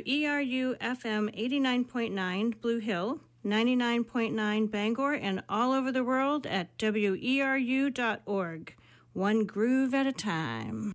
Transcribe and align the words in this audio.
ERU 0.00 0.74
FM 0.80 1.32
89.9 1.40 2.60
Blue 2.60 2.80
Hill, 2.80 3.20
99.9 3.46 4.68
Bangor, 4.68 5.14
and 5.14 5.44
all 5.48 5.70
over 5.72 5.92
the 5.92 6.02
world 6.02 6.48
at 6.48 6.76
weru.org. 6.78 8.74
One 9.12 9.44
groove 9.44 9.94
at 9.94 10.08
a 10.08 10.12
time. 10.12 10.92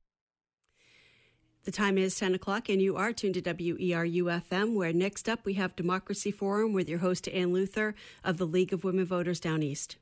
The 1.63 1.71
time 1.71 1.97
is 1.97 2.19
10 2.19 2.35
o'clock, 2.35 2.67
and 2.67 2.81
you 2.81 2.97
are 2.97 3.13
tuned 3.13 3.35
to 3.35 3.41
WERU 3.41 4.43
FM, 4.49 4.73
where 4.73 4.91
next 4.91 5.29
up 5.29 5.45
we 5.45 5.53
have 5.53 5.77
Democracy 5.77 6.31
Forum 6.31 6.73
with 6.73 6.89
your 6.89 6.99
host, 6.99 7.29
Ann 7.29 7.53
Luther 7.53 7.95
of 8.25 8.37
the 8.37 8.45
League 8.45 8.73
of 8.73 8.83
Women 8.83 9.05
Voters 9.05 9.39
Down 9.39 9.63
East. 9.63 9.95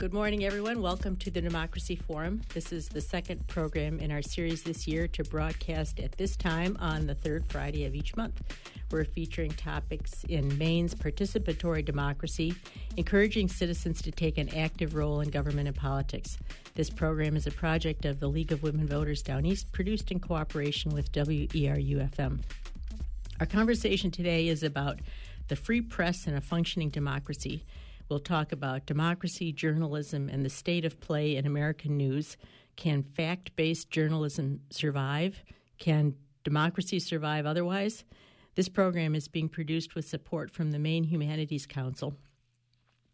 Good 0.00 0.14
morning, 0.14 0.46
everyone. 0.46 0.80
Welcome 0.80 1.16
to 1.16 1.30
the 1.30 1.42
Democracy 1.42 1.94
Forum. 1.94 2.40
This 2.54 2.72
is 2.72 2.88
the 2.88 3.02
second 3.02 3.46
program 3.48 4.00
in 4.00 4.10
our 4.10 4.22
series 4.22 4.62
this 4.62 4.88
year 4.88 5.06
to 5.08 5.22
broadcast 5.24 6.00
at 6.00 6.12
this 6.12 6.36
time 6.36 6.78
on 6.80 7.06
the 7.06 7.14
third 7.14 7.44
Friday 7.50 7.84
of 7.84 7.94
each 7.94 8.16
month. 8.16 8.40
We're 8.90 9.04
featuring 9.04 9.50
topics 9.50 10.24
in 10.24 10.56
Maine's 10.56 10.94
participatory 10.94 11.84
democracy, 11.84 12.54
encouraging 12.96 13.48
citizens 13.48 14.00
to 14.00 14.10
take 14.10 14.38
an 14.38 14.48
active 14.56 14.94
role 14.94 15.20
in 15.20 15.28
government 15.28 15.68
and 15.68 15.76
politics. 15.76 16.38
This 16.74 16.88
program 16.88 17.36
is 17.36 17.46
a 17.46 17.50
project 17.50 18.06
of 18.06 18.20
the 18.20 18.28
League 18.28 18.52
of 18.52 18.62
Women 18.62 18.88
Voters 18.88 19.20
Down 19.20 19.44
East, 19.44 19.70
produced 19.70 20.10
in 20.10 20.18
cooperation 20.18 20.94
with 20.94 21.12
WERU 21.12 22.10
FM. 22.10 22.40
Our 23.38 23.44
conversation 23.44 24.10
today 24.10 24.48
is 24.48 24.62
about 24.62 25.00
the 25.48 25.56
free 25.56 25.82
press 25.82 26.26
and 26.26 26.38
a 26.38 26.40
functioning 26.40 26.88
democracy. 26.88 27.66
We'll 28.10 28.18
talk 28.18 28.50
about 28.50 28.86
democracy, 28.86 29.52
journalism, 29.52 30.28
and 30.28 30.44
the 30.44 30.50
state 30.50 30.84
of 30.84 30.98
play 30.98 31.36
in 31.36 31.46
American 31.46 31.96
news. 31.96 32.36
Can 32.74 33.04
fact 33.04 33.54
based 33.54 33.88
journalism 33.88 34.62
survive? 34.70 35.44
Can 35.78 36.16
democracy 36.42 36.98
survive 36.98 37.46
otherwise? 37.46 38.04
This 38.56 38.68
program 38.68 39.14
is 39.14 39.28
being 39.28 39.48
produced 39.48 39.94
with 39.94 40.08
support 40.08 40.50
from 40.50 40.72
the 40.72 40.78
Maine 40.80 41.04
Humanities 41.04 41.66
Council. 41.66 42.16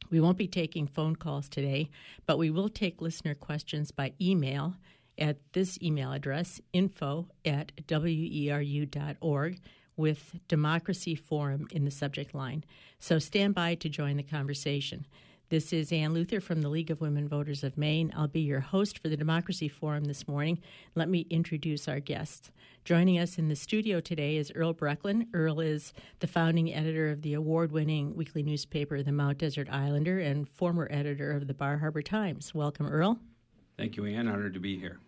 We 0.08 0.18
won't 0.18 0.38
be 0.38 0.48
taking 0.48 0.86
phone 0.86 1.16
calls 1.16 1.50
today, 1.50 1.90
but 2.24 2.38
we 2.38 2.48
will 2.48 2.70
take 2.70 3.02
listener 3.02 3.34
questions 3.34 3.90
by 3.90 4.14
email 4.18 4.76
at 5.18 5.52
this 5.52 5.78
email 5.82 6.12
address 6.12 6.58
info 6.72 7.28
at 7.44 7.72
weru.org 7.86 9.60
with 9.96 10.34
Democracy 10.48 11.14
Forum 11.14 11.66
in 11.70 11.84
the 11.84 11.90
subject 11.90 12.34
line. 12.34 12.64
So 12.98 13.18
stand 13.18 13.54
by 13.54 13.74
to 13.76 13.88
join 13.88 14.16
the 14.16 14.22
conversation. 14.22 15.06
This 15.48 15.72
is 15.72 15.92
Ann 15.92 16.12
Luther 16.12 16.40
from 16.40 16.62
the 16.62 16.68
League 16.68 16.90
of 16.90 17.00
Women 17.00 17.28
Voters 17.28 17.62
of 17.62 17.78
Maine. 17.78 18.12
I'll 18.16 18.26
be 18.26 18.40
your 18.40 18.58
host 18.58 18.98
for 18.98 19.08
the 19.08 19.16
Democracy 19.16 19.68
Forum 19.68 20.06
this 20.06 20.26
morning. 20.26 20.58
Let 20.96 21.08
me 21.08 21.26
introduce 21.30 21.86
our 21.86 22.00
guests. 22.00 22.50
Joining 22.84 23.16
us 23.16 23.38
in 23.38 23.46
the 23.46 23.54
studio 23.54 24.00
today 24.00 24.38
is 24.38 24.50
Earl 24.56 24.74
Brechlin. 24.74 25.28
Earl 25.32 25.60
is 25.60 25.92
the 26.18 26.26
founding 26.26 26.74
editor 26.74 27.10
of 27.10 27.22
the 27.22 27.34
award 27.34 27.70
winning 27.70 28.16
weekly 28.16 28.42
newspaper, 28.42 29.04
The 29.04 29.12
Mount 29.12 29.38
Desert 29.38 29.68
Islander, 29.70 30.18
and 30.18 30.48
former 30.48 30.88
editor 30.90 31.30
of 31.30 31.46
the 31.46 31.54
Bar 31.54 31.78
Harbor 31.78 32.02
Times. 32.02 32.52
Welcome, 32.52 32.86
Earl. 32.86 33.20
Thank 33.76 33.96
you, 33.96 34.04
Ann. 34.04 34.26
Honored 34.26 34.54
to 34.54 34.60
be 34.60 34.78
here 34.80 34.98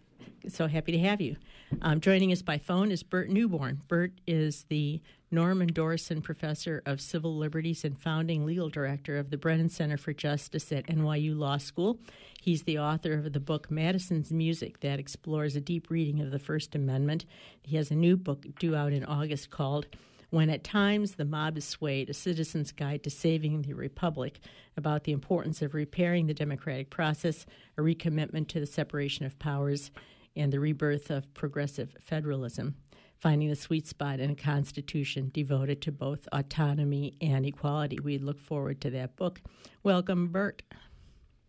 so 0.49 0.67
happy 0.67 0.93
to 0.93 0.99
have 0.99 1.21
you. 1.21 1.37
Um, 1.83 2.01
joining 2.01 2.33
us 2.33 2.43
by 2.43 2.59
phone 2.59 2.91
is 2.91 3.03
Burt 3.03 3.29
Neuborne. 3.29 3.83
Burt 3.89 4.13
is 4.27 4.65
the 4.65 5.01
Norman 5.31 5.71
Dorsen 5.73 6.23
Professor 6.23 6.83
of 6.87 7.01
Civil 7.01 7.37
Liberties 7.37 7.85
and 7.85 8.01
founding 8.01 8.47
legal 8.47 8.71
director 8.71 9.19
of 9.19 9.31
the 9.31 9.37
Brennan 9.37 9.69
Center 9.69 9.99
for 9.99 10.15
Justice 10.15 10.73
at 10.73 10.87
NYU 10.87 11.37
Law 11.37 11.59
School. 11.59 11.99
He's 12.41 12.63
the 12.63 12.79
author 12.79 13.13
of 13.13 13.33
the 13.33 13.41
book 13.41 13.71
Madison's 13.71 14.33
Music 14.33 14.81
that 14.81 14.99
explores 14.99 15.55
a 15.55 15.61
deep 15.61 15.91
reading 15.91 16.21
of 16.21 16.31
the 16.31 16.39
First 16.39 16.75
Amendment. 16.75 17.27
He 17.63 17.77
has 17.77 17.91
a 17.91 17.95
new 17.95 18.17
book 18.17 18.47
due 18.59 18.75
out 18.75 18.93
in 18.93 19.05
August 19.05 19.51
called 19.51 19.87
when 20.31 20.51
at 20.51 20.65
times 20.65 21.15
the 21.15 21.25
mob 21.25 21.57
is 21.57 21.65
swayed, 21.65 22.11
a 22.11 22.15
citizen's 22.15 22.73
guide 22.73 23.03
to 23.05 23.11
saving 23.11 23.63
the 23.63 23.73
republic 23.73 24.41
about 24.77 25.05
the 25.05 25.13
importance 25.13 25.63
of 25.63 25.75
repairing 25.75 26.27
the 26.27 26.35
democratic 26.35 26.91
process, 26.91 27.47
a 27.77 27.81
recommitment 27.81 28.49
to 28.49 28.61
the 28.61 28.67
separation 28.67 29.25
of 29.25 29.39
powers, 29.39 29.91
and 30.37 30.53
the 30.53 30.61
rebirth 30.61 31.11
of 31.11 31.33
progressive 31.35 31.97
federalism, 32.01 32.77
finding 33.19 33.49
the 33.49 33.57
sweet 33.57 33.87
spot 33.87 34.21
in 34.21 34.31
a 34.31 34.35
constitution 34.35 35.31
devoted 35.33 35.83
to 35.83 35.91
both 35.91 36.29
autonomy 36.31 37.15
and 37.21 37.45
equality. 37.45 37.99
We 37.99 38.19
look 38.19 38.39
forward 38.39 38.81
to 38.83 38.91
that 38.91 39.17
book. 39.17 39.41
Welcome, 39.83 40.29
Burt. 40.29 40.63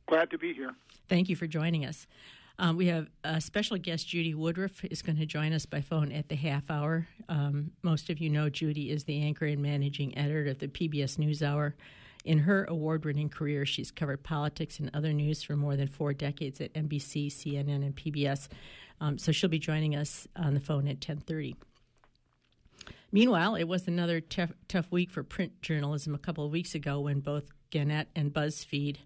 Glad 0.08 0.32
to 0.32 0.38
be 0.38 0.54
here. 0.54 0.74
Thank 1.08 1.30
you 1.30 1.36
for 1.36 1.46
joining 1.46 1.86
us. 1.86 2.08
Um, 2.62 2.76
we 2.76 2.88
have 2.88 3.08
a 3.24 3.40
special 3.40 3.78
guest, 3.78 4.10
Judy 4.10 4.34
Woodruff, 4.34 4.84
is 4.84 5.02
going 5.02 5.16
to 5.16 5.26
join 5.26 5.54
us 5.54 5.66
by 5.66 5.80
phone 5.80 6.12
at 6.12 6.28
the 6.28 6.36
half 6.36 6.70
hour. 6.70 7.08
Um, 7.30 7.72
most 7.84 8.10
of 8.10 8.20
you 8.20 8.30
know 8.30 8.50
Judy 8.50 8.92
is 8.92 9.06
the 9.06 9.22
anchor 9.22 9.46
and 9.46 9.62
managing 9.62 10.18
editor 10.18 10.48
of 10.52 10.60
the 10.60 10.68
PBS 10.68 11.18
NewsHour. 11.18 11.74
In 12.26 12.40
her 12.40 12.66
award 12.66 13.06
winning 13.06 13.30
career, 13.30 13.66
she's 13.66 13.92
covered 13.92 14.24
politics 14.24 14.78
and 14.78 14.92
other 14.94 15.14
news 15.14 15.42
for 15.42 15.56
more 15.56 15.78
than 15.78 15.88
four 15.88 16.14
decades 16.14 16.60
at 16.60 16.74
NBC, 16.74 17.28
CNN, 17.28 17.78
and 17.78 17.96
PBS. 17.96 18.50
Um, 19.00 19.18
so 19.18 19.32
she'll 19.32 19.50
be 19.50 19.58
joining 19.58 19.96
us 19.96 20.28
on 20.36 20.54
the 20.54 20.60
phone 20.60 20.86
at 20.90 20.96
1030. 20.98 21.56
Meanwhile, 23.10 23.56
it 23.56 23.70
was 23.70 23.88
another 23.88 24.20
tough, 24.20 24.92
week 24.92 25.12
for 25.12 25.24
print 25.24 25.62
journalism 25.62 26.14
a 26.14 26.20
couple 26.20 26.46
of 26.46 26.52
weeks 26.52 26.76
ago 26.76 27.00
when 27.00 27.22
both 27.22 27.52
Gannett 27.70 28.10
and 28.18 28.34
BuzzFeed 28.34 28.98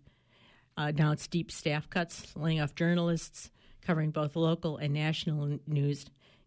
Uh, 0.76 0.92
announced 0.96 1.30
deep 1.30 1.52
staff 1.52 1.88
cuts, 1.90 2.36
laying 2.36 2.60
off 2.60 2.74
journalists 2.74 3.52
covering 3.86 4.12
both 4.12 4.36
local 4.36 4.78
and 4.78 4.94
national 4.94 5.60
news. 5.68 6.06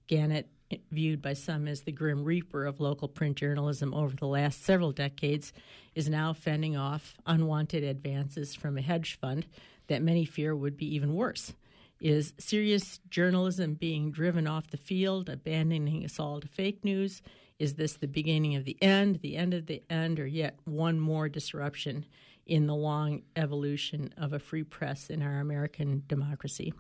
Gannett, 0.09 0.49
eh, 0.71 0.79
viewed 0.91 1.23
by 1.23 1.33
some 1.33 1.69
as 1.69 1.83
the 1.83 1.93
grim 1.93 2.25
reaper 2.25 2.65
of 2.65 2.81
local 2.81 3.09
print 3.09 3.37
journalism 3.37 3.95
over 3.95 4.17
the 4.17 4.27
last 4.27 4.65
several 4.65 4.93
decades, 4.93 5.53
is 5.95 6.09
now 6.09 6.33
fending 6.33 6.77
off 6.77 7.15
unwanted 7.27 7.85
advances 7.85 8.55
from 8.55 8.77
a 8.77 8.83
hedge 8.83 9.19
fund 9.21 9.47
that 9.87 10.03
many 10.03 10.25
fear 10.25 10.57
would 10.57 10.77
be 10.77 10.93
even 10.95 11.15
worse. 11.15 11.55
Is 12.01 12.33
serious 12.39 12.99
journalism 13.09 13.75
being 13.75 14.11
driven 14.11 14.47
off 14.47 14.71
the 14.71 14.77
field, 14.77 15.29
abandoning 15.29 16.05
us 16.05 16.21
all 16.21 16.41
to 16.41 16.49
fake 16.49 16.85
news? 16.85 17.23
Is 17.59 17.75
this 17.75 17.95
the 17.95 18.09
beginning 18.09 18.55
of 18.55 18.65
the 18.65 18.77
end, 18.83 19.21
the 19.23 19.37
end 19.37 19.55
of 19.55 19.67
the 19.67 19.83
end, 19.89 20.21
or 20.21 20.27
yet 20.27 20.59
one 20.65 21.01
more 21.01 21.29
disruption 21.29 22.05
in 22.47 22.67
the 22.67 22.75
long 22.75 23.23
evolution 23.35 24.13
of 24.17 24.33
a 24.33 24.39
free 24.39 24.63
press 24.63 25.11
in 25.11 25.23
our 25.23 25.41
American 25.41 26.03
democracy. 26.07 26.73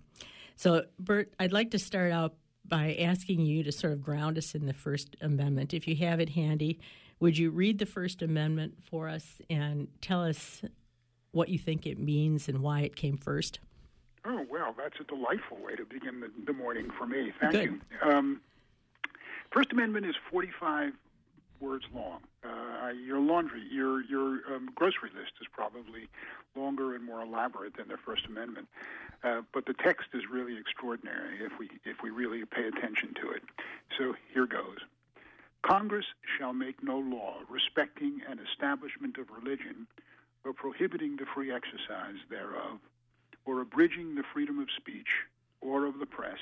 So, 0.54 0.84
Burt, 0.98 1.32
I'd 1.38 1.52
like 1.52 1.72
to 1.72 1.78
start 1.78 2.12
out 2.12 2.34
by 2.64 2.96
asking 3.00 3.40
you 3.40 3.62
to 3.64 3.72
sort 3.72 3.92
of 3.92 4.02
ground 4.02 4.38
us 4.38 4.54
in 4.54 4.66
the 4.66 4.72
First 4.72 5.16
Amendment. 5.20 5.74
If 5.74 5.86
you 5.86 5.96
have 5.96 6.20
it 6.20 6.30
handy, 6.30 6.78
would 7.20 7.36
you 7.36 7.50
read 7.50 7.78
the 7.78 7.86
First 7.86 8.22
Amendment 8.22 8.74
for 8.90 9.08
us 9.08 9.40
and 9.50 9.88
tell 10.00 10.24
us 10.24 10.62
what 11.32 11.48
you 11.48 11.58
think 11.58 11.86
it 11.86 11.98
means 11.98 12.48
and 12.48 12.60
why 12.60 12.80
it 12.80 12.96
came 12.96 13.16
first? 13.16 13.60
Oh, 14.24 14.44
well, 14.50 14.74
that's 14.76 14.98
a 15.00 15.04
delightful 15.04 15.58
way 15.58 15.76
to 15.76 15.84
begin 15.84 16.20
the, 16.20 16.30
the 16.44 16.52
morning 16.52 16.90
for 16.98 17.06
me. 17.06 17.32
Thank 17.40 17.52
Good. 17.52 17.62
you. 17.64 17.80
Um, 18.10 18.40
First 19.52 19.72
Amendment 19.72 20.06
is 20.06 20.16
45 20.30 20.92
words 21.60 21.84
long. 21.94 22.18
Uh, 22.44 22.65
your 22.90 23.20
laundry, 23.20 23.62
your 23.70 24.02
your 24.04 24.40
um, 24.54 24.70
grocery 24.74 25.10
list 25.14 25.32
is 25.40 25.46
probably 25.52 26.08
longer 26.54 26.94
and 26.94 27.04
more 27.04 27.22
elaborate 27.22 27.76
than 27.76 27.88
the 27.88 27.96
First 27.96 28.26
Amendment, 28.26 28.68
uh, 29.24 29.42
but 29.52 29.66
the 29.66 29.74
text 29.74 30.08
is 30.14 30.22
really 30.30 30.56
extraordinary 30.58 31.38
if 31.40 31.52
we 31.58 31.70
if 31.84 32.02
we 32.02 32.10
really 32.10 32.44
pay 32.44 32.66
attention 32.66 33.14
to 33.22 33.30
it. 33.30 33.42
So 33.98 34.14
here 34.32 34.46
goes. 34.46 34.78
Congress 35.62 36.06
shall 36.38 36.52
make 36.52 36.82
no 36.82 36.98
law 36.98 37.38
respecting 37.50 38.20
an 38.28 38.38
establishment 38.38 39.18
of 39.18 39.26
religion, 39.30 39.86
or 40.44 40.52
prohibiting 40.52 41.16
the 41.16 41.26
free 41.34 41.52
exercise 41.52 42.20
thereof, 42.30 42.78
or 43.44 43.60
abridging 43.60 44.14
the 44.14 44.22
freedom 44.32 44.58
of 44.60 44.68
speech, 44.76 45.08
or 45.60 45.86
of 45.86 45.98
the 45.98 46.06
press, 46.06 46.38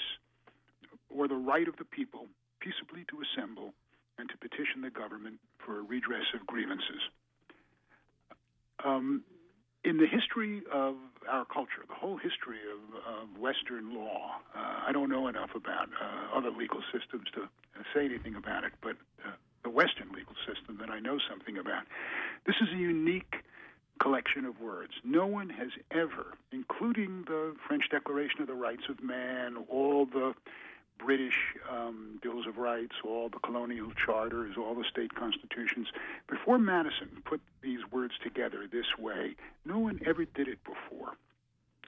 or 1.08 1.26
the 1.26 1.34
right 1.34 1.68
of 1.68 1.76
the 1.76 1.84
people 1.84 2.26
peaceably 2.60 3.04
to 3.08 3.22
assemble 3.22 3.72
and 4.18 4.28
to 4.28 4.36
petition 4.36 4.82
the 4.82 4.90
government 4.90 5.38
for 5.64 5.78
a 5.78 5.82
redress 5.82 6.26
of 6.34 6.46
grievances. 6.46 7.02
Um, 8.84 9.24
in 9.84 9.98
the 9.98 10.06
history 10.06 10.62
of 10.72 10.96
our 11.28 11.44
culture, 11.44 11.84
the 11.88 11.94
whole 11.94 12.16
history 12.16 12.58
of, 12.72 12.80
of 13.04 13.38
Western 13.38 13.94
law, 13.94 14.40
uh, 14.56 14.88
I 14.88 14.92
don't 14.92 15.10
know 15.10 15.28
enough 15.28 15.50
about 15.54 15.88
uh, 16.00 16.36
other 16.36 16.50
legal 16.50 16.80
systems 16.92 17.28
to 17.34 17.42
uh, 17.42 17.82
say 17.94 18.04
anything 18.04 18.34
about 18.34 18.64
it, 18.64 18.72
but 18.82 18.96
uh, 19.24 19.32
the 19.62 19.70
Western 19.70 20.10
legal 20.12 20.34
system 20.46 20.78
that 20.80 20.90
I 20.90 21.00
know 21.00 21.18
something 21.28 21.58
about, 21.58 21.84
this 22.46 22.56
is 22.62 22.68
a 22.74 22.78
unique 22.78 23.44
collection 24.00 24.44
of 24.44 24.60
words. 24.60 24.92
No 25.04 25.26
one 25.26 25.50
has 25.50 25.68
ever, 25.90 26.34
including 26.52 27.24
the 27.26 27.54
French 27.66 27.84
Declaration 27.90 28.40
of 28.40 28.46
the 28.46 28.54
Rights 28.54 28.84
of 28.88 29.02
Man, 29.02 29.56
all 29.68 30.06
the 30.06 30.34
British 31.04 31.34
um, 31.70 32.18
Bills 32.22 32.46
of 32.46 32.56
Rights, 32.56 32.94
all 33.04 33.28
the 33.28 33.38
colonial 33.38 33.90
charters, 34.04 34.56
all 34.56 34.74
the 34.74 34.84
state 34.90 35.14
constitutions. 35.14 35.88
Before 36.28 36.58
Madison 36.58 37.22
put 37.24 37.40
these 37.62 37.80
words 37.92 38.14
together 38.22 38.66
this 38.70 38.98
way, 38.98 39.36
no 39.64 39.78
one 39.78 40.00
ever 40.06 40.24
did 40.24 40.48
it 40.48 40.58
before. 40.64 41.12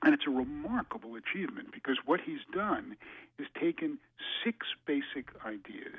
And 0.03 0.13
it's 0.13 0.27
a 0.27 0.31
remarkable 0.31 1.17
achievement 1.17 1.73
because 1.73 1.97
what 2.05 2.21
he's 2.21 2.45
done 2.53 2.97
is 3.39 3.47
taken 3.59 3.99
six 4.45 4.67
basic 4.87 5.29
ideas 5.45 5.97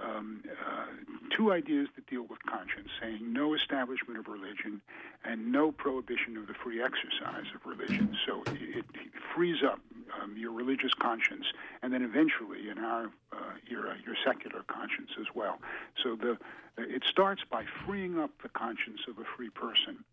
um, 0.00 0.42
uh, 0.48 0.86
two 1.30 1.52
ideas 1.52 1.88
that 1.96 2.06
deal 2.06 2.22
with 2.22 2.38
conscience, 2.44 2.88
saying 3.00 3.32
no 3.32 3.54
establishment 3.54 4.18
of 4.18 4.28
religion 4.28 4.80
and 5.24 5.50
no 5.50 5.72
prohibition 5.72 6.36
of 6.36 6.46
the 6.46 6.54
free 6.54 6.82
exercise 6.82 7.46
of 7.54 7.64
religion. 7.66 8.16
So 8.26 8.42
it, 8.46 8.84
it 8.94 9.10
frees 9.34 9.62
up 9.62 9.80
um, 10.22 10.36
your 10.36 10.52
religious 10.52 10.94
conscience, 10.94 11.46
and 11.82 11.92
then 11.92 12.02
eventually, 12.02 12.68
in 12.68 12.78
our 12.78 13.06
uh, 13.32 13.36
era, 13.70 13.96
your 14.04 14.16
secular 14.24 14.62
conscience 14.66 15.10
as 15.20 15.26
well. 15.34 15.58
So 16.02 16.16
the 16.16 16.38
it 16.76 17.02
starts 17.04 17.42
by 17.50 17.64
freeing 17.84 18.20
up 18.20 18.30
the 18.42 18.48
conscience 18.48 19.00
of 19.08 19.18
a 19.18 19.24
free 19.36 19.50
person, 19.50 20.04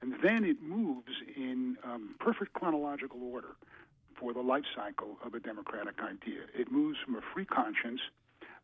and 0.00 0.14
then 0.22 0.44
it 0.44 0.62
moves 0.62 1.12
in 1.36 1.76
um, 1.84 2.14
perfect 2.20 2.52
chronological 2.52 3.20
order 3.22 3.56
for 4.14 4.32
the 4.32 4.40
life 4.40 4.64
cycle 4.74 5.18
of 5.24 5.34
a 5.34 5.40
democratic 5.40 6.00
idea. 6.00 6.42
It 6.56 6.70
moves 6.70 6.98
from 7.04 7.16
a 7.16 7.20
free 7.34 7.44
conscience 7.44 8.00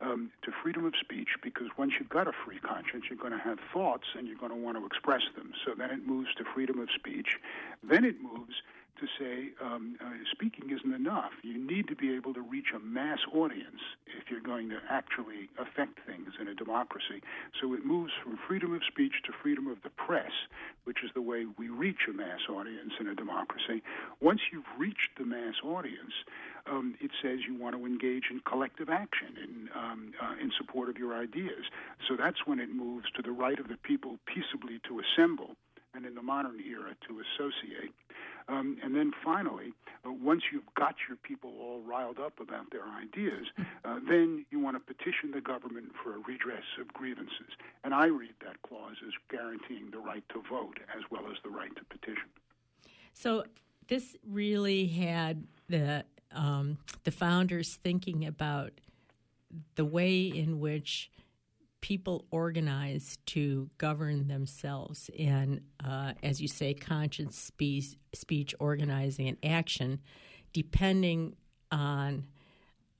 um, 0.01 0.31
to 0.43 0.53
freedom 0.63 0.85
of 0.85 0.95
speech 1.01 1.29
because 1.43 1.69
once 1.77 1.93
you've 1.99 2.09
got 2.09 2.29
a 2.29 2.33
free 2.45 2.59
conscience, 2.59 3.05
you're 3.09 3.19
going 3.19 3.33
to 3.33 3.45
have 3.45 3.59
thoughts 3.73 4.05
and 4.17 4.29
you're 4.29 4.39
going 4.39 4.53
to 4.53 4.57
want 4.57 4.77
to 4.77 4.87
express 4.87 5.23
them. 5.37 5.53
So 5.65 5.73
then 5.77 5.91
it 5.91 6.07
moves 6.07 6.29
to 6.39 6.45
freedom 6.55 6.79
of 6.79 6.89
speech. 6.95 7.39
Then 7.83 8.05
it 8.05 8.17
moves 8.23 8.55
to 9.01 9.07
say 9.19 9.51
um, 9.63 9.97
uh, 10.05 10.11
speaking 10.31 10.71
isn't 10.71 10.93
enough. 10.93 11.31
You 11.43 11.59
need 11.59 11.89
to 11.89 11.95
be 11.95 12.15
able 12.15 12.35
to 12.35 12.41
reach 12.41 12.73
a 12.75 12.79
mass 12.79 13.19
audience 13.33 13.81
if 14.07 14.31
you're 14.31 14.41
going 14.41 14.69
to 14.71 14.79
actually 14.91 15.49
affect 15.59 16.01
things 16.07 16.35
in 16.41 16.49
a 16.49 16.55
democracy. 16.55 17.23
So 17.61 17.75
it 17.75 17.85
moves 17.85 18.13
from 18.23 18.39
freedom 18.49 18.75
of 18.75 18.83
speech 18.87 19.15
to 19.27 19.33
freedom 19.43 19.69
of 19.69 19.79
the 19.83 19.91
press, 19.91 20.33
which 20.85 20.99
is 21.05 21.11
the 21.15 21.23
way 21.23 21.47
we 21.57 21.69
reach 21.69 22.09
a 22.09 22.13
mass 22.13 22.41
audience 22.49 22.93
in 23.01 23.07
a 23.07 23.15
democracy. 23.15 23.83
Once 24.21 24.41
you've 24.53 24.69
reached 24.77 25.15
the 25.19 25.25
mass 25.25 25.55
audience, 25.63 26.13
um, 26.71 26.95
it 27.01 27.11
says 27.23 27.41
you 27.47 27.55
want 27.59 27.77
to 27.77 27.87
engage 27.87 28.25
in 28.31 28.41
collective 28.41 28.89
action 28.89 29.35
in, 29.43 29.69
um, 29.75 30.13
uh, 30.21 30.35
in 30.41 30.51
support 30.57 30.89
of 30.89 30.97
your 30.97 31.15
ideas. 31.17 31.65
So 32.09 32.17
that's 32.17 32.47
when 32.47 32.59
it 32.61 32.71
moves 32.71 33.07
to 33.17 33.23
the 33.23 33.33
right 33.33 33.59
of 33.59 33.69
the 33.69 33.77
people 33.77 34.19
peaceably 34.27 34.81
to 34.89 35.01
assemble, 35.01 35.57
and 35.95 36.05
in 36.07 36.15
the 36.15 36.23
modern 36.23 36.61
era 36.61 36.95
to 37.09 37.21
associate. 37.21 37.93
Um, 38.49 38.79
and 38.83 38.95
then 38.95 39.13
finally, 39.23 39.75
uh, 40.07 40.13
once 40.13 40.43
you've 40.51 40.75
got 40.75 40.95
your 41.07 41.19
people 41.19 41.53
all 41.61 41.83
riled 41.83 42.19
up 42.19 42.41
about 42.41 42.71
their 42.71 42.85
ideas, 42.85 43.47
uh, 43.85 43.99
then 44.09 44.47
you 44.51 44.59
want 44.59 44.77
to 44.77 44.95
petition 44.95 45.33
the 45.33 45.41
government 45.41 45.93
for 46.03 46.15
a 46.15 46.19
redress 46.19 46.65
of 46.81 46.89
grievances. 46.89 47.53
And 47.85 47.93
I 47.93 48.07
read 48.07 48.35
that 48.45 48.63
clause 48.63 48.97
as 49.07 49.13
guaranteeing 49.31 49.91
the 49.91 49.99
right 49.99 50.25
to 50.31 50.43
vote 50.49 50.79
as 50.97 51.03
well 51.11 51.25
as 51.31 51.37
the 51.45 51.51
right 51.51 51.75
to 51.77 51.85
petition. 51.85 52.29
So 53.13 53.45
this 53.89 54.17
really 54.27 54.87
had 54.87 55.45
the 55.69 56.05
um, 56.33 56.79
the 57.05 57.11
founders 57.11 57.77
thinking 57.83 58.27
about 58.27 58.73
the 59.77 59.85
way 59.85 60.23
in 60.23 60.61
which 60.61 61.11
people 61.81 62.25
organize 62.31 63.19
to 63.25 63.71
govern 63.79 64.27
themselves 64.29 65.11
and 65.19 65.61
uh, 65.85 66.13
as 66.23 66.41
you 66.41 66.49
say 66.49 66.75
conscience 66.75 67.39
speech, 67.39 67.95
speech 68.13 68.55
organizing 68.59 69.29
and 69.29 69.39
action 69.45 70.01
depending 70.53 71.37
on 71.71 72.27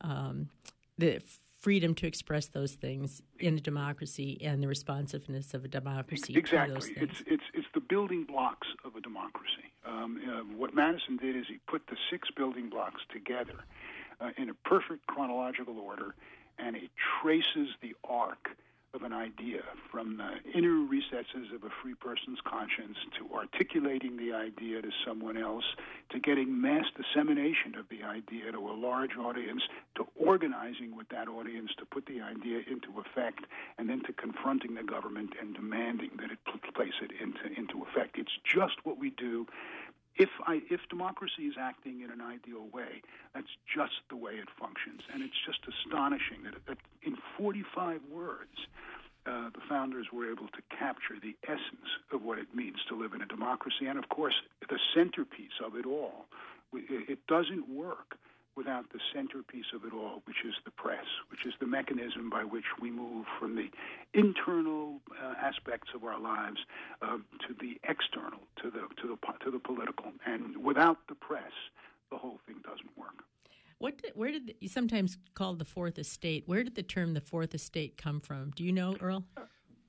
um, 0.01 0.49
the 0.97 1.21
freedom 1.59 1.95
to 1.97 2.07
express 2.07 2.47
those 2.47 2.73
things 2.73 3.21
in 3.41 3.57
a 3.57 3.61
democracy 3.61 4.39
and 4.43 4.63
the 4.63 4.69
responsiveness 4.69 5.55
of 5.55 5.65
a 5.65 5.69
democracy 5.69 6.35
exactly. 6.37 6.69
to 6.69 6.75
those 6.75 6.87
things. 6.87 6.99
It's, 7.01 7.23
it's, 7.27 7.43
it's 7.53 7.67
the 7.75 7.81
building 7.81 8.25
blocks 8.25 8.69
of 8.85 8.95
a 8.95 9.01
democracy. 9.01 9.73
Um, 9.85 10.21
uh, 10.25 10.57
what 10.57 10.75
Madison 10.75 11.17
did 11.17 11.35
is 11.37 11.47
he 11.49 11.59
put 11.67 11.87
the 11.89 11.97
six 12.11 12.29
building 12.31 12.69
blocks 12.69 13.03
together 13.13 13.65
uh, 14.21 14.31
in 14.37 14.51
a 14.51 14.55
perfect 14.55 15.07
chronological 15.07 15.79
order, 15.79 16.15
and 16.59 16.77
he 16.77 16.91
traces 17.21 17.69
the 17.83 17.95
arc 18.05 18.51
of 18.95 19.03
an 19.03 19.13
idea 19.13 19.61
from 19.91 20.17
the 20.17 20.59
inner 20.59 20.87
recesses 20.87 21.53
of 21.55 21.63
a 21.63 21.71
free 21.83 21.95
person's 21.95 22.39
conscience 22.45 22.97
to 23.19 23.29
articulating 23.35 24.17
the 24.17 24.33
idea 24.33 24.81
to 24.81 24.91
someone 25.07 25.37
else 25.37 25.65
to 26.11 26.19
getting 26.19 26.61
mass 26.61 26.87
dissemination 26.97 27.75
of 27.79 27.87
the 27.91 28.03
idea 28.03 28.51
to 28.51 28.59
a 28.59 28.73
large 28.73 29.17
audience 29.17 29.63
to 29.95 30.07
organizing 30.17 30.97
with 30.97 31.09
that 31.11 31.29
audience 31.29 31.71
to 31.79 31.85
put 31.85 32.07
the 32.07 32.21
idea 32.21 32.61
into 32.71 32.89
effect 32.99 33.45
and 33.79 33.89
then 33.89 34.03
to 34.05 34.13
confronting 34.13 34.75
the 34.75 34.83
government 34.83 35.31
and 35.41 35.55
demanding 35.55 36.11
that 36.17 36.31
it 36.31 36.39
place 36.79 36.95
it 37.03 37.11
into 37.21 37.59
into 37.59 37.83
effect. 37.83 38.17
It's 38.17 38.39
just 38.45 38.75
what 38.85 38.99
we 38.99 39.11
do 39.11 39.47
if 40.19 40.29
I, 40.47 40.61
if 40.69 40.81
democracy 40.91 41.47
is 41.47 41.55
acting 41.59 42.03
in 42.03 42.11
an 42.11 42.21
ideal 42.21 42.67
way, 42.73 43.03
that's 43.35 43.55
just 43.73 44.03
the 44.11 44.17
way 44.17 44.33
it 44.33 44.49
functions, 44.59 45.03
and 45.13 45.23
it's 45.23 45.39
just 45.47 45.61
astonishing 45.63 46.43
that, 46.45 46.55
that 46.67 46.79
in 47.03 47.17
45 47.39 48.01
words, 48.11 48.59
uh, 49.27 49.51
the 49.55 49.61
founders 49.69 50.07
were 50.13 50.31
able 50.31 50.49
to 50.49 50.63
capture 50.77 51.15
the 51.23 51.37
essence 51.45 51.89
of 52.13 52.23
what 52.23 52.39
it 52.39 52.55
means 52.55 52.79
to 52.89 52.99
live 52.99 53.13
in 53.13 53.23
a 53.23 53.27
democracy, 53.27 53.87
and 53.87 53.99
of 53.99 54.09
course, 54.09 54.35
the 54.69 54.79
centerpiece 54.95 55.59
of 55.65 55.77
it 55.77 55.87
all. 55.87 56.27
It 56.73 57.19
doesn't 57.29 57.69
work 57.69 58.19
without 58.59 58.91
the 58.93 58.99
centerpiece 59.15 59.71
of 59.73 59.85
it 59.85 59.95
all, 59.95 60.21
which 60.25 60.43
is 60.45 60.55
the 60.65 60.73
press, 60.73 61.07
which 61.31 61.47
is 61.47 61.55
the 61.61 61.67
mechanism 61.67 62.29
by 62.29 62.43
which 62.43 62.65
we 62.83 62.91
move 62.91 63.25
from 63.39 63.55
the 63.55 63.69
internal 64.15 65.01
uh, 65.23 65.35
aspects 65.41 65.91
of 65.95 66.03
our 66.03 66.21
lives 66.21 66.59
uh, 67.01 67.19
to 67.47 67.55
the 67.61 67.79
external, 67.89 68.41
to 68.61 68.69
the 68.69 68.83
to 69.01 69.07
the 69.07 69.17
to 69.45 69.51
the 69.53 69.61
political. 69.61 70.07
And 70.27 70.57
without 70.71 70.99
the 71.09 71.15
press, 71.15 71.53
the 72.11 72.19
whole 72.19 72.41
thing 72.47 72.57
doesn't 72.65 72.91
work. 72.99 73.23
What 73.79 74.03
did, 74.03 74.13
where 74.17 74.33
did 74.33 74.49
the, 74.49 74.57
you 74.61 74.69
sometimes 74.69 75.19
call 75.35 75.55
the 75.55 75.65
fourth 75.65 75.97
estate? 75.97 76.43
Where 76.47 76.65
did 76.65 76.75
the 76.75 76.83
term 76.83 77.15
the 77.15 77.21
fourth 77.21 77.55
estate 77.55 77.97
come 77.97 78.21
from? 78.21 78.51
Do 78.57 78.65
you 78.65 78.73
know, 78.73 78.97
Earl? 79.01 79.25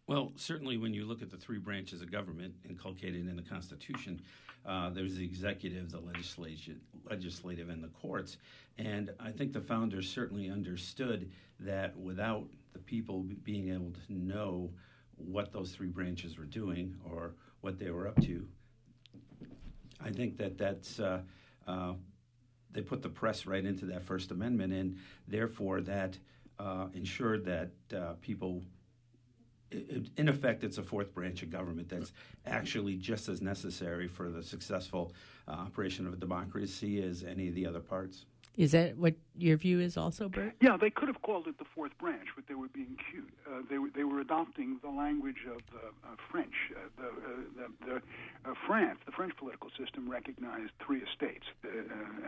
Well, 0.05 0.31
certainly 0.35 0.77
when 0.77 0.93
you 0.93 1.05
look 1.05 1.23
at 1.23 1.31
the 1.31 1.37
three 1.37 1.59
branches 1.59 2.01
of 2.03 2.11
government 2.11 2.53
inculcated 2.69 3.27
in 3.27 3.35
the 3.35 3.41
Constitution, 3.41 4.21
uh, 4.65 4.89
there's 4.89 5.15
the 5.15 5.23
executive, 5.23 5.91
the 5.91 5.99
legislative, 5.99 6.77
legislative, 7.09 7.69
and 7.69 7.83
the 7.83 7.87
courts. 7.87 8.37
And 8.77 9.11
I 9.19 9.31
think 9.31 9.53
the 9.53 9.61
founders 9.61 10.09
certainly 10.09 10.49
understood 10.49 11.31
that 11.59 11.97
without 11.97 12.47
the 12.73 12.79
people 12.79 13.25
being 13.43 13.73
able 13.73 13.91
to 14.07 14.13
know 14.13 14.71
what 15.15 15.51
those 15.51 15.71
three 15.71 15.87
branches 15.87 16.37
were 16.37 16.45
doing 16.45 16.95
or 17.09 17.33
what 17.61 17.77
they 17.77 17.91
were 17.91 18.07
up 18.07 18.21
to, 18.21 18.47
I 20.03 20.11
think 20.11 20.37
that 20.37 20.57
that's. 20.57 20.99
Uh, 20.99 21.21
uh, 21.67 21.93
they 22.71 22.81
put 22.81 23.01
the 23.01 23.09
press 23.09 23.45
right 23.45 23.65
into 23.65 23.85
that 23.87 24.03
First 24.03 24.31
Amendment, 24.31 24.73
and 24.73 24.97
therefore 25.27 25.81
that 25.81 26.17
uh, 26.59 26.87
ensured 26.93 27.45
that 27.45 27.71
uh, 27.95 28.13
people 28.21 28.61
in 29.71 30.29
effect, 30.29 30.63
it's 30.63 30.77
a 30.77 30.83
fourth 30.83 31.13
branch 31.13 31.43
of 31.43 31.49
government 31.49 31.89
that's 31.89 32.11
actually 32.45 32.95
just 32.95 33.29
as 33.29 33.41
necessary 33.41 34.07
for 34.07 34.29
the 34.29 34.41
successful 34.41 35.13
uh, 35.47 35.51
operation 35.51 36.07
of 36.07 36.13
a 36.13 36.17
democracy 36.17 37.01
as 37.03 37.23
any 37.23 37.47
of 37.47 37.55
the 37.55 37.65
other 37.65 37.79
parts. 37.79 38.25
Is 38.59 38.73
that 38.73 38.97
what 38.97 39.13
your 39.37 39.55
view 39.55 39.79
is 39.79 39.95
also, 39.95 40.27
Burt? 40.27 40.53
Yeah, 40.59 40.75
they 40.75 40.89
could 40.89 41.07
have 41.07 41.21
called 41.21 41.47
it 41.47 41.57
the 41.59 41.65
fourth 41.73 41.97
branch, 41.97 42.27
but 42.35 42.43
they 42.49 42.55
were 42.55 42.67
being 42.67 42.97
cute. 43.09 43.31
Uh, 43.47 43.61
they, 43.69 43.77
were, 43.77 43.87
they 43.95 44.03
were 44.03 44.19
adopting 44.19 44.79
the 44.83 44.89
language 44.89 45.47
of 45.49 45.61
the 45.71 45.87
uh, 45.87 46.15
French. 46.29 46.53
Uh, 46.75 46.79
the, 46.99 47.63
uh, 47.63 47.67
the, 47.87 47.95
uh, 48.51 48.53
France, 48.67 48.99
the 49.05 49.13
French 49.13 49.31
political 49.37 49.69
system 49.79 50.11
recognized 50.11 50.71
three 50.85 50.99
estates 50.99 51.45
uh, 51.63 51.69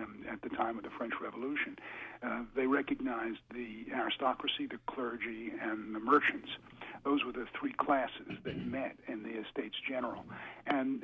um, 0.02 0.24
at 0.32 0.42
the 0.42 0.48
time 0.56 0.78
of 0.78 0.86
the 0.86 0.90
French 0.98 1.12
Revolution. 1.22 1.76
they 2.56 2.66
recognized 2.66 3.40
the 3.54 3.92
aristocracy, 3.94 4.68
the 4.72 4.80
clergy, 4.88 5.52
and 5.62 5.94
the 5.94 6.00
merchants. 6.00 6.48
Those 7.04 7.26
were 7.26 7.34
the 7.34 7.48
three 7.60 7.74
classes 7.74 8.40
that 8.46 8.56
met 8.66 8.96
in 9.10 9.24
the 9.24 9.32
Estates 9.32 9.76
General. 9.86 10.24
And 10.66 11.02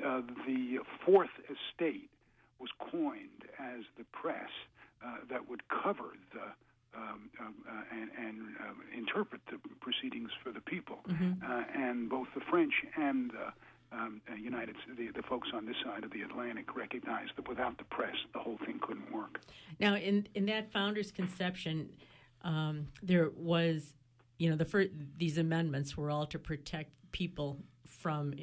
the 0.48 0.80
fourth 1.06 1.36
estate 1.52 2.10
was 2.60 2.70
coined 2.80 3.44
as 3.60 3.84
the 3.98 4.06
press 4.14 4.50
uh, 5.06 5.18
that 5.30 5.50
would 5.50 5.64
cover 5.70 6.14
the 6.34 6.48
um, 6.96 7.30
um, 7.40 7.54
uh, 7.70 7.96
and, 7.96 8.10
and 8.18 8.38
uh, 8.60 8.98
interpret 8.98 9.42
the 9.52 9.60
proceedings 9.82 10.32
for 10.44 10.52
the 10.52 10.62
people. 10.62 10.98
Mm-hmm. 11.08 11.44
Uh, 11.44 11.64
and 11.76 12.10
both 12.10 12.28
the 12.34 12.42
French 12.50 12.74
and 12.96 13.32
the 13.32 13.54
um, 13.92 14.22
uh, 14.30 14.36
United 14.36 14.76
the, 14.98 15.10
the 15.16 15.22
folks 15.24 15.50
on 15.54 15.66
this 15.66 15.76
side 15.84 16.04
of 16.04 16.12
the 16.12 16.22
Atlantic 16.22 16.76
recognized 16.76 17.32
that 17.38 17.48
without 17.48 17.78
the 17.78 17.84
press, 17.86 18.16
the 18.34 18.40
whole 18.40 18.58
thing 18.66 18.80
couldn't 18.82 19.14
work. 19.14 19.40
Now, 19.80 19.96
in 19.96 20.28
in 20.34 20.46
that 20.48 20.72
founder's 20.72 21.12
conception, 21.12 21.90
um, 22.44 22.88
there 23.02 23.30
was, 23.36 23.94
you 24.40 24.50
know, 24.50 24.56
the 24.56 24.66
first, 24.66 24.90
these 25.18 25.38
amendments 25.38 25.96
were 25.96 26.10
all 26.10 26.26
to 26.28 26.40
protect 26.40 26.92
people 27.12 27.60
from 27.86 28.34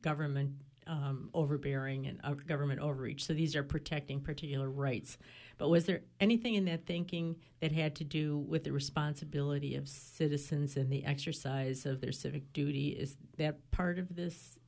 government 0.00 0.52
um, 0.90 1.30
overbearing 1.32 2.06
and 2.08 2.20
uh, 2.24 2.34
government 2.34 2.80
overreach. 2.80 3.24
So 3.24 3.32
these 3.32 3.54
are 3.54 3.62
protecting 3.62 4.20
particular 4.20 4.68
rights. 4.68 5.16
But 5.56 5.68
was 5.68 5.86
there 5.86 6.00
anything 6.18 6.54
in 6.54 6.64
that 6.64 6.84
thinking 6.84 7.36
that 7.60 7.70
had 7.70 7.94
to 7.96 8.04
do 8.04 8.38
with 8.38 8.64
the 8.64 8.72
responsibility 8.72 9.76
of 9.76 9.88
citizens 9.88 10.76
and 10.76 10.90
the 10.90 11.04
exercise 11.04 11.86
of 11.86 12.00
their 12.00 12.12
civic 12.12 12.52
duty? 12.52 12.88
Is 12.88 13.16
that 13.36 13.70
part 13.70 13.98
of 13.98 14.16
this 14.16 14.58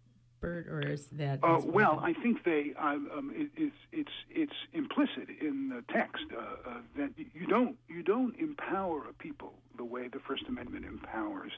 Burt, 0.40 0.66
or 0.66 0.80
is 0.80 1.06
that? 1.12 1.38
Uh, 1.40 1.60
well, 1.64 2.00
I 2.02 2.12
think 2.14 2.42
they 2.42 2.72
um, 2.76 3.08
um, 3.16 3.32
it, 3.32 3.48
it's 3.56 3.76
it's 3.92 4.10
it's 4.28 4.52
implicit 4.72 5.28
in 5.40 5.68
the 5.68 5.84
text 5.92 6.24
uh, 6.36 6.68
uh, 6.68 6.74
that 6.96 7.10
you 7.16 7.46
don't 7.46 7.76
you 7.88 8.02
don't 8.02 8.34
empower 8.40 9.08
a 9.08 9.12
people 9.12 9.54
the 9.76 9.84
way 9.84 10.08
the 10.08 10.18
First 10.18 10.42
Amendment 10.48 10.84
empowers 10.84 11.52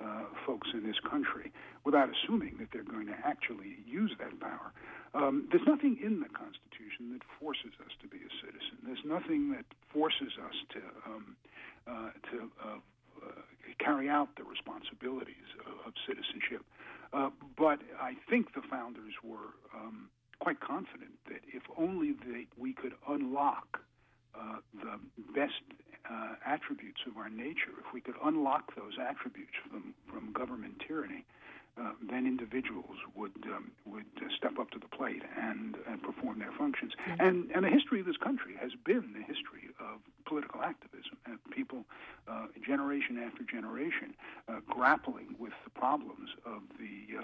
uh, 0.00 0.24
folks 0.46 0.68
in 0.74 0.84
this 0.86 1.00
country 1.08 1.52
without 1.84 2.08
assuming 2.10 2.56
that 2.58 2.68
they're 2.72 2.84
going 2.84 3.06
to 3.06 3.16
actually 3.24 3.78
use 3.86 4.12
that 4.18 4.38
power. 4.40 4.72
Um, 5.14 5.48
there's 5.50 5.66
nothing 5.66 5.98
in 6.02 6.20
the 6.20 6.28
Constitution 6.28 7.12
that 7.16 7.22
forces 7.40 7.72
us 7.80 7.92
to 8.02 8.08
be 8.08 8.18
a 8.18 8.32
citizen. 8.44 8.76
There's 8.84 9.04
nothing 9.04 9.52
that 9.52 9.64
forces 9.92 10.36
us 10.36 10.56
to 10.76 10.80
um, 11.06 11.36
uh, 11.86 12.10
to 12.30 12.50
uh, 12.60 12.78
uh, 13.24 13.30
carry 13.78 14.08
out 14.08 14.28
the 14.36 14.44
responsibilities 14.44 15.48
of, 15.64 15.86
of 15.86 15.92
citizenship. 16.06 16.64
Uh, 17.12 17.30
but 17.56 17.78
I 18.00 18.14
think 18.28 18.54
the 18.54 18.62
founders 18.68 19.14
were 19.22 19.54
um, 19.74 20.10
quite 20.40 20.60
confident 20.60 21.12
that 21.28 21.40
if 21.52 21.62
only 21.78 22.12
they, 22.12 22.46
we 22.58 22.74
could 22.74 22.92
unlock 23.08 23.80
uh, 24.38 24.56
the 24.82 24.98
best 25.34 25.62
uh, 26.10 26.34
attributes 26.44 27.00
of 27.06 27.16
our 27.16 27.28
nature, 27.28 27.74
if 27.80 27.92
we 27.92 28.00
could 28.00 28.14
unlock 28.24 28.74
those 28.76 28.94
attributes 29.00 29.54
from, 29.68 29.94
from 30.08 30.32
government 30.32 30.82
tyranny, 30.86 31.24
uh, 31.78 31.90
then 32.10 32.26
individuals 32.26 32.96
would 33.14 33.36
um, 33.54 33.70
would 33.84 34.06
uh, 34.22 34.28
step 34.34 34.58
up 34.58 34.70
to 34.70 34.78
the 34.78 34.88
plate 34.88 35.22
and, 35.38 35.76
and 35.86 36.02
perform 36.02 36.38
their 36.38 36.52
functions. 36.52 36.92
Mm-hmm. 36.94 37.20
And 37.20 37.50
and 37.54 37.64
the 37.64 37.68
history 37.68 38.00
of 38.00 38.06
this 38.06 38.16
country 38.16 38.54
has 38.58 38.72
been 38.84 39.12
the 39.12 39.20
history 39.20 39.68
of 39.78 40.00
political 40.24 40.62
activism 40.62 41.18
and 41.26 41.38
people, 41.50 41.84
uh, 42.28 42.46
generation 42.66 43.18
after 43.18 43.42
generation, 43.44 44.14
uh, 44.48 44.60
grappling 44.66 45.36
with 45.38 45.52
the 45.64 45.70
problems 45.70 46.30
of 46.46 46.62
the 46.78 47.18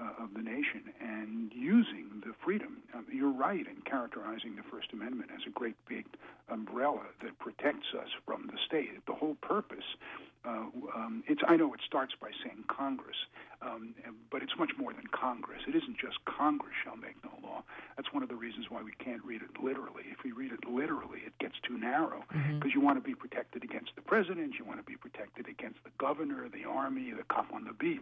uh, 0.00 0.24
of 0.24 0.34
the 0.34 0.42
nation 0.42 0.82
and 1.00 1.52
using 1.54 2.22
the 2.24 2.32
freedom. 2.44 2.78
Um, 2.94 3.06
you're 3.12 3.32
right 3.32 3.66
in 3.66 3.82
characterizing 3.84 4.56
the 4.56 4.62
First 4.70 4.88
Amendment 4.92 5.30
as 5.34 5.42
a 5.46 5.50
great 5.50 5.76
big 5.88 6.06
umbrella 6.48 7.02
that 7.22 7.38
protects 7.38 7.88
us 7.94 8.08
from 8.24 8.46
the 8.46 8.58
state. 8.66 8.90
The 9.06 9.14
whole 9.14 9.36
purpose. 9.42 9.84
Uh, 10.42 10.72
um, 10.96 11.22
it's. 11.28 11.42
I 11.46 11.56
know 11.56 11.74
it 11.74 11.80
starts 11.86 12.14
by 12.18 12.30
saying 12.42 12.64
Congress, 12.72 13.16
um, 13.60 13.94
but 14.32 14.42
it's 14.42 14.56
much 14.58 14.70
more 14.78 14.90
than 14.94 15.04
Congress. 15.12 15.60
It 15.68 15.76
isn't 15.76 15.98
just 15.98 16.16
Congress 16.24 16.72
shall 16.82 16.96
make 16.96 17.16
no 17.22 17.30
law. 17.46 17.62
That's 17.96 18.08
one 18.14 18.22
of 18.22 18.30
the 18.30 18.36
reasons 18.36 18.66
why 18.70 18.82
we 18.82 18.92
can't 19.04 19.22
read 19.22 19.42
it 19.42 19.62
literally. 19.62 20.04
If 20.10 20.24
we 20.24 20.32
read 20.32 20.52
it 20.52 20.64
literally, 20.66 21.20
it 21.26 21.36
gets 21.40 21.56
too 21.60 21.76
narrow 21.76 22.24
because 22.28 22.40
mm-hmm. 22.40 22.68
you 22.72 22.80
want 22.80 22.96
to 22.96 23.04
be 23.04 23.14
protected 23.14 23.64
against 23.64 23.90
the 23.96 24.00
president, 24.00 24.54
you 24.58 24.64
want 24.64 24.80
to 24.80 24.88
be 24.88 24.96
protected 24.96 25.46
against 25.46 25.84
the 25.84 25.90
governor, 25.98 26.48
the 26.48 26.64
army, 26.64 27.12
the 27.12 27.24
cop 27.24 27.52
on 27.52 27.64
the 27.64 27.74
beat. 27.74 28.00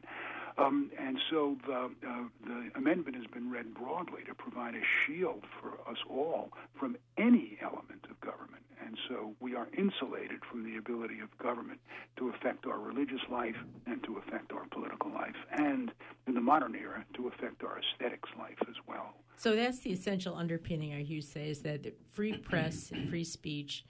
Um, 0.59 0.91
and 0.99 1.19
so 1.31 1.57
the, 1.67 1.91
uh, 2.07 2.25
the 2.45 2.71
amendment 2.75 3.17
has 3.17 3.27
been 3.27 3.51
read 3.51 3.75
broadly 3.75 4.23
to 4.27 4.35
provide 4.35 4.75
a 4.75 4.83
shield 5.07 5.45
for 5.61 5.75
us 5.89 5.99
all 6.11 6.51
from 6.79 6.97
any 7.17 7.59
element 7.63 8.07
of 8.11 8.21
government. 8.21 8.65
And 8.85 8.97
so 9.09 9.35
we 9.41 9.55
are 9.55 9.69
insulated 9.77 10.41
from 10.51 10.65
the 10.65 10.77
ability 10.77 11.21
of 11.21 11.37
government 11.39 11.81
to 12.17 12.31
affect 12.31 12.67
our 12.67 12.79
religious 12.79 13.21
life 13.31 13.57
and 13.87 14.03
to 14.05 14.19
affect 14.19 14.53
our 14.53 14.67
political 14.71 15.13
life, 15.13 15.37
and 15.53 15.93
in 16.27 16.35
the 16.35 16.41
modern 16.41 16.75
era, 16.75 17.05
to 17.15 17.29
affect 17.29 17.63
our 17.63 17.79
aesthetics 17.79 18.31
life 18.39 18.59
as 18.63 18.77
well. 18.87 19.15
So 19.37 19.55
that's 19.55 19.81
the 19.81 19.91
essential 19.91 20.35
underpinning, 20.35 20.93
I 20.95 21.03
you 21.03 21.21
say, 21.21 21.51
is 21.51 21.61
that 21.63 21.87
free 22.13 22.37
press 22.39 22.91
and 22.91 23.09
free 23.09 23.25
speech 23.25 23.85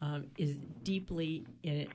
um, 0.00 0.26
is 0.38 0.56
deeply 0.82 1.46
in, 1.62 1.88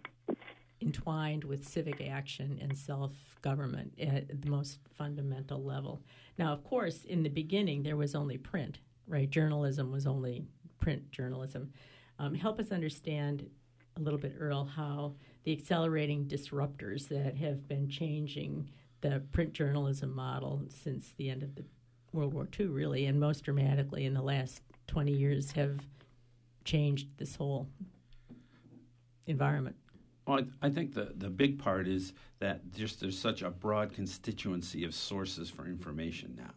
entwined 0.82 1.44
with 1.44 1.68
civic 1.68 2.02
action 2.02 2.58
and 2.62 2.78
self 2.78 3.12
government 3.42 3.94
at 4.00 4.42
the 4.42 4.50
most 4.50 4.80
fundamental 4.98 5.64
level. 5.64 6.02
Now, 6.38 6.54
of 6.54 6.64
course, 6.64 7.04
in 7.04 7.24
the 7.24 7.30
beginning, 7.30 7.84
there 7.84 7.98
was 7.98 8.16
only 8.16 8.38
print, 8.38 8.80
right? 9.08 9.30
Journalism 9.30 9.92
was 9.92 10.08
only 10.08 10.46
print 10.80 11.12
journalism. 11.12 11.74
Um, 12.18 12.34
help 12.34 12.60
us 12.60 12.72
understand 12.72 13.50
a 13.98 14.02
little 14.02 14.20
bit, 14.20 14.36
Earl, 14.40 14.66
how 14.66 15.14
the 15.44 15.52
accelerating 15.52 16.26
disruptors 16.26 17.08
that 17.10 17.36
have 17.38 17.68
been 17.68 17.90
changing 17.90 18.70
the 19.02 19.22
print 19.32 19.54
journalism 19.54 20.14
model 20.14 20.62
since 20.70 21.14
the 21.18 21.30
end 21.30 21.44
of 21.44 21.56
the 21.56 21.64
World 22.12 22.34
War 22.34 22.48
II, 22.60 22.68
really, 22.68 23.06
and 23.06 23.20
most 23.20 23.44
dramatically 23.44 24.06
in 24.06 24.14
the 24.14 24.22
last 24.22 24.62
20 24.88 25.12
years, 25.12 25.52
have 25.52 25.80
changed 26.66 27.08
this 27.18 27.36
whole 27.36 27.68
environment. 29.28 29.76
Well, 30.30 30.42
I, 30.62 30.68
I 30.68 30.70
think 30.70 30.94
the, 30.94 31.12
the 31.18 31.32
big 31.32 31.58
part 31.58 31.88
is 31.88 32.14
that 32.38 32.72
just 32.72 33.02
there's 33.02 33.18
such 33.18 33.42
a 33.42 33.50
broad 33.50 33.96
constituency 33.96 34.86
of 34.86 34.94
sources 34.94 35.50
for 35.50 35.66
information 35.66 36.36
now. 36.38 36.54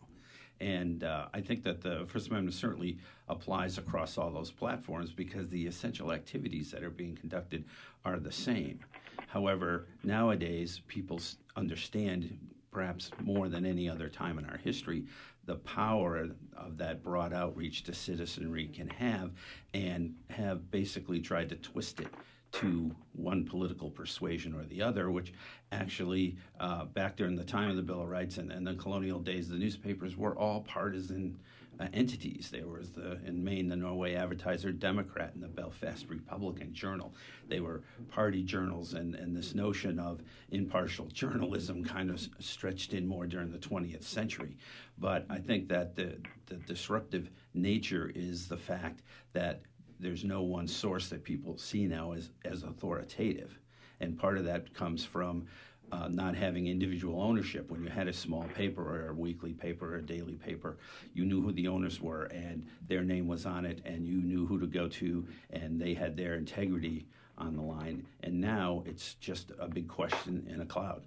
And 0.61 1.05
uh, 1.05 1.29
I 1.33 1.41
think 1.41 1.65
that 1.65 1.81
the 1.81 2.05
First 2.07 2.29
Amendment 2.29 2.55
certainly 2.55 2.99
applies 3.31 3.79
across 3.79 4.19
all 4.19 4.31
those 4.31 4.51
platforms 4.51 5.11
because 5.11 5.49
the 5.49 5.67
essential 5.67 6.13
activities 6.13 6.71
that 6.71 6.85
are 6.85 6.91
being 6.91 7.17
conducted 7.17 7.65
are 8.05 8.19
the 8.19 8.31
same. 8.31 8.81
However, 9.29 9.87
nowadays 10.05 10.83
people 10.87 11.19
understand, 11.57 12.39
perhaps 12.71 13.11
more 13.23 13.49
than 13.49 13.65
any 13.65 13.89
other 13.89 14.11
time 14.11 14.39
in 14.39 14.45
our 14.45 14.59
history, 14.59 15.05
the 15.47 15.57
power 15.57 16.29
of 16.59 16.77
that 16.77 17.03
broad 17.03 17.33
outreach 17.33 17.85
to 17.85 17.95
citizenry 17.95 18.67
can 18.67 18.89
have, 18.89 19.31
and 19.73 20.15
have 20.29 20.71
basically 20.71 21.21
tried 21.21 21.49
to 21.49 21.57
twist 21.57 22.01
it 22.01 22.09
to 22.53 22.95
one 23.15 23.45
political 23.45 23.91
persuasion 23.91 24.55
or 24.55 24.65
the 24.65 24.83
other, 24.83 25.11
which 25.11 25.33
actually, 25.71 26.37
uh, 26.61 26.85
back 26.85 27.17
during 27.17 27.35
the 27.35 27.45
time 27.45 27.71
of 27.71 27.77
the 27.77 27.83
Bill 27.83 28.03
of 28.03 28.09
Rights 28.09 28.39
and, 28.39 28.53
and 28.53 28.67
the 28.67 28.75
colonial 28.75 29.19
days, 29.19 29.49
the 29.49 29.57
newspapers 29.57 30.17
were 30.17 30.37
all 30.37 30.61
partisan 30.61 31.39
uh, 31.81 31.87
entities. 31.93 32.51
There 32.53 32.69
was 32.69 32.91
the 32.91 33.19
in 33.25 33.43
Maine 33.43 33.69
the 33.69 33.77
Norway 33.77 34.15
Advertiser 34.15 34.73
Democrat 34.73 35.33
and 35.35 35.43
the 35.43 35.49
Belfast 35.49 36.07
Republican 36.09 36.73
Journal. 36.75 37.15
They 37.49 37.61
were 37.61 37.83
party 38.11 38.43
journals, 38.43 38.95
and, 38.95 39.15
and 39.15 39.35
this 39.35 39.55
notion 39.55 39.99
of 39.99 40.21
impartial 40.51 41.07
journalism 41.07 41.85
kind 41.85 42.11
of 42.11 42.21
stretched 42.39 42.93
in 42.93 43.07
more 43.07 43.27
during 43.27 43.51
the 43.51 43.59
20th 43.59 44.05
century. 44.05 44.57
But 44.99 45.27
I 45.31 45.39
think 45.39 45.69
that 45.69 45.97
the, 45.97 46.19
the 46.47 46.57
disruptive 46.57 47.31
nature 47.55 48.13
is 48.15 48.49
the 48.49 48.59
fact 48.59 49.01
that 49.33 49.63
there's 50.03 50.25
no 50.25 50.43
one 50.43 50.67
source 50.67 51.09
that 51.09 51.25
people 51.25 51.57
see 51.57 51.87
now 51.87 52.13
as, 52.13 52.31
as 52.45 52.65
authoritative. 52.65 53.59
And 54.01 54.19
part 54.19 54.37
of 54.37 54.45
that 54.45 54.75
comes 54.75 55.05
from 55.05 55.47
uh, 55.93 56.09
not 56.09 56.35
having 56.35 56.67
individual 56.67 57.23
ownership. 57.23 57.71
When 57.71 57.83
you 57.85 57.91
had 57.91 58.09
a 58.09 58.13
small 58.13 58.45
paper 58.55 58.83
or 58.83 59.11
a 59.11 59.15
weekly 59.15 59.53
paper 59.53 59.95
or 59.95 59.99
a 59.99 60.03
daily 60.03 60.35
paper, 60.35 60.79
you 61.15 61.25
knew 61.25 61.41
who 61.41 61.53
the 61.53 61.69
owners 61.69 62.01
were 62.01 62.25
and 62.25 62.67
their 62.89 63.03
name 63.03 63.29
was 63.29 63.47
on 63.47 63.65
it, 63.65 63.81
and 63.85 64.07
you 64.07 64.17
knew 64.17 64.47
who 64.47 64.59
to 64.59 64.67
go 64.67 64.89
to, 64.89 65.27
and 65.51 65.81
they 65.81 65.95
had 65.95 66.17
their 66.17 66.35
integrity 66.35 67.07
on 67.39 67.57
the 67.57 67.63
line. 67.63 68.07
And 68.23 68.41
now 68.41 68.83
it's 68.87 69.15
just 69.15 69.53
a 69.59 69.69
big 69.69 69.87
question 69.87 70.47
in 70.53 70.61
a 70.61 70.67
cloud. 70.67 71.03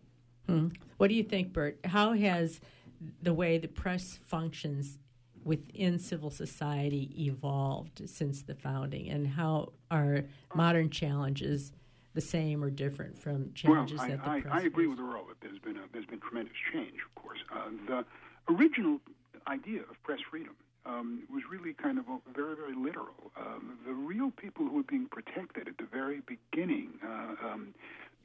Hmm. 0.47 0.69
What 0.97 1.07
do 1.07 1.15
you 1.15 1.23
think, 1.23 1.51
Burt? 1.51 1.79
How 1.83 2.13
has 2.13 2.59
the 3.21 3.33
way 3.33 3.57
the 3.57 3.67
press 3.67 4.19
functions 4.23 4.99
within 5.45 5.99
civil 5.99 6.31
society 6.31 7.11
evolved 7.17 8.01
since 8.09 8.41
the 8.41 8.55
founding, 8.55 9.09
and 9.09 9.27
how 9.27 9.71
are 9.89 10.25
modern 10.53 10.89
challenges 10.89 11.71
the 12.15 12.21
same 12.21 12.63
or 12.63 12.69
different 12.69 13.17
from 13.17 13.53
challenges 13.53 13.99
well, 13.99 14.07
I, 14.07 14.09
that 14.09 14.23
the 14.23 14.29
I, 14.29 14.41
press 14.41 14.53
I 14.53 14.65
agree 14.65 14.87
with 14.87 14.99
Earl 14.99 15.25
that 15.27 15.39
there's 15.41 15.59
been 15.59 15.77
a, 15.77 15.83
there's 15.93 16.05
been 16.05 16.19
tremendous 16.19 16.55
change. 16.73 16.95
Of 17.05 17.21
course, 17.21 17.39
uh, 17.53 17.69
the 17.87 18.05
original 18.53 18.99
idea 19.47 19.81
of 19.81 20.01
press 20.03 20.19
freedom 20.29 20.55
um, 20.85 21.23
was 21.31 21.43
really 21.49 21.73
kind 21.73 21.97
of 21.97 22.05
very, 22.35 22.55
very 22.55 22.75
literal. 22.75 23.31
Um, 23.37 23.77
the 23.85 23.93
real 23.93 24.31
people 24.31 24.65
who 24.65 24.77
were 24.77 24.83
being 24.83 25.07
protected 25.07 25.67
at 25.67 25.77
the 25.77 25.85
very 25.91 26.21
beginning 26.25 26.91
uh, 27.03 27.47
um, 27.47 27.73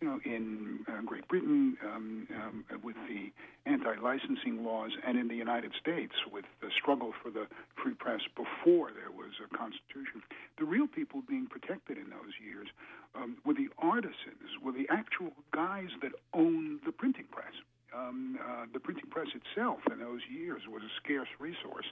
you 0.00 0.08
know, 0.08 0.18
in 0.24 0.80
uh, 0.88 1.02
Great 1.04 1.28
Britain 1.28 1.76
um, 1.84 2.26
um, 2.34 2.64
with 2.82 2.96
the 3.08 3.30
anti-licensing 3.70 4.64
laws, 4.64 4.92
and 5.06 5.18
in 5.18 5.28
the 5.28 5.34
United 5.34 5.72
States 5.80 6.14
with 6.32 6.46
the 6.62 6.68
struggle 6.80 7.12
for 7.22 7.30
the 7.30 7.46
free 7.82 7.94
press 7.94 8.20
before 8.34 8.90
there 8.92 9.10
was 9.12 9.32
a 9.44 9.56
constitution. 9.56 10.22
The 10.58 10.64
real 10.64 10.86
people 10.86 11.22
being 11.28 11.46
protected 11.46 11.98
in 11.98 12.08
those 12.08 12.32
years 12.42 12.68
um, 13.14 13.36
were 13.44 13.54
the 13.54 13.68
artisans, 13.78 14.56
were 14.64 14.72
the 14.72 14.86
actual 14.90 15.32
guys 15.52 15.90
that 16.02 16.12
owned 16.32 16.80
the 16.86 16.92
printing 16.92 17.26
press. 17.30 17.52
Um, 17.94 18.38
uh, 18.40 18.66
the 18.72 18.78
printing 18.78 19.10
press 19.10 19.26
itself 19.34 19.80
in 19.92 19.98
those 19.98 20.20
years 20.32 20.62
was 20.70 20.82
a 20.82 20.92
scarce 21.02 21.28
resource. 21.38 21.86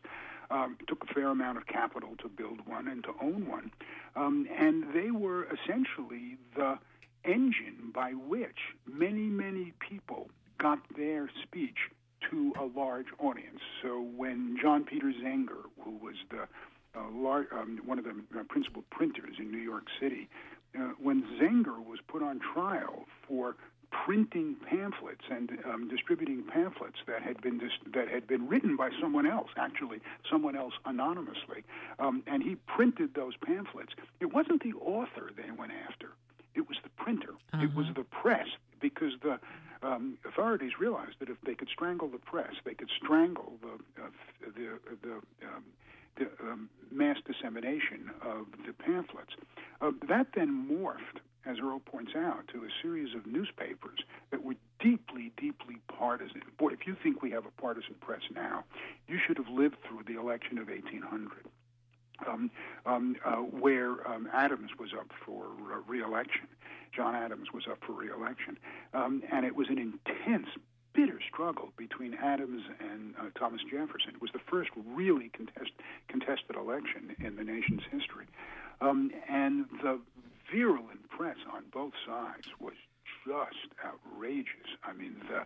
Um, 0.51 0.77
it 0.81 0.87
took 0.87 1.03
a 1.03 1.13
fair 1.13 1.29
amount 1.29 1.59
of 1.59 1.67
capital 1.67 2.11
to 2.23 2.29
build 2.29 2.61
one 2.67 2.87
and 2.89 3.03
to 3.05 3.11
own 3.21 3.49
one. 3.49 3.73
Um, 4.15 4.47
and 4.57 4.85
they 4.95 5.11
were 5.11 5.49
essentially 5.53 6.39
the 6.55 6.79
engine 7.25 7.91
by 7.95 8.13
which 8.13 8.59
many, 8.87 9.29
many 9.29 9.73
people 9.79 10.29
got 10.59 10.79
their 10.97 11.31
speech 11.43 11.77
to 12.31 12.53
a 12.59 12.65
large 12.79 13.07
audience. 13.19 13.61
So 13.83 14.01
when 14.17 14.57
John 14.61 14.85
Peter 14.85 15.13
Zenger, 15.23 15.63
who 15.81 15.93
was 16.03 16.17
the 16.31 16.43
uh, 16.99 17.11
large, 17.13 17.47
um, 17.53 17.81
one 17.85 17.99
of 17.99 18.05
the 18.05 18.15
uh, 18.39 18.43
principal 18.49 18.83
printers 18.91 19.37
in 19.39 19.51
New 19.51 19.59
York 19.59 19.85
City, 20.01 20.29
uh, 20.79 20.93
when 21.01 21.23
Zenger 21.41 21.85
was 21.85 22.01
put 22.09 22.23
on 22.23 22.41
trial 22.41 23.05
for 23.27 23.57
printing 23.91 24.57
pamphlets 24.69 25.25
and 25.31 25.51
um, 25.65 25.89
distributing 25.89 26.45
pamphlets 26.45 26.97
that 27.07 27.23
had 27.23 27.41
been 27.41 27.59
dis- 27.59 27.93
that 27.95 28.09
had 28.09 28.27
been 28.27 28.47
written 28.47 28.77
by 28.77 28.91
someone 29.01 29.27
else, 29.27 29.49
actually 29.57 29.99
someone 30.31 30.57
else 30.57 30.75
anonymously, 30.85 31.65
um, 31.99 32.23
and 32.27 32.43
he 32.43 32.57
printed 32.67 33.15
those 33.15 33.33
pamphlets. 33.45 33.93
It 34.21 34.33
wasn't 34.33 34.63
the 34.63 34.75
author 34.75 35.31
they 35.37 35.51
went 35.57 35.73
after; 35.89 36.11
it 36.59 36.69
was 36.69 36.79
the 36.83 36.91
printer. 36.91 37.33
Uh-huh. 37.53 37.65
It 37.65 37.75
was 37.75 37.87
the 37.95 38.05
press 38.05 38.49
because 38.81 39.13
the 39.23 39.39
um, 39.83 40.19
authorities 40.27 40.73
realized 40.79 41.17
that 41.21 41.31
if 41.31 41.41
they 41.47 41.55
could 41.55 41.69
strangle 41.69 42.09
the 42.09 42.19
press, 42.19 42.55
they 42.65 42.75
could 42.75 42.91
strangle 43.03 43.55
the 43.63 44.03
uh, 44.03 44.09
the 44.45 44.79
the, 45.03 45.13
um, 45.47 45.65
the 46.17 46.27
um, 46.43 46.69
mass 46.91 47.17
dissemination 47.25 48.11
of 48.23 48.47
the 48.67 48.73
pamphlets. 48.73 49.35
Uh, 49.81 49.93
that 50.09 50.27
then 50.35 50.69
morphed 50.69 51.21
as 51.49 51.57
Earl 51.63 51.81
points 51.81 52.13
out, 52.15 52.47
to 52.49 52.65
a 52.65 52.69
series 52.83 53.15
of 53.15 53.27
newspapers 53.27 54.01
that 54.31 54.45
were 54.45 54.55
deeply, 54.81 55.33
deeply 55.39 55.77
partisan. 55.89 56.43
Boy, 56.59 56.73
if 56.73 56.87
you 56.87 56.95
think 57.03 57.23
we 57.23 57.31
have 57.31 57.47
a 57.47 57.61
partisan 57.61 57.95
press 58.01 58.21
now, 58.35 58.65
you 59.07 59.19
should 59.27 59.39
have 59.39 59.49
lived 59.49 59.77
through 59.87 60.03
the 60.07 60.21
election 60.21 60.59
of 60.59 60.69
1800. 60.69 61.47
Um, 62.27 62.51
um, 62.85 63.17
uh, 63.25 63.37
where 63.37 64.07
um, 64.09 64.29
Adams 64.33 64.71
was 64.79 64.91
up 64.93 65.11
for 65.25 65.45
uh, 65.45 65.79
reelection. 65.87 66.49
John 66.95 67.15
Adams 67.15 67.53
was 67.53 67.65
up 67.71 67.79
for 67.87 67.93
reelection. 67.93 68.59
Um, 68.93 69.23
and 69.31 69.47
it 69.47 69.55
was 69.55 69.69
an 69.69 69.79
intense, 69.79 70.49
bitter 70.93 71.21
struggle 71.33 71.73
between 71.77 72.15
Adams 72.15 72.63
and 72.81 73.15
uh, 73.21 73.31
Thomas 73.39 73.61
Jefferson. 73.71 74.15
It 74.15 74.21
was 74.21 74.33
the 74.33 74.41
first 74.51 74.71
really 74.85 75.29
contest, 75.29 75.71
contested 76.09 76.57
election 76.57 77.15
in 77.21 77.37
the 77.37 77.45
nation's 77.45 77.83
history. 77.91 78.27
Um, 78.81 79.13
and 79.29 79.67
the 79.83 80.01
virulent 80.53 81.09
press 81.09 81.37
on 81.53 81.65
both 81.73 81.93
sides 82.07 82.49
was 82.59 82.75
just 83.27 83.69
outrageous. 83.85 84.71
I 84.85 84.93
mean, 84.93 85.17
the 85.29 85.45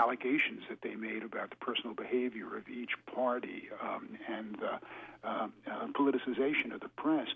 allegations 0.00 0.62
that 0.68 0.82
they 0.82 0.94
made 0.94 1.22
about 1.22 1.50
the 1.50 1.56
personal 1.56 1.94
behavior 1.94 2.56
of 2.56 2.68
each 2.68 2.92
party 3.14 3.68
um, 3.82 4.16
and 4.28 4.56
the 4.56 4.80
uh, 5.24 5.48
uh, 5.70 5.86
politicization 5.88 6.72
of 6.72 6.80
the 6.80 6.88
press 6.96 7.28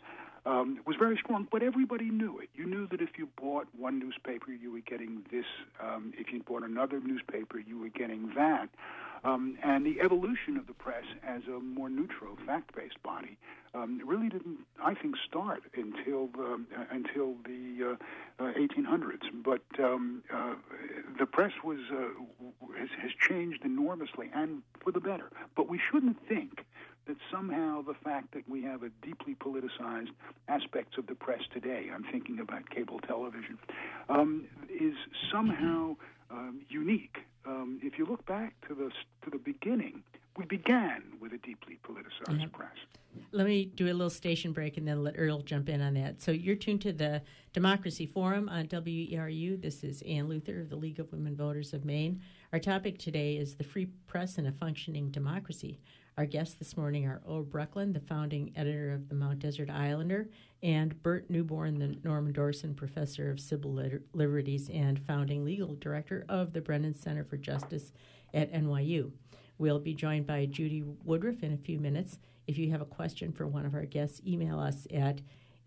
um, 0.45 0.81
was 0.87 0.97
very 0.99 1.17
strong, 1.23 1.47
but 1.51 1.63
everybody 1.63 2.11
knew 2.11 2.41
it. 2.41 2.49
You 2.55 2.67
knew 2.67 2.87
that 2.89 3.01
if 3.01 3.11
you 3.17 3.29
bought 3.41 3.69
one 3.77 3.99
newspaper, 3.99 4.51
you 4.51 4.73
were 4.73 4.81
getting 4.81 5.25
this. 5.31 5.45
Um, 5.81 6.13
if 6.17 6.33
you 6.33 6.43
bought 6.43 6.65
another 6.65 7.01
newspaper, 7.01 7.59
you 7.59 7.79
were 7.79 7.91
getting 7.91 8.33
that. 8.35 8.69
Um, 9.25 9.57
and 9.63 9.87
the 9.87 10.01
evolution 10.01 10.57
of 10.57 10.67
the 10.67 10.73
press 10.73 11.05
as 11.25 11.43
a 11.47 11.61
more 11.61 11.89
neutral, 11.89 12.37
fact-based 12.45 13.01
body 13.05 13.39
um, 13.73 14.03
really 14.05 14.29
didn't, 14.29 14.59
I 14.83 14.95
think, 14.95 15.15
start 15.29 15.63
until 15.75 16.27
the, 16.27 16.61
uh, 16.77 16.85
until 16.91 17.35
the 17.45 17.97
uh, 18.41 18.45
uh, 18.45 18.53
1800s. 18.53 19.23
But 19.45 19.63
um, 19.79 20.23
uh, 20.33 20.55
the 21.21 21.27
press 21.27 21.53
was 21.63 21.79
uh, 21.93 22.09
has, 22.77 22.89
has 23.01 23.13
changed 23.29 23.65
enormously, 23.65 24.29
and 24.35 24.63
for 24.83 24.91
the 24.91 25.01
better. 25.01 25.31
But 25.57 25.69
we 25.69 25.81
shouldn't 25.91 26.17
think 26.29 26.65
that 27.07 27.17
somehow 27.31 27.83
the 27.83 27.95
fact 27.95 28.33
that 28.35 28.49
we 28.49 28.63
have 28.63 28.83
a 28.83 28.91
deeply 29.05 29.35
politicized 29.35 30.11
aspects 30.49 30.97
of 30.99 31.07
the 31.07 31.15
press 31.15 31.41
today, 31.53 31.89
I'm 31.93 32.05
thinking 32.05 32.39
about 32.39 32.69
cable 32.71 33.01
television, 33.01 33.59
um, 34.09 34.45
is 34.69 34.95
somehow 35.33 35.97
um, 36.31 36.61
unique. 36.69 37.19
Um, 37.45 37.81
if 37.83 37.99
you 37.99 38.07
look 38.07 38.25
back 38.27 38.55
to 38.69 38.75
the 38.75 38.91
to 39.25 39.31
the 39.31 39.39
beginning, 39.39 40.03
we 40.37 40.45
began 40.45 41.03
with 41.21 41.33
a 41.33 41.39
deeply 41.39 41.79
politicized 41.85 42.41
mm-hmm. 42.41 42.49
press. 42.49 42.77
Let 43.33 43.47
me 43.47 43.67
do 43.67 43.87
a 43.87 43.93
little 43.93 44.09
station 44.09 44.53
break 44.53 44.79
and 44.79 44.89
then 44.89 45.03
let 45.03 45.15
Earl 45.19 45.43
jump 45.43 45.69
in 45.69 45.83
on 45.83 45.95
that. 45.95 46.23
So 46.23 46.33
you're 46.33 46.57
tuned 46.57 46.81
to 46.83 46.93
the 46.93 47.21
Democracy 47.53 48.07
Forum 48.07 48.49
on 48.49 48.69
WERU. 48.69 49.61
This 49.61 49.85
is 49.85 50.01
Ann 50.03 50.29
Luther 50.29 50.61
of 50.61 50.71
the 50.71 50.77
League 50.77 50.99
of 50.99 51.13
Women 51.13 51.37
Voters 51.37 51.75
of 51.75 51.85
Maine. 51.85 52.23
Our 52.53 52.59
topic 52.59 52.99
today 52.99 53.37
is 53.37 53.57
the 53.57 53.65
free 53.65 53.87
press 54.07 54.39
and 54.39 54.47
a 54.47 54.53
functioning 54.53 55.11
democracy. 55.11 55.79
Our 56.19 56.27
guests 56.27 56.57
this 56.57 56.77
morning 56.77 57.07
are 57.07 57.23
Earl 57.27 57.43
Brechlin, 57.43 57.95
the 57.95 58.01
founding 58.01 58.53
editor 58.55 58.93
of 58.93 59.09
the 59.09 59.15
Mount 59.15 59.39
Desert 59.39 59.71
Islander, 59.71 60.29
and 60.63 61.03
Burt 61.03 61.31
Neuborne, 61.31 61.79
the 61.79 61.97
Norman 62.05 62.35
Dorsen 62.35 62.77
Professor 62.77 63.31
of 63.31 63.41
Civil 63.41 63.83
Liberties 64.13 64.69
and 64.69 65.01
founding 65.01 65.43
legal 65.43 65.75
director 65.77 66.27
of 66.29 66.53
the 66.53 66.61
Brennan 66.61 66.95
Center 66.95 67.25
for 67.25 67.39
Justice 67.39 67.93
at 68.35 68.53
NYU. 68.53 69.11
We'll 69.57 69.79
be 69.79 69.95
joined 69.95 70.27
by 70.27 70.45
Judy 70.45 70.83
Woodruff 70.83 71.43
in 71.43 71.55
a 71.55 71.57
few 71.57 71.79
minutes. 71.79 72.19
If 72.47 72.59
you 72.59 72.71
have 72.73 72.83
a 72.83 72.87
question 72.87 73.33
for 73.33 73.47
one 73.47 73.65
of 73.65 73.75
our 73.75 73.87
guests, 73.87 74.21
email 74.27 74.61
us 74.61 74.87
at 74.93 75.23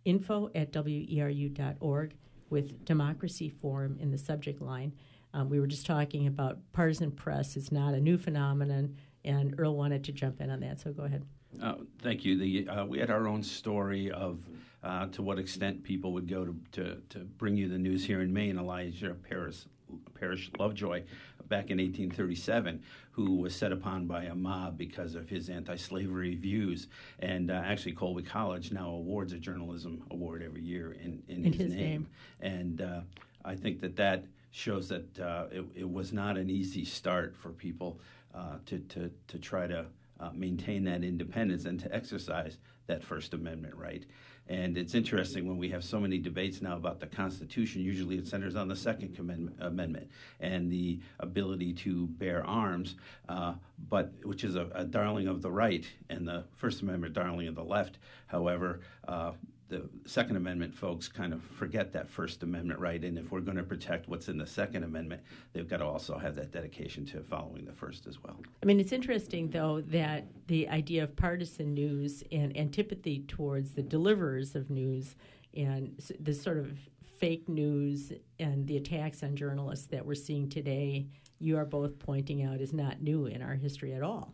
info 0.06 0.52
at 0.54 0.72
weru.org 0.72 2.16
with 2.52 2.86
Democracy 2.86 3.50
Forum 3.50 3.98
in 4.00 4.12
the 4.12 4.18
subject 4.20 4.62
line. 4.62 4.94
Um, 5.34 5.50
we 5.50 5.60
were 5.60 5.68
just 5.68 5.88
talking 5.88 6.28
about 6.28 6.60
partisan 6.72 7.12
press. 7.12 7.58
It's 7.58 7.72
not 7.72 7.96
a 7.96 8.00
new 8.00 8.20
phenomenon 8.20 8.96
and 9.26 9.56
Earl 9.58 9.76
wanted 9.76 10.04
to 10.06 10.12
jump 10.12 10.40
in 10.40 10.50
on 10.50 10.60
that. 10.62 10.80
So 10.80 10.94
go 10.94 11.04
ahead. 11.04 11.26
Uh, 11.62 11.76
thank 12.02 12.24
you. 12.24 12.38
The, 12.38 12.70
uh, 12.70 12.86
we 12.86 13.00
had 13.00 13.10
our 13.10 13.28
own 13.28 13.44
story 13.44 14.12
of 14.12 14.40
uh, 14.84 15.08
to 15.08 15.24
what 15.24 15.40
extent 15.40 15.84
people 15.84 16.14
would 16.14 16.28
go 16.28 16.46
to, 16.46 16.56
to, 16.74 17.02
to, 17.10 17.20
bring 17.20 17.58
you 17.58 17.68
the 17.68 17.78
news 17.78 18.06
here 18.06 18.22
in 18.22 18.32
Maine. 18.32 18.60
Elijah 18.60 19.16
Parish, 19.28 19.66
Parish 20.14 20.52
Lovejoy, 20.60 21.02
back 21.48 21.72
in 21.72 21.78
1837, 21.78 22.84
who 23.12 23.38
was 23.38 23.56
set 23.56 23.72
upon 23.72 24.06
by 24.06 24.26
a 24.26 24.36
mob 24.36 24.78
because 24.78 25.16
of 25.16 25.28
his 25.28 25.50
anti-slavery 25.50 26.36
views. 26.36 26.88
And 27.20 27.50
uh, 27.50 27.64
actually, 27.66 27.94
Colby 27.94 28.22
College 28.22 28.72
now 28.72 28.90
awards 28.90 29.34
a 29.34 29.40
journalism 29.40 30.04
award 30.12 30.44
every 30.44 30.62
year 30.62 30.92
in, 30.92 31.24
in, 31.28 31.46
in 31.46 31.54
his, 31.54 31.62
his, 31.62 31.74
name. 31.74 31.80
name. 31.80 32.08
And 32.42 32.82
uh, 32.82 33.02
I 33.44 33.56
think 33.56 33.80
that 33.82 33.96
that 33.96 34.26
shows 34.52 34.88
that 34.88 35.20
uh, 35.20 35.48
it, 35.52 35.66
it 35.76 35.92
was 35.92 36.14
not 36.14 36.38
an 36.38 36.50
easy 36.50 36.86
start 36.86 37.36
for 37.36 37.50
people 37.50 38.00
uh, 38.36 38.58
to, 38.66 38.80
to, 38.80 39.12
to 39.28 39.40
try 39.40 39.68
to 39.68 39.86
uh, 40.20 40.30
maintain 40.34 40.84
that 40.86 41.04
independence 41.04 41.66
and 41.66 41.80
to 41.80 41.94
exercise 41.94 42.58
that 42.88 43.04
First 43.04 43.34
Amendment 43.34 43.76
right. 43.76 44.06
And 44.48 44.78
it's 44.78 44.94
interesting 44.94 45.48
when 45.48 45.58
we 45.58 45.70
have 45.70 45.84
so 45.84 46.00
many 46.00 46.20
debates 46.20 46.62
now 46.62 46.76
about 46.76 47.00
the 47.00 47.08
Constitution, 47.08 47.82
usually 47.82 48.18
it 48.18 48.28
centers 48.28 48.56
on 48.56 48.68
the 48.68 48.76
Second 48.76 49.18
Amendment 49.60 50.12
and 50.40 50.72
the 50.72 51.00
ability 51.20 51.74
to 51.74 52.06
bear 52.08 52.46
arms, 52.46 52.96
uh, 53.28 53.56
but 53.90 54.12
which 54.24 54.44
is 54.44 54.56
a, 54.56 54.70
a, 54.76 54.84
darling 54.84 55.28
of 55.28 55.42
the 55.42 55.50
right, 55.52 55.86
and 56.10 56.28
the 56.28 56.44
First 56.58 56.84
Amendment 56.84 57.14
darling 57.14 57.48
of 57.48 57.56
the 57.56 57.64
left. 57.64 57.98
However, 58.28 58.82
uh, 59.08 59.32
the 59.68 59.90
Second 60.06 60.36
Amendment 60.36 60.74
folks 60.74 61.08
kind 61.08 61.34
of 61.34 61.42
forget 61.42 61.92
that 61.94 62.08
First 62.08 62.44
Amendment 62.44 62.80
right, 62.80 63.04
and 63.04 63.18
if 63.18 63.32
we're 63.32 63.40
going 63.40 63.58
to 63.58 63.64
protect 63.64 64.08
what's 64.08 64.30
in 64.30 64.38
the 64.38 64.46
Second 64.46 64.84
Amendment, 64.84 65.22
they've 65.54 65.68
got 65.68 65.78
to 65.78 65.86
also 65.86 66.18
have 66.18 66.36
that 66.36 66.52
dedication 66.52 67.06
to 67.08 67.22
following 67.22 67.66
the 67.66 67.74
First 67.74 68.06
as 68.06 68.22
well. 68.24 68.38
I 68.62 68.66
mean, 68.66 68.80
it's 68.80 68.92
interesting 68.92 69.50
though 69.50 69.82
that 69.88 70.28
the 70.48 70.70
idea 70.70 71.04
of 71.04 71.16
partisan 71.16 71.74
news 71.74 72.24
and 72.32 72.56
antipathy 72.56 73.26
towards 73.28 73.72
the 73.72 73.82
deliverers 73.82 74.56
of 74.56 74.70
news 74.70 75.16
and 75.56 76.00
this 76.20 76.42
sort 76.42 76.58
of 76.58 76.78
fake 77.18 77.50
news 77.50 78.12
and 78.40 78.68
the 78.68 78.78
attacks 78.78 79.24
on 79.24 79.36
journalists 79.36 79.88
that 79.88 80.06
we're 80.06 80.16
seeing 80.16 80.48
today, 80.50 81.08
you 81.40 81.58
are 81.58 81.66
both 81.66 81.98
pointing 81.98 82.44
out 82.44 82.62
is 82.62 82.74
not 82.74 83.02
new 83.02 83.26
in 83.26 83.42
our 83.42 83.56
history 83.56 83.94
at 83.94 84.04
all. 84.04 84.34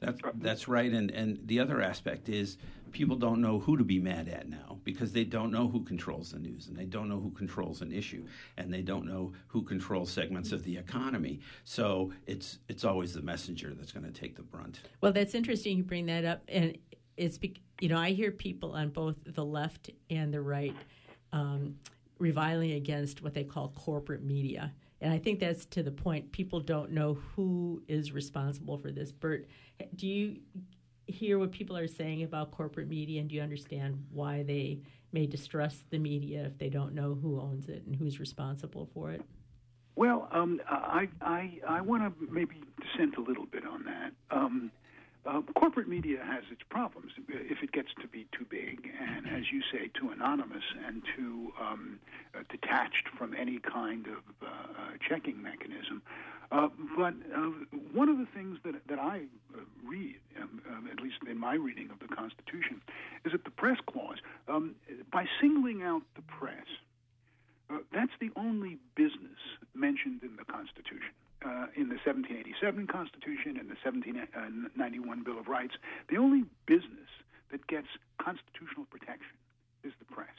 That's 0.00 0.20
that's 0.34 0.68
right, 0.68 0.92
and 0.92 1.10
and 1.10 1.38
the 1.46 1.60
other 1.60 1.80
aspect 1.80 2.28
is 2.28 2.58
people 2.92 3.16
don't 3.16 3.40
know 3.40 3.58
who 3.58 3.76
to 3.76 3.84
be 3.84 3.98
mad 3.98 4.28
at 4.28 4.48
now 4.48 4.78
because 4.84 5.12
they 5.12 5.24
don't 5.24 5.50
know 5.50 5.68
who 5.68 5.82
controls 5.82 6.30
the 6.30 6.38
news 6.38 6.68
and 6.68 6.76
they 6.76 6.84
don't 6.84 7.08
know 7.08 7.20
who 7.20 7.30
controls 7.30 7.82
an 7.82 7.92
issue 7.92 8.24
and 8.56 8.72
they 8.72 8.80
don't 8.80 9.04
know 9.04 9.32
who 9.48 9.60
controls 9.60 10.10
segments 10.10 10.52
of 10.52 10.62
the 10.64 10.76
economy. 10.76 11.40
So 11.64 12.12
it's 12.26 12.58
it's 12.68 12.84
always 12.84 13.12
the 13.12 13.22
messenger 13.22 13.74
that's 13.74 13.92
going 13.92 14.06
to 14.06 14.12
take 14.12 14.36
the 14.36 14.42
brunt. 14.42 14.80
Well, 15.00 15.12
that's 15.12 15.34
interesting 15.34 15.76
you 15.78 15.84
bring 15.84 16.06
that 16.06 16.24
up, 16.24 16.42
and 16.48 16.76
it's 17.16 17.38
you 17.80 17.88
know 17.88 17.98
I 17.98 18.10
hear 18.10 18.30
people 18.30 18.72
on 18.72 18.90
both 18.90 19.16
the 19.26 19.44
left 19.44 19.90
and 20.10 20.32
the 20.32 20.40
right 20.40 20.74
um, 21.32 21.76
reviling 22.18 22.72
against 22.72 23.22
what 23.22 23.34
they 23.34 23.44
call 23.44 23.68
corporate 23.76 24.22
media. 24.22 24.72
And 25.00 25.12
I 25.12 25.18
think 25.18 25.40
that's 25.40 25.66
to 25.66 25.82
the 25.82 25.90
point. 25.90 26.32
People 26.32 26.60
don't 26.60 26.92
know 26.92 27.14
who 27.34 27.82
is 27.86 28.12
responsible 28.12 28.78
for 28.78 28.90
this. 28.90 29.12
Burt, 29.12 29.46
do 29.94 30.06
you 30.06 30.38
hear 31.06 31.38
what 31.38 31.52
people 31.52 31.76
are 31.76 31.86
saying 31.86 32.22
about 32.22 32.50
corporate 32.50 32.88
media 32.88 33.20
and 33.20 33.28
do 33.28 33.36
you 33.36 33.42
understand 33.42 34.04
why 34.10 34.42
they 34.42 34.80
may 35.12 35.26
distrust 35.26 35.88
the 35.90 35.98
media 35.98 36.44
if 36.44 36.58
they 36.58 36.68
don't 36.68 36.94
know 36.94 37.14
who 37.14 37.40
owns 37.40 37.68
it 37.68 37.84
and 37.86 37.94
who's 37.94 38.18
responsible 38.18 38.88
for 38.92 39.10
it? 39.12 39.22
Well, 39.94 40.28
um, 40.30 40.60
I, 40.68 41.08
I, 41.22 41.60
I 41.66 41.80
want 41.80 42.02
to 42.02 42.32
maybe 42.32 42.62
dissent 42.80 43.16
a 43.16 43.20
little 43.20 43.46
bit 43.46 43.66
on 43.66 43.84
that. 43.84 44.12
Um, 44.30 44.70
uh, 45.26 45.40
corporate 45.54 45.88
media 45.88 46.18
has 46.24 46.44
its 46.50 46.62
problems 46.68 47.12
if 47.28 47.62
it 47.62 47.72
gets 47.72 47.88
to 48.00 48.08
be 48.08 48.26
too 48.36 48.46
big 48.48 48.90
and, 49.00 49.26
as 49.28 49.44
you 49.52 49.60
say, 49.72 49.90
too 49.98 50.10
anonymous 50.10 50.64
and 50.86 51.02
too 51.16 51.52
um, 51.60 51.98
uh, 52.34 52.42
detached 52.50 53.08
from 53.18 53.34
any 53.34 53.58
kind 53.58 54.06
of 54.06 54.22
uh, 54.42 54.46
uh 54.46 54.90
checking 55.08 55.42
mechanism. 55.42 56.02
Uh, 56.52 56.68
but 56.96 57.14
one 57.92 58.08
of 58.08 58.18
the 58.18 58.26
things 58.34 58.58
that, 58.64 58.74
that 58.88 59.00
I 59.00 59.22
read, 59.84 60.16
um, 60.40 60.62
um, 60.70 60.88
at 60.90 61.02
least 61.02 61.16
in 61.28 61.38
my 61.38 61.54
reading 61.54 61.90
of 61.90 61.98
the 61.98 62.14
Constitution, 62.14 62.80
is 63.24 63.32
that 63.32 63.42
the 63.44 63.50
press 63.50 63.78
clause, 63.90 64.18
um, 64.46 64.76
by 65.12 65.26
singling 65.40 65.82
out 65.82 66.02
the 66.14 66.22
press, 66.22 66.66
that's 67.92 68.12
the 68.20 68.30
only 68.36 68.78
business 68.94 69.40
mentioned 69.74 70.22
in 70.22 70.36
the 70.36 70.44
Constitution. 70.44 71.10
Uh, 71.44 71.66
in 71.76 71.88
the 71.92 72.00
1787 72.00 72.86
Constitution 72.86 73.60
and 73.60 73.68
the 73.68 73.76
1791 73.84 75.22
Bill 75.22 75.38
of 75.38 75.48
Rights, 75.48 75.74
the 76.08 76.16
only 76.16 76.44
business 76.64 77.12
that 77.50 77.66
gets 77.66 77.86
constitutional 78.18 78.86
protection 78.90 79.36
is 79.84 79.92
the 79.98 80.04
press. 80.06 80.34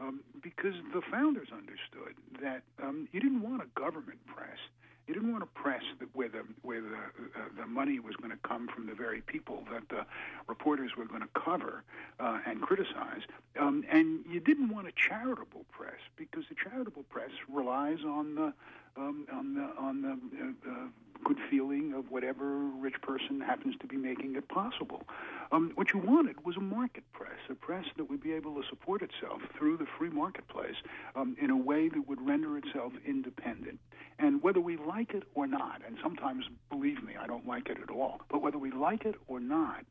Um, 0.00 0.20
because 0.42 0.74
the 0.92 1.02
founders 1.10 1.48
understood 1.52 2.14
that 2.42 2.62
um, 2.82 3.08
you 3.12 3.20
didn't 3.20 3.42
want 3.42 3.62
a 3.62 3.80
government 3.80 4.18
press. 4.26 4.58
You 5.06 5.14
didn't 5.14 5.32
want 5.32 5.42
a 5.42 5.46
press 5.46 5.82
that 6.00 6.08
where 6.14 6.28
the 6.28 6.42
where 6.62 6.82
the 6.82 6.94
uh, 6.94 7.48
the 7.58 7.66
money 7.66 7.98
was 7.98 8.14
going 8.16 8.30
to 8.30 8.36
come 8.46 8.68
from 8.68 8.86
the 8.86 8.94
very 8.94 9.22
people 9.22 9.64
that 9.72 9.88
the 9.88 10.04
reporters 10.46 10.92
were 10.98 11.06
going 11.06 11.22
to 11.22 11.28
cover 11.34 11.82
uh, 12.20 12.40
and 12.46 12.60
criticize, 12.60 13.22
um, 13.58 13.84
and 13.90 14.24
you 14.28 14.38
didn't 14.38 14.68
want 14.68 14.86
a 14.86 14.92
charitable 14.92 15.64
press 15.72 15.98
because 16.16 16.44
the 16.50 16.54
charitable 16.54 17.04
press 17.04 17.30
relies 17.50 18.00
on 18.06 18.34
the 18.34 18.52
um, 18.98 19.26
on 19.32 19.54
the 19.54 19.68
on 19.80 20.02
the 20.02 20.10
uh, 20.10 20.70
uh, 20.70 20.88
good 21.24 21.38
feeling 21.50 21.94
of 21.94 22.10
whatever 22.28 22.58
rich 22.78 23.00
person 23.00 23.40
happens 23.40 23.74
to 23.80 23.86
be 23.86 23.96
making 23.96 24.36
it 24.36 24.46
possible. 24.48 25.02
Um, 25.50 25.72
what 25.76 25.94
you 25.94 25.98
wanted 25.98 26.44
was 26.44 26.58
a 26.58 26.60
market 26.60 27.04
press, 27.14 27.38
a 27.48 27.54
press 27.54 27.86
that 27.96 28.10
would 28.10 28.22
be 28.22 28.34
able 28.34 28.54
to 28.60 28.68
support 28.68 29.00
itself 29.00 29.40
through 29.56 29.78
the 29.78 29.86
free 29.98 30.10
marketplace 30.10 30.76
um, 31.16 31.38
in 31.40 31.48
a 31.48 31.56
way 31.56 31.88
that 31.88 32.06
would 32.06 32.20
render 32.20 32.58
itself 32.58 32.92
independent. 33.06 33.80
And 34.18 34.42
whether 34.42 34.60
we 34.60 34.76
like 34.76 35.14
it 35.14 35.22
or 35.34 35.46
not, 35.46 35.80
and 35.86 35.96
sometimes, 36.02 36.44
believe 36.68 37.02
me, 37.02 37.14
I 37.18 37.26
don't 37.26 37.46
like 37.46 37.70
it 37.70 37.78
at 37.82 37.88
all, 37.88 38.20
but 38.30 38.42
whether 38.42 38.58
we 38.58 38.72
like 38.72 39.06
it 39.06 39.14
or 39.26 39.40
not, 39.40 39.86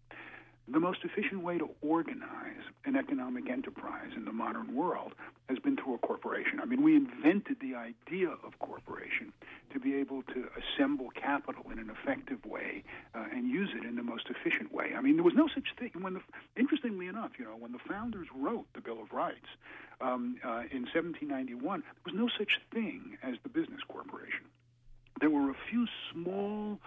the 0.68 0.80
most 0.80 1.00
efficient 1.04 1.42
way 1.44 1.58
to 1.58 1.70
organize 1.82 2.64
an 2.86 2.98
economic 2.98 3.50
enterprise 3.50 4.12
in 4.16 4.26
the 4.26 4.34
modern 4.34 4.76
world 4.76 5.14
has 5.48 5.58
been 5.60 5.78
through 5.78 5.96
a 5.96 5.98
corporation. 5.98 6.60
I 6.62 6.66
mean, 6.66 6.84
we 6.84 6.96
invented 6.96 7.58
the 7.62 7.76
idea 7.76 8.30
of 8.44 8.60
corporation 8.60 9.32
to 9.72 9.80
be 9.80 9.96
able 9.96 10.24
to 10.24 10.48
assemble 10.60 11.10
capital 11.12 11.64
in 11.72 11.80
an 11.80 11.90
effective 11.90 12.44
way 12.46 12.84
uh, 13.16 13.26
and 13.32 13.48
use 13.48 13.70
it 13.74 13.86
in 13.86 13.96
the 13.96 14.04
most 14.04 14.28
efficient 14.30 14.74
way. 14.74 14.87
I 14.98 15.02
mean, 15.02 15.16
there 15.16 15.24
was 15.24 15.36
no 15.36 15.48
such 15.54 15.68
thing. 15.78 15.92
When 16.02 16.16
the, 16.16 16.22
interestingly 16.58 17.08
enough, 17.08 17.32
you 17.38 17.46
know, 17.46 17.56
when 17.58 17.72
the 17.72 17.80
founders 17.88 18.28
wrote 18.36 18.66
the 18.74 18.82
Bill 18.82 19.02
of 19.02 19.12
Rights 19.12 19.48
um, 20.02 20.38
uh, 20.44 20.64
in 20.72 20.88
1791, 20.90 21.82
there 21.82 21.94
was 22.06 22.16
no 22.16 22.30
such 22.38 22.60
thing 22.74 23.18
as 23.24 23.36
the 23.44 23.50
business 23.50 23.82
corporation. 23.88 24.46
There 25.20 25.30
were 25.30 25.50
a 25.50 25.56
few 25.70 25.88
small 26.12 26.80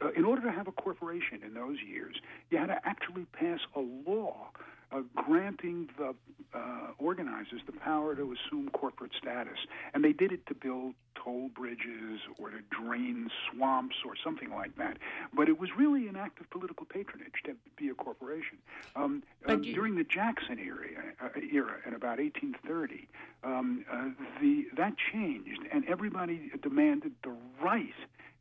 uh, 0.00 0.10
in 0.16 0.24
order 0.24 0.42
to 0.42 0.50
have 0.50 0.66
a 0.66 0.72
corporation 0.72 1.42
in 1.44 1.54
those 1.54 1.76
years, 1.86 2.16
you 2.50 2.58
had 2.58 2.66
to 2.66 2.78
actually 2.84 3.24
pass 3.26 3.60
a 3.76 3.80
law 3.80 4.50
uh, 4.92 5.00
granting 5.14 5.88
the 5.98 6.14
uh, 6.54 6.88
organizers 6.98 7.60
the 7.66 7.72
power 7.72 8.14
to 8.14 8.32
assume 8.32 8.68
corporate 8.70 9.12
status. 9.20 9.58
And 9.92 10.04
they 10.04 10.12
did 10.12 10.32
it 10.32 10.46
to 10.46 10.54
build 10.54 10.94
toll 11.24 11.48
bridges 11.48 12.20
or 12.38 12.50
to 12.50 12.58
drain 12.70 13.30
swamps 13.50 13.96
or 14.04 14.14
something 14.22 14.50
like 14.50 14.76
that. 14.76 14.98
But 15.32 15.48
it 15.48 15.58
was 15.58 15.70
really 15.76 16.06
an 16.08 16.16
act 16.16 16.40
of 16.40 16.50
political 16.50 16.86
patronage 16.86 17.42
to 17.44 17.54
be 17.76 17.88
a 17.88 17.94
corporation. 17.94 18.58
Um, 18.94 19.22
uh, 19.48 19.58
you... 19.58 19.74
During 19.74 19.96
the 19.96 20.04
Jackson 20.04 20.58
era, 20.58 20.86
uh, 21.22 21.28
era 21.52 21.76
in 21.86 21.94
about 21.94 22.18
1830, 22.18 23.08
um, 23.42 23.84
uh, 23.90 24.10
the, 24.40 24.66
that 24.76 24.94
changed, 25.12 25.60
and 25.72 25.84
everybody 25.86 26.50
demanded 26.62 27.12
the 27.22 27.34
right 27.62 27.94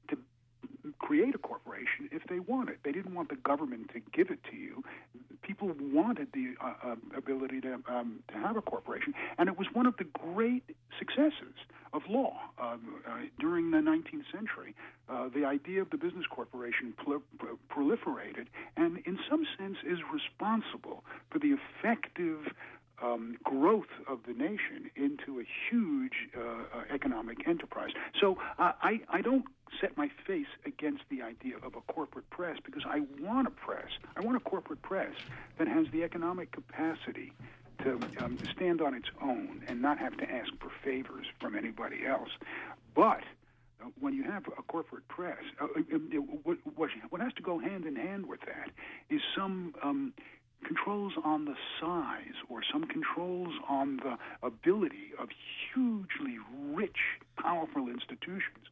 to 0.09 0.17
create 0.99 1.35
a 1.35 1.37
corporation 1.37 2.09
if 2.11 2.23
they 2.27 2.39
want 2.39 2.69
it. 2.69 2.79
They 2.83 2.91
didn't 2.91 3.13
want 3.13 3.29
the 3.29 3.35
government 3.35 3.91
to 3.93 4.01
give 4.11 4.29
it 4.29 4.39
to 4.51 4.55
you. 4.55 4.83
People 5.41 5.71
wanted 5.79 6.29
the 6.33 6.55
uh, 6.61 6.73
uh, 6.83 6.95
ability 7.17 7.59
to 7.61 7.79
um, 7.87 8.19
to 8.29 8.35
have 8.35 8.55
a 8.55 8.61
corporation, 8.61 9.13
and 9.37 9.49
it 9.49 9.57
was 9.57 9.67
one 9.73 9.85
of 9.85 9.97
the 9.97 10.05
great 10.05 10.63
successes 10.97 11.55
of 11.93 12.01
law 12.09 12.33
uh, 12.59 12.75
uh 13.07 13.17
during 13.39 13.71
the 13.71 13.77
19th 13.77 14.25
century. 14.31 14.75
Uh, 15.09 15.29
the 15.33 15.45
idea 15.45 15.81
of 15.81 15.89
the 15.89 15.97
business 15.97 16.25
corporation 16.29 16.93
proliferated, 17.69 18.47
and 18.77 18.99
in 19.05 19.19
some 19.29 19.45
sense 19.57 19.77
is 19.85 19.99
responsible 20.11 21.03
for 21.29 21.39
the 21.39 21.55
effective 21.55 22.53
um, 23.01 23.37
growth 23.43 23.91
of 24.07 24.19
the 24.27 24.33
nation 24.33 24.89
into 24.95 25.39
a 25.39 25.43
huge 25.69 26.29
uh, 26.37 26.41
uh, 26.41 26.83
economic 26.93 27.47
enterprise. 27.47 27.91
So 28.19 28.37
uh, 28.57 28.71
I, 28.81 29.01
I 29.09 29.21
don't 29.21 29.45
set 29.81 29.97
my 29.97 30.09
face 30.25 30.47
against 30.65 31.03
the 31.09 31.21
idea 31.21 31.55
of 31.63 31.75
a 31.75 31.81
corporate 31.91 32.29
press 32.29 32.57
because 32.63 32.83
I 32.87 33.01
want 33.19 33.47
a 33.47 33.51
press. 33.51 33.89
I 34.15 34.21
want 34.21 34.37
a 34.37 34.39
corporate 34.39 34.81
press 34.81 35.13
that 35.57 35.67
has 35.67 35.87
the 35.91 36.03
economic 36.03 36.51
capacity 36.51 37.33
to 37.83 37.99
um, 38.19 38.37
stand 38.55 38.81
on 38.81 38.93
its 38.93 39.09
own 39.21 39.61
and 39.67 39.81
not 39.81 39.97
have 39.97 40.17
to 40.17 40.29
ask 40.29 40.51
for 40.59 40.71
favors 40.83 41.25
from 41.39 41.55
anybody 41.55 42.05
else. 42.05 42.29
But 42.95 43.21
uh, 43.81 43.89
when 43.99 44.13
you 44.13 44.23
have 44.23 44.43
a 44.57 44.61
corporate 44.63 45.07
press, 45.07 45.39
uh, 45.61 45.65
uh 45.65 45.97
what, 46.43 46.57
what, 46.75 46.89
what, 47.09 47.21
has 47.21 47.33
to 47.33 47.41
go 47.41 47.59
hand 47.59 47.85
in 47.85 47.95
hand 47.95 48.25
with 48.25 48.41
that 48.41 48.71
is 49.09 49.21
some 49.35 49.75
um, 49.83 50.13
controls 50.63 51.13
on 51.23 51.45
the 51.45 51.55
size 51.79 52.35
or 52.49 52.61
some 52.71 52.85
controls 52.85 53.53
on 53.67 53.97
the 53.97 54.17
ability 54.45 55.11
of 55.19 55.29
hugely 55.73 56.37
rich, 56.73 57.19
powerful 57.37 57.89
institutions 57.89 58.67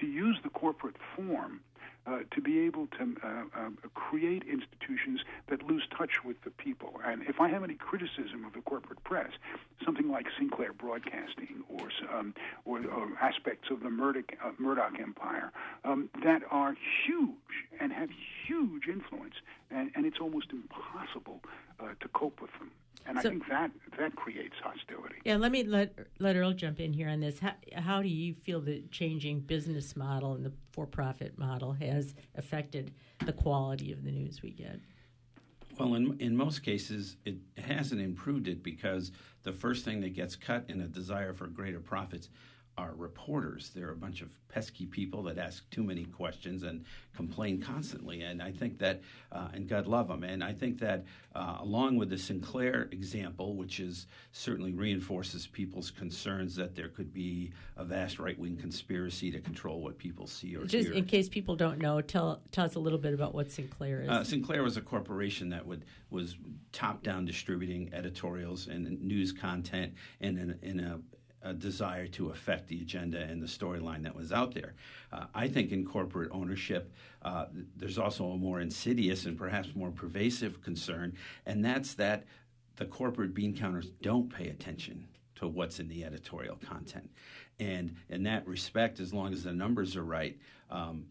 to 0.00 0.06
use 0.06 0.38
the 0.42 0.50
corporate 0.50 0.96
form 1.14 1.60
uh, 2.06 2.20
to 2.30 2.40
be 2.40 2.60
able 2.60 2.86
to 2.88 3.16
uh, 3.22 3.28
uh, 3.56 3.70
create 3.94 4.42
institutions 4.44 5.20
that 5.48 5.62
lose 5.62 5.86
touch 5.96 6.24
with 6.24 6.40
the 6.44 6.50
people. 6.50 7.00
And 7.04 7.22
if 7.22 7.40
I 7.40 7.48
have 7.48 7.64
any 7.64 7.74
criticism 7.74 8.44
of 8.46 8.52
the 8.52 8.60
corporate 8.60 9.02
press, 9.04 9.30
something 9.84 10.10
like 10.10 10.26
Sinclair 10.38 10.72
Broadcasting 10.72 11.64
or 11.68 11.88
um, 12.12 12.34
or, 12.64 12.78
or, 12.86 13.08
aspects 13.20 13.70
of 13.70 13.80
the 13.80 13.90
Murdoch, 13.90 14.32
uh, 14.44 14.50
Murdoch 14.58 14.98
empire 15.00 15.52
um, 15.84 16.08
that 16.22 16.42
are 16.50 16.76
huge 17.04 17.34
and 17.80 17.92
have 17.92 18.10
huge 18.46 18.86
influence, 18.88 19.34
and, 19.70 19.90
and 19.94 20.06
it's 20.06 20.18
almost 20.20 20.50
impossible 20.52 21.40
uh, 21.80 21.88
to 22.00 22.08
cope 22.08 22.40
with 22.40 22.52
them. 22.58 22.70
And 23.08 23.20
so, 23.20 23.28
I 23.28 23.32
think 23.32 23.48
that 23.48 23.70
that 23.98 24.16
creates 24.16 24.54
hostility. 24.62 25.16
Yeah, 25.24 25.36
let 25.36 25.52
me 25.52 25.62
let 25.62 25.94
let 26.18 26.36
Earl 26.36 26.52
jump 26.52 26.80
in 26.80 26.92
here 26.92 27.08
on 27.08 27.20
this. 27.20 27.38
How, 27.38 27.52
how 27.74 28.02
do 28.02 28.08
you 28.08 28.34
feel 28.34 28.60
the 28.60 28.82
changing 28.90 29.40
business 29.40 29.96
model 29.96 30.34
and 30.34 30.44
the 30.44 30.52
for-profit 30.72 31.38
model 31.38 31.72
has 31.74 32.14
affected 32.34 32.92
the 33.24 33.32
quality 33.32 33.92
of 33.92 34.04
the 34.04 34.10
news 34.10 34.42
we 34.42 34.50
get? 34.50 34.80
Well, 35.78 35.94
in 35.94 36.16
in 36.18 36.36
most 36.36 36.62
cases, 36.62 37.16
it 37.24 37.36
hasn't 37.58 38.00
improved 38.00 38.48
it 38.48 38.62
because 38.62 39.12
the 39.44 39.52
first 39.52 39.84
thing 39.84 40.00
that 40.00 40.14
gets 40.14 40.34
cut 40.34 40.64
in 40.68 40.80
a 40.80 40.88
desire 40.88 41.32
for 41.32 41.46
greater 41.46 41.80
profits 41.80 42.28
are 42.78 42.92
reporters. 42.96 43.70
They're 43.74 43.90
a 43.90 43.96
bunch 43.96 44.20
of 44.20 44.30
pesky 44.48 44.86
people 44.86 45.22
that 45.24 45.38
ask 45.38 45.68
too 45.70 45.82
many 45.82 46.04
questions 46.04 46.62
and 46.62 46.84
complain 47.14 47.60
constantly. 47.60 48.22
And 48.22 48.42
I 48.42 48.52
think 48.52 48.78
that, 48.78 49.00
uh, 49.32 49.48
and 49.54 49.66
God 49.66 49.86
love 49.86 50.08
them. 50.08 50.24
And 50.24 50.44
I 50.44 50.52
think 50.52 50.78
that, 50.80 51.04
uh, 51.34 51.56
along 51.60 51.96
with 51.96 52.10
the 52.10 52.18
Sinclair 52.18 52.88
example, 52.92 53.56
which 53.56 53.80
is 53.80 54.06
certainly 54.32 54.72
reinforces 54.72 55.46
people's 55.46 55.90
concerns 55.90 56.54
that 56.56 56.74
there 56.74 56.88
could 56.88 57.14
be 57.14 57.52
a 57.76 57.84
vast 57.84 58.18
right 58.18 58.38
wing 58.38 58.56
conspiracy 58.56 59.30
to 59.30 59.40
control 59.40 59.80
what 59.80 59.96
people 59.96 60.26
see 60.26 60.54
or 60.54 60.64
Just 60.64 60.88
hear. 60.88 60.96
in 60.96 61.04
case 61.04 61.28
people 61.28 61.56
don't 61.56 61.78
know, 61.78 62.00
tell 62.00 62.42
tell 62.52 62.66
us 62.66 62.74
a 62.74 62.80
little 62.80 62.98
bit 62.98 63.14
about 63.14 63.34
what 63.34 63.50
Sinclair 63.50 64.02
is. 64.02 64.08
Uh, 64.08 64.22
Sinclair 64.22 64.62
was 64.62 64.76
a 64.76 64.82
corporation 64.82 65.48
that 65.50 65.66
would 65.66 65.84
was 66.10 66.36
top 66.72 67.02
down 67.02 67.24
distributing 67.24 67.90
editorials 67.92 68.68
and 68.68 69.02
news 69.02 69.32
content 69.32 69.94
in, 70.20 70.38
in, 70.38 70.58
in 70.62 70.80
a 70.80 71.00
a 71.42 71.52
desire 71.52 72.06
to 72.08 72.30
affect 72.30 72.68
the 72.68 72.80
agenda 72.80 73.20
and 73.20 73.42
the 73.42 73.46
storyline 73.46 74.02
that 74.02 74.14
was 74.14 74.32
out 74.32 74.54
there. 74.54 74.74
Uh, 75.12 75.26
I 75.34 75.48
think 75.48 75.72
in 75.72 75.84
corporate 75.84 76.30
ownership, 76.32 76.92
uh, 77.22 77.46
there's 77.76 77.98
also 77.98 78.26
a 78.30 78.36
more 78.36 78.60
insidious 78.60 79.26
and 79.26 79.38
perhaps 79.38 79.74
more 79.74 79.90
pervasive 79.90 80.62
concern, 80.62 81.14
and 81.44 81.64
that's 81.64 81.94
that 81.94 82.24
the 82.76 82.86
corporate 82.86 83.34
bean 83.34 83.56
counters 83.56 83.90
don't 84.02 84.32
pay 84.32 84.48
attention 84.48 85.06
to 85.36 85.48
what's 85.48 85.80
in 85.80 85.88
the 85.88 86.04
editorial 86.04 86.56
content. 86.56 87.10
And 87.58 87.96
in 88.08 88.22
that 88.24 88.46
respect, 88.46 89.00
as 89.00 89.14
long 89.14 89.32
as 89.32 89.44
the 89.44 89.52
numbers 89.52 89.96
are 89.96 90.04
right, 90.04 90.36
um, 90.70 91.06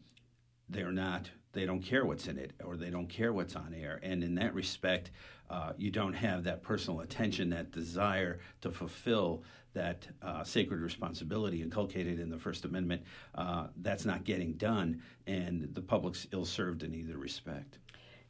they're 0.69 0.91
not 0.91 1.29
they 1.55 1.65
don't 1.65 1.81
care 1.81 2.05
what's 2.05 2.27
in 2.27 2.37
it 2.37 2.51
or 2.63 2.75
they 2.75 2.89
don't 2.89 3.07
care 3.07 3.31
what's 3.31 3.55
on 3.55 3.73
air. 3.73 3.99
And 4.03 4.23
in 4.23 4.35
that 4.35 4.53
respect, 4.53 5.11
uh, 5.49 5.71
you 5.77 5.89
don't 5.89 6.13
have 6.13 6.43
that 6.43 6.61
personal 6.61 6.99
attention, 6.99 7.49
that 7.51 7.71
desire 7.71 8.39
to 8.61 8.71
fulfill 8.71 9.43
that 9.75 10.07
uh, 10.23 10.43
sacred 10.43 10.81
responsibility 10.81 11.61
inculcated 11.61 12.19
in 12.19 12.29
the 12.29 12.37
First 12.37 12.65
Amendment. 12.65 13.03
Uh, 13.35 13.67
that's 13.77 14.05
not 14.05 14.23
getting 14.23 14.53
done, 14.53 15.01
and 15.27 15.69
the 15.73 15.81
public's 15.81 16.27
ill 16.31 16.45
served 16.45 16.81
in 16.81 16.95
either 16.95 17.17
respect. 17.17 17.77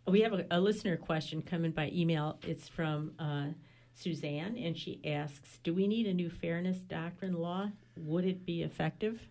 We 0.07 0.21
have 0.21 0.33
a, 0.33 0.45
a 0.51 0.59
listener 0.59 0.97
question 0.97 1.41
coming 1.41 1.71
by 1.71 1.89
email. 1.93 2.37
It's 2.43 2.67
from 2.67 3.13
uh, 3.17 3.47
Suzanne, 3.93 4.57
and 4.57 4.77
she 4.77 4.99
asks 5.05 5.59
Do 5.63 5.73
we 5.73 5.87
need 5.87 6.05
a 6.05 6.13
new 6.13 6.29
fairness 6.29 6.79
doctrine 6.79 7.33
law? 7.33 7.69
Would 7.97 8.25
it 8.25 8.45
be 8.45 8.61
effective? 8.61 9.21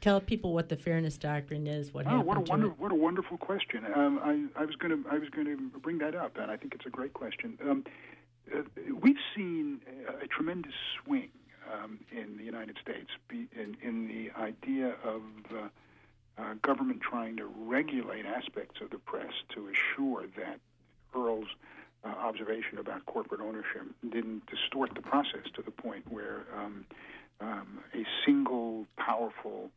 Tell 0.00 0.20
people 0.20 0.52
what 0.52 0.68
the 0.68 0.76
fairness 0.76 1.16
doctrine 1.16 1.66
is. 1.66 1.94
What 1.94 2.06
oh, 2.06 2.20
what 2.20 2.36
a 2.36 2.44
to 2.44 2.50
wonder, 2.50 2.66
it. 2.66 2.78
what 2.78 2.92
a 2.92 2.94
wonderful 2.94 3.38
question. 3.38 3.86
Um, 3.94 4.20
I, 4.22 4.60
I, 4.60 4.66
was 4.66 4.76
going 4.76 5.02
to 5.02 5.08
I 5.08 5.16
was 5.16 5.30
going 5.30 5.46
to 5.46 5.56
bring 5.78 5.96
that 5.98 6.14
up, 6.14 6.36
and 6.36 6.50
I 6.50 6.58
think 6.58 6.74
it's 6.74 6.84
a 6.84 6.90
great 6.90 7.14
question. 7.14 7.56
Um, 7.62 7.84
we've 9.00 9.16
seen 9.34 9.80
a 10.22 10.26
tremendous 10.26 10.74
swing 11.02 11.30
um, 11.72 12.00
in 12.12 12.36
the 12.36 12.44
United 12.44 12.76
States 12.80 13.10
be, 13.28 13.48
in, 13.54 13.76
in 13.82 14.06
the 14.06 14.30
idea 14.40 14.94
of 15.04 15.22
uh, 15.50 15.68
uh, 16.36 16.54
government 16.62 17.00
trying 17.00 17.36
to 17.36 17.46
regulate 17.46 18.26
aspects 18.26 18.80
of 18.80 18.90
the 18.90 18.98
press 18.98 19.32
to 19.54 19.68
assure 19.68 20.24
that 20.36 20.60
Earl's 21.14 21.48
uh, 22.04 22.08
observation 22.08 22.78
about 22.78 23.06
corporate 23.06 23.40
ownership 23.40 23.86
didn't 24.10 24.42
distort 24.46 24.94
the 24.94 25.00
process 25.00 25.44
to 25.54 25.62
the 25.62 25.70
point 25.70 26.04
where 26.10 26.44
um, 26.56 26.84
um, 27.40 27.80
a 27.94 28.04
single 28.26 28.86
powerful 28.98 29.70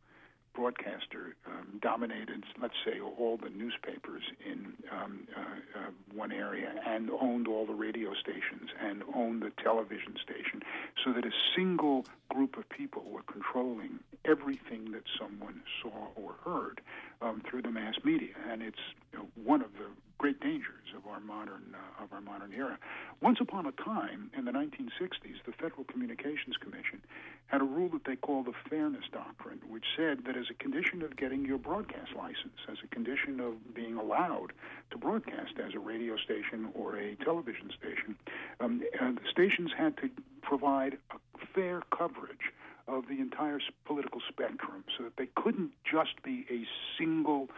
broadcaster 0.58 1.36
um, 1.46 1.78
dominated, 1.80 2.42
let's 2.60 2.74
say, 2.84 2.98
all 3.00 3.36
the 3.36 3.48
newspapers 3.50 4.22
in 4.44 4.72
um, 4.90 5.28
uh, 5.36 5.40
uh, 5.78 5.90
one 6.12 6.32
area 6.32 6.74
and 6.84 7.10
owned 7.20 7.46
all 7.46 7.64
the 7.64 7.72
radio 7.72 8.10
stations 8.14 8.68
and 8.80 9.04
owned 9.14 9.40
the 9.40 9.52
television 9.62 10.16
station, 10.20 10.60
so 11.04 11.12
that 11.12 11.24
a 11.24 11.30
single 11.54 12.04
group 12.28 12.58
of 12.58 12.68
people 12.68 13.04
were 13.08 13.22
controlling 13.22 14.00
everything 14.24 14.90
that 14.90 15.04
someone 15.18 15.62
saw 15.80 16.08
or 16.16 16.34
heard 16.44 16.80
um, 17.22 17.40
through 17.48 17.62
the 17.62 17.70
mass 17.70 17.94
media, 18.02 18.34
and 18.50 18.60
it's 18.60 18.82
you 19.12 19.20
know, 19.20 19.26
one 19.44 19.62
of 19.62 19.72
the 19.74 19.86
great 20.18 20.40
dangers 20.40 20.74
of 20.96 21.06
our 21.06 21.20
modern 21.20 21.74
uh, 21.74 22.02
of 22.02 22.12
our 22.12 22.20
modern 22.20 22.52
era. 22.52 22.78
Once 23.20 23.38
upon 23.40 23.66
a 23.66 23.72
time, 23.72 24.30
in 24.36 24.44
the 24.44 24.50
1960s, 24.50 25.38
the 25.46 25.52
Federal 25.52 25.84
Communications 25.84 26.56
Commission 26.60 27.00
had 27.46 27.60
a 27.60 27.64
rule 27.64 27.88
that 27.88 28.04
they 28.04 28.16
called 28.16 28.46
the 28.46 28.52
Fairness 28.68 29.04
Doctrine, 29.12 29.60
which 29.68 29.84
said 29.96 30.24
that 30.26 30.36
as 30.36 30.46
a 30.50 30.54
condition 30.54 31.02
of 31.02 31.16
getting 31.16 31.44
your 31.44 31.58
broadcast 31.58 32.14
license, 32.16 32.58
as 32.70 32.78
a 32.84 32.88
condition 32.88 33.40
of 33.40 33.74
being 33.74 33.96
allowed 33.96 34.52
to 34.90 34.98
broadcast 34.98 35.54
as 35.64 35.74
a 35.74 35.78
radio 35.78 36.16
station 36.16 36.68
or 36.74 36.96
a 36.96 37.14
television 37.24 37.70
station, 37.70 38.16
um, 38.60 38.82
uh, 39.00 39.12
the 39.12 39.30
stations 39.30 39.70
had 39.76 39.96
to 39.98 40.10
provide 40.42 40.98
a 41.10 41.46
fair 41.54 41.82
coverage 41.96 42.52
of 42.86 43.06
the 43.06 43.20
entire 43.20 43.60
political 43.84 44.20
spectrum 44.28 44.82
so 44.96 45.04
that 45.04 45.16
they 45.16 45.28
couldn't 45.36 45.70
just 45.84 46.22
be 46.22 46.44
a 46.50 46.66
single 46.98 47.48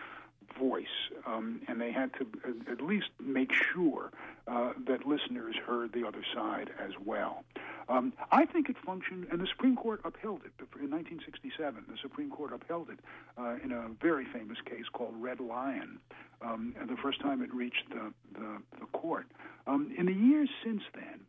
voice, 0.61 0.97
um, 1.27 1.63
and 1.69 1.81
they 1.81 1.91
had 1.91 2.11
to 2.15 2.27
at 2.71 2.81
least 2.81 3.09
make 3.19 3.51
sure 3.53 4.11
uh, 4.47 4.73
that 4.87 5.07
listeners 5.07 5.57
heard 5.67 5.93
the 5.93 6.07
other 6.07 6.23
side 6.35 6.71
as 6.79 6.93
well. 7.05 7.45
Um, 7.89 8.13
I 8.31 8.47
think 8.47 8.69
it 8.69 8.77
functioned, 8.87 9.27
and 9.33 9.41
the 9.41 9.49
Supreme 9.49 9.75
Court 9.75 10.01
upheld 10.05 10.43
it 10.45 10.53
in 10.61 10.91
1967. 10.91 11.85
The 11.89 11.99
Supreme 12.01 12.31
Court 12.31 12.53
upheld 12.53 12.91
it 12.91 13.01
uh, 13.37 13.57
in 13.65 13.73
a 13.73 13.89
very 14.01 14.27
famous 14.33 14.59
case 14.65 14.85
called 14.93 15.15
Red 15.19 15.41
Lion, 15.41 15.99
um, 16.43 16.75
the 16.89 16.97
first 16.97 17.21
time 17.21 17.43
it 17.43 17.53
reached 17.53 17.89
the, 17.91 18.13
the, 18.39 18.63
the 18.79 18.87
court. 18.93 19.27
Um, 19.67 19.93
in 19.97 20.07
the 20.07 20.13
years 20.13 20.49
since 20.65 20.83
then, 20.95 21.21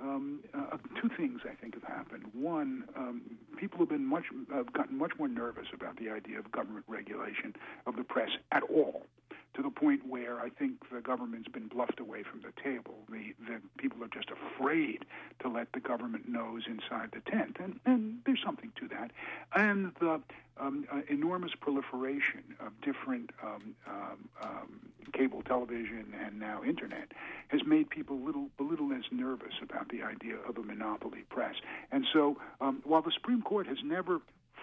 um, 0.00 0.40
uh, 0.52 0.76
two 1.00 1.08
things 1.16 1.40
I 1.44 1.54
think 1.54 1.74
have 1.74 1.84
happened. 1.84 2.24
One, 2.34 2.84
um, 2.96 3.22
people 3.62 3.78
have 3.78 3.88
been 3.88 4.04
much 4.04 4.24
have 4.52 4.72
gotten 4.72 4.98
much 4.98 5.12
more 5.20 5.28
nervous 5.28 5.68
about 5.72 5.96
the 5.96 6.10
idea 6.10 6.36
of 6.36 6.50
government 6.50 6.84
regulation 6.88 7.54
of 7.86 7.94
the 7.94 8.02
press 8.02 8.30
at 8.50 8.64
all, 8.64 9.06
to 9.54 9.62
the 9.62 9.70
point 9.70 10.00
where 10.04 10.40
I 10.40 10.48
think 10.48 10.72
the 10.92 11.00
government's 11.00 11.46
been 11.46 11.68
bluffed 11.68 12.00
away 12.00 12.24
from 12.24 12.40
the 12.40 12.52
table. 12.60 12.96
The, 13.08 13.34
the 13.46 13.60
people 13.78 14.02
are 14.02 14.08
just 14.08 14.30
afraid 14.30 15.04
to 15.42 15.48
let 15.48 15.68
the 15.74 15.78
government 15.78 16.28
nose 16.28 16.62
inside 16.66 17.10
the 17.12 17.20
tent, 17.30 17.58
and, 17.60 17.78
and 17.86 18.18
there's 18.26 18.42
something 18.44 18.72
to 18.80 18.88
that. 18.88 19.12
And 19.54 19.92
the 20.00 20.20
um, 20.58 20.84
uh, 20.90 21.02
enormous 21.08 21.52
proliferation 21.60 22.56
of 22.58 22.72
different 22.80 23.30
um, 23.44 23.76
um, 23.86 24.28
um, 24.42 24.91
cable 25.12 25.42
television 25.42 26.14
and 26.24 26.38
now 26.38 26.62
internet 26.64 27.12
has 27.48 27.60
made 27.66 27.90
people 27.90 28.18
little 28.18 28.48
a 28.58 28.62
little 28.62 28.88
less 28.88 29.04
nervous 29.10 29.54
about 29.62 29.88
the 29.90 30.02
idea 30.02 30.36
of 30.48 30.56
a 30.56 30.62
monopoly 30.62 31.24
press. 31.30 31.54
And 31.90 32.04
so, 32.12 32.36
um, 32.60 32.80
while 32.84 33.02
the 33.02 33.12
Supreme 33.12 33.42
Court 33.42 33.66
has 33.66 33.78
never 33.84 34.20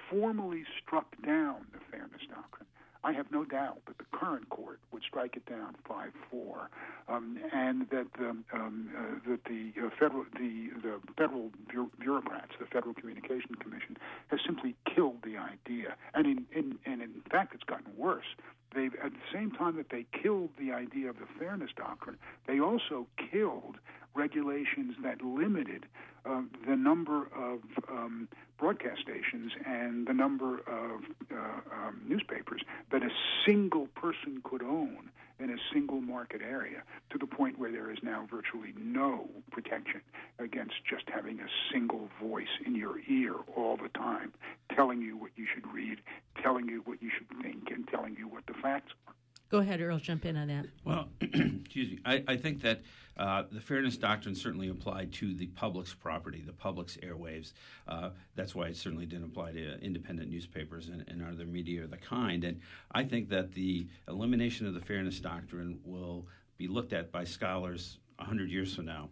formally 0.09 0.63
struck 0.81 1.07
down 1.23 1.67
the 1.71 1.79
fairness 1.91 2.21
doctrine, 2.29 2.67
I 3.03 3.13
have 3.13 3.31
no 3.31 3.45
doubt 3.45 3.81
that 3.87 3.97
the 3.97 4.05
current 4.11 4.49
court 4.49 4.79
would 4.91 5.03
strike 5.03 5.37
it 5.37 5.45
down 5.45 5.75
five 5.87 6.11
four, 6.29 6.69
um, 7.07 7.39
and 7.53 7.89
that 7.89 8.07
the 8.17 8.29
um, 8.53 8.89
uh, 8.97 9.29
that 9.29 9.45
the 9.45 9.71
uh, 9.81 9.89
federal 9.97 10.25
the 10.33 10.69
the 10.81 10.99
federal 11.17 11.51
bureaucrats, 11.99 12.51
the 12.59 12.65
Federal 12.65 12.93
Communication 12.93 13.55
Commission, 13.55 13.97
has 14.27 14.39
simply 14.45 14.75
killed 14.93 15.17
the 15.23 15.37
idea, 15.37 15.95
and 16.13 16.25
in, 16.25 16.45
in 16.53 16.77
and 16.85 17.01
in 17.01 17.21
fact, 17.31 17.55
it's 17.55 17.63
gotten 17.63 17.91
worse. 17.97 18.35
They've 18.75 18.93
at 18.95 19.11
the 19.11 19.27
same 19.33 19.51
time 19.51 19.77
that 19.77 19.89
they 19.89 20.05
killed 20.21 20.49
the 20.59 20.73
idea 20.73 21.09
of 21.09 21.17
the 21.17 21.27
fairness 21.39 21.71
doctrine, 21.75 22.17
they 22.47 22.59
also 22.59 23.07
killed 23.31 23.77
regulations 24.15 24.95
that 25.03 25.21
limited 25.21 25.85
uh, 26.25 26.41
the 26.67 26.75
number 26.75 27.27
of 27.35 27.59
um, 27.89 28.27
broadcast 28.57 29.01
stations 29.01 29.51
and 29.65 30.07
the 30.07 30.13
number 30.13 30.59
of 30.59 31.01
uh, 31.31 31.35
um, 31.73 32.01
newspapers 32.07 32.61
that 32.91 33.03
a 33.03 33.09
single 33.45 33.87
person 33.87 34.41
could 34.43 34.61
own 34.61 35.09
in 35.39 35.49
a 35.49 35.57
single 35.73 36.01
market 36.01 36.41
area 36.41 36.83
to 37.09 37.17
the 37.17 37.25
point 37.25 37.57
where 37.57 37.71
there 37.71 37.89
is 37.89 37.97
now 38.03 38.27
virtually 38.29 38.73
no 38.77 39.29
protection 39.51 40.01
against 40.37 40.75
just 40.87 41.05
having 41.07 41.39
a 41.39 41.47
single 41.71 42.09
voice 42.21 42.59
in 42.65 42.75
your 42.75 42.99
ear 43.07 43.33
all 43.55 43.77
the 43.77 43.89
time, 43.89 44.33
telling 44.75 45.01
you 45.01 45.15
what 45.15 45.31
you 45.37 45.45
should 45.53 45.65
read, 45.73 45.99
telling 46.43 46.67
you 46.67 46.81
what 46.85 47.01
you 47.01 47.09
should 47.09 47.27
think, 47.41 47.71
and 47.71 47.87
telling 47.87 48.15
you 48.17 48.27
what 48.27 48.45
the 48.47 48.53
facts 48.61 48.91
are. 49.07 49.13
Go 49.49 49.57
ahead, 49.59 49.81
Earl. 49.81 49.97
Jump 49.97 50.25
in 50.25 50.37
on 50.37 50.47
that. 50.47 50.65
Well, 50.85 51.09
excuse 51.21 51.91
me. 51.91 51.99
I, 52.05 52.23
I 52.27 52.37
think 52.37 52.61
that 52.61 52.81
uh, 53.17 53.43
the 53.51 53.59
fairness 53.59 53.97
doctrine 53.97 54.35
certainly 54.35 54.69
applied 54.69 55.11
to 55.13 55.33
the 55.33 55.47
public's 55.47 55.93
property, 55.93 56.43
the 56.45 56.53
public's 56.53 56.97
airwaves. 56.97 57.53
Uh, 57.87 58.11
that's 58.35 58.53
why 58.53 58.67
it 58.67 58.77
certainly 58.77 59.05
didn't 59.07 59.25
apply 59.25 59.51
to 59.53 59.79
independent 59.81 60.29
newspapers 60.29 60.87
and, 60.87 61.03
and, 61.07 61.23
other 61.23 61.45
media 61.45 61.83
of 61.83 61.89
the 61.89 61.97
kind. 61.97 62.43
And 62.43 62.61
I 62.91 63.03
think 63.03 63.29
that 63.29 63.53
the 63.53 63.87
elimination 64.07 64.67
of 64.67 64.73
the 64.73 64.79
fairness 64.79 65.19
doctrine 65.19 65.79
will 65.83 66.27
be 66.57 66.67
looked 66.67 66.93
at 66.93 67.11
by 67.11 67.23
scholars 67.23 67.97
100 68.17 68.51
years 68.51 68.75
from 68.75 68.85
now 68.85 69.09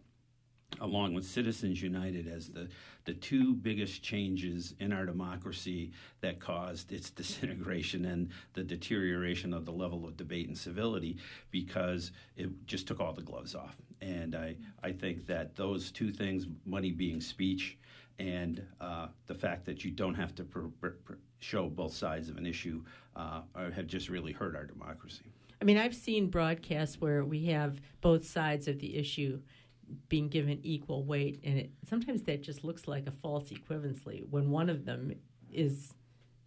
along 0.81 1.13
with 1.13 1.25
Citizens 1.25 1.81
United 1.81 2.27
as 2.27 2.49
the, 2.49 2.67
the 3.05 3.13
two 3.13 3.53
biggest 3.53 4.03
changes 4.03 4.73
in 4.79 4.91
our 4.93 5.05
democracy 5.05 5.91
that 6.21 6.39
caused 6.39 6.91
its 6.91 7.09
disintegration 7.11 8.05
and 8.05 8.29
the 8.53 8.63
deterioration 8.63 9.53
of 9.53 9.65
the 9.65 9.71
level 9.71 10.05
of 10.05 10.17
debate 10.17 10.47
and 10.47 10.57
civility 10.57 11.17
because 11.51 12.11
it 12.35 12.49
just 12.65 12.87
took 12.87 12.99
all 12.99 13.13
the 13.13 13.21
gloves 13.21 13.55
off. 13.55 13.75
And 14.01 14.35
I, 14.35 14.55
I 14.83 14.91
think 14.91 15.25
that 15.27 15.55
those 15.55 15.91
two 15.91 16.11
things, 16.11 16.45
money 16.65 16.91
being 16.91 17.21
speech, 17.21 17.77
and 18.19 18.65
uh, 18.81 19.07
the 19.27 19.35
fact 19.35 19.65
that 19.65 19.83
you 19.83 19.91
don't 19.91 20.15
have 20.15 20.33
to 20.35 20.45
show 21.39 21.69
both 21.69 21.93
sides 21.93 22.29
of 22.29 22.37
an 22.37 22.45
issue 22.45 22.83
uh, 23.15 23.41
have 23.75 23.87
just 23.87 24.09
really 24.09 24.31
hurt 24.31 24.55
our 24.55 24.65
democracy. 24.65 25.31
I 25.61 25.65
mean, 25.65 25.77
I've 25.77 25.95
seen 25.95 26.27
broadcasts 26.27 27.01
where 27.01 27.23
we 27.23 27.45
have 27.47 27.79
both 28.01 28.25
sides 28.25 28.67
of 28.67 28.79
the 28.79 28.95
issue 28.95 29.39
being 30.09 30.27
given 30.27 30.59
equal 30.63 31.03
weight, 31.03 31.39
and 31.43 31.57
it, 31.59 31.71
sometimes 31.87 32.23
that 32.23 32.43
just 32.43 32.63
looks 32.63 32.87
like 32.87 33.07
a 33.07 33.11
false 33.11 33.49
equivalency 33.49 34.27
when 34.29 34.49
one 34.49 34.69
of 34.69 34.85
them 34.85 35.13
is 35.51 35.93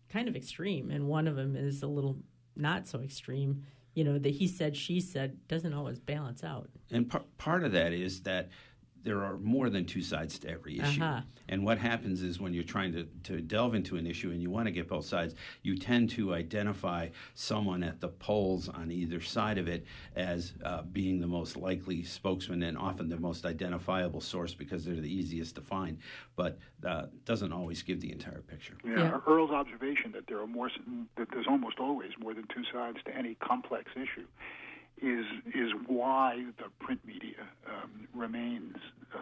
kind 0.08 0.28
of 0.28 0.36
extreme 0.36 0.90
and 0.90 1.06
one 1.06 1.28
of 1.28 1.36
them 1.36 1.56
is 1.56 1.82
a 1.82 1.86
little 1.86 2.18
not 2.56 2.86
so 2.86 3.00
extreme. 3.00 3.64
You 3.94 4.04
know, 4.04 4.18
the 4.18 4.30
he 4.30 4.46
said, 4.46 4.76
she 4.76 5.00
said 5.00 5.36
doesn't 5.48 5.72
always 5.72 5.98
balance 5.98 6.44
out. 6.44 6.68
And 6.90 7.08
par- 7.08 7.24
part 7.38 7.64
of 7.64 7.72
that 7.72 7.92
is 7.92 8.22
that 8.22 8.50
there 9.02 9.22
are 9.22 9.38
more 9.38 9.70
than 9.70 9.84
two 9.84 10.02
sides 10.02 10.38
to 10.40 10.50
every 10.50 10.78
issue. 10.78 11.02
Uh-huh. 11.02 11.22
And 11.48 11.64
what 11.64 11.78
happens 11.78 12.22
is 12.22 12.40
when 12.40 12.52
you're 12.52 12.64
trying 12.64 12.92
to, 12.92 13.08
to 13.24 13.40
delve 13.40 13.74
into 13.74 13.96
an 13.96 14.06
issue 14.06 14.30
and 14.30 14.40
you 14.42 14.50
want 14.50 14.66
to 14.66 14.70
get 14.70 14.88
both 14.88 15.04
sides, 15.04 15.34
you 15.62 15.76
tend 15.76 16.10
to 16.10 16.34
identify 16.34 17.08
someone 17.34 17.82
at 17.82 18.00
the 18.00 18.08
poles 18.08 18.68
on 18.68 18.90
either 18.90 19.20
side 19.20 19.58
of 19.58 19.68
it 19.68 19.84
as 20.14 20.52
uh, 20.64 20.82
being 20.82 21.20
the 21.20 21.26
most 21.26 21.56
likely 21.56 22.02
spokesman 22.02 22.62
and 22.62 22.76
often 22.76 23.08
the 23.08 23.18
most 23.18 23.44
identifiable 23.44 24.20
source 24.20 24.54
because 24.54 24.84
they're 24.84 24.94
the 24.94 25.12
easiest 25.12 25.54
to 25.56 25.60
find, 25.60 25.98
but 26.36 26.58
uh, 26.86 27.06
doesn't 27.24 27.52
always 27.52 27.82
give 27.82 28.00
the 28.00 28.12
entire 28.12 28.42
picture. 28.42 28.74
Yeah, 28.84 28.96
yeah. 28.96 29.18
Earl's 29.26 29.50
observation 29.50 30.12
that 30.12 30.26
there 30.28 30.40
are 30.40 30.46
more 30.46 30.70
that 31.16 31.28
there's 31.32 31.46
almost 31.48 31.78
always 31.78 32.10
more 32.20 32.34
than 32.34 32.44
two 32.54 32.62
sides 32.72 32.98
to 33.06 33.16
any 33.16 33.34
complex 33.36 33.90
issue 33.96 34.26
is 35.02 35.26
is 35.54 35.72
why 35.86 36.44
the 36.58 36.68
print 36.84 37.00
media 37.04 37.48
um, 37.66 38.08
remains 38.14 38.76
uh, 39.14 39.18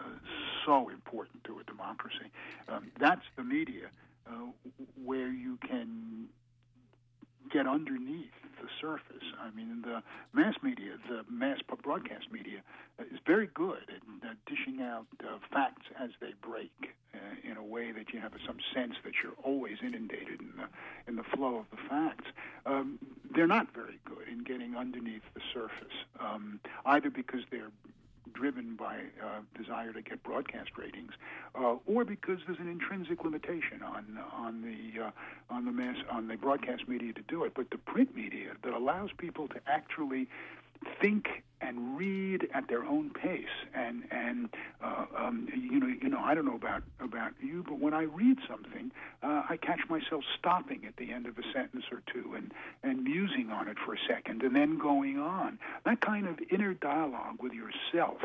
so 0.67 0.89
important 0.89 1.45
to 1.45 1.59
a 1.59 1.65
democracy. 1.65 2.31
Um, 2.69 2.91
that's 2.99 3.25
the 3.37 3.45
media 3.45 3.89
uh, 4.27 4.33
where 5.05 5.29
you 5.29 5.59
can 5.67 6.29
get 7.51 7.67
underneath 7.67 8.31
the 8.61 8.69
surface. 8.81 9.25
I 9.41 9.55
mean, 9.55 9.83
the 9.83 10.03
mass 10.33 10.55
media, 10.63 10.95
the 11.09 11.25
mass 11.31 11.59
broadcast 11.83 12.27
media, 12.31 12.61
uh, 12.99 13.05
is 13.05 13.21
very 13.27 13.49
good 13.55 13.79
at 13.89 14.29
uh, 14.29 14.35
dishing 14.47 14.83
out 14.83 15.07
uh, 15.23 15.39
facts 15.53 15.87
as 16.01 16.11
they 16.21 16.35
break 16.43 16.73
uh, 17.15 17.19
in 17.51 17.57
a 17.57 17.65
way 17.65 17.93
that 17.93 18.13
you 18.13 18.21
have 18.21 18.33
some 18.47 18.59
sense 18.75 18.95
that 19.05 19.15
you're 19.23 19.39
always 19.43 19.79
inundated 19.83 20.41
in 20.41 20.53
the 20.57 20.69
in 21.07 21.17
the 21.17 21.23
flow 21.23 21.57
of 21.57 21.67
the 21.71 21.79
facts. 21.89 22.27
Um, 22.67 22.99
they're 23.35 23.47
not 23.47 23.73
very 23.75 23.99
in 24.39 24.45
getting 24.45 24.77
underneath 24.77 25.23
the 25.35 25.41
surface, 25.53 25.95
um, 26.21 26.61
either 26.87 27.11
because 27.11 27.41
they're 27.51 27.71
driven 28.33 28.77
by 28.77 28.99
uh, 29.23 29.41
desire 29.61 29.93
to 29.93 30.03
get 30.03 30.23
broadcast 30.23 30.71
ratings, 30.79 31.13
uh, 31.55 31.77
or 31.87 32.05
because 32.05 32.39
there's 32.47 32.59
an 32.59 32.69
intrinsic 32.69 33.25
limitation 33.25 33.83
on 33.85 34.19
on 34.33 34.63
the 34.63 35.07
uh, 35.07 35.11
on 35.51 35.65
the 35.65 35.73
mass 35.73 35.97
on 36.11 36.29
the 36.29 36.37
broadcast 36.37 36.89
media 36.89 37.13
to 37.13 37.23
do 37.23 37.45
it. 37.45 37.53
But 37.55 37.71
the 37.71 37.79
print 37.79 38.15
media 38.15 38.53
that 38.63 38.73
allows 38.73 39.11
people 39.17 39.49
to 39.49 39.61
actually 39.67 40.29
think 41.01 41.43
and 41.69 41.99
read 41.99 42.49
at 42.55 42.67
their 42.69 42.85
own 42.85 43.11
pace. 43.11 43.45
And 43.75 44.05
and 44.11 44.49
uh, 44.83 45.05
um, 45.17 45.49
you 45.55 45.79
know 45.79 45.87
you 45.87 46.09
know 46.09 46.21
I 46.21 46.35
don't 46.35 46.47
know 46.47 46.57
about 46.57 46.83
about 46.99 47.33
you, 47.41 47.63
but 47.63 47.79
when 47.79 47.93
I 47.93 48.03
read 48.03 48.39
something, 48.49 48.91
uh, 49.23 49.43
I 49.49 49.59
catch 49.59 49.81
myself 49.89 50.25
stopping 50.39 50.85
at 50.87 50.97
the 50.97 51.13
end 51.13 51.27
of 51.27 51.39
a 51.39 51.43
sentence 51.53 51.85
or 51.93 52.03
two 52.13 52.35
and 52.35 52.53
and 52.83 53.05
musing 53.05 53.51
on 53.51 53.69
it 53.69 53.77
for 53.85 53.95
a 53.95 53.99
second, 54.09 54.43
and 54.43 54.57
then 54.57 54.79
going 54.79 55.19
on. 55.19 55.59
That 55.85 56.01
kind 56.01 56.27
of 56.27 56.39
inner 56.51 56.73
dialogue 56.75 57.43
with 57.43 57.53
yourself 57.53 58.19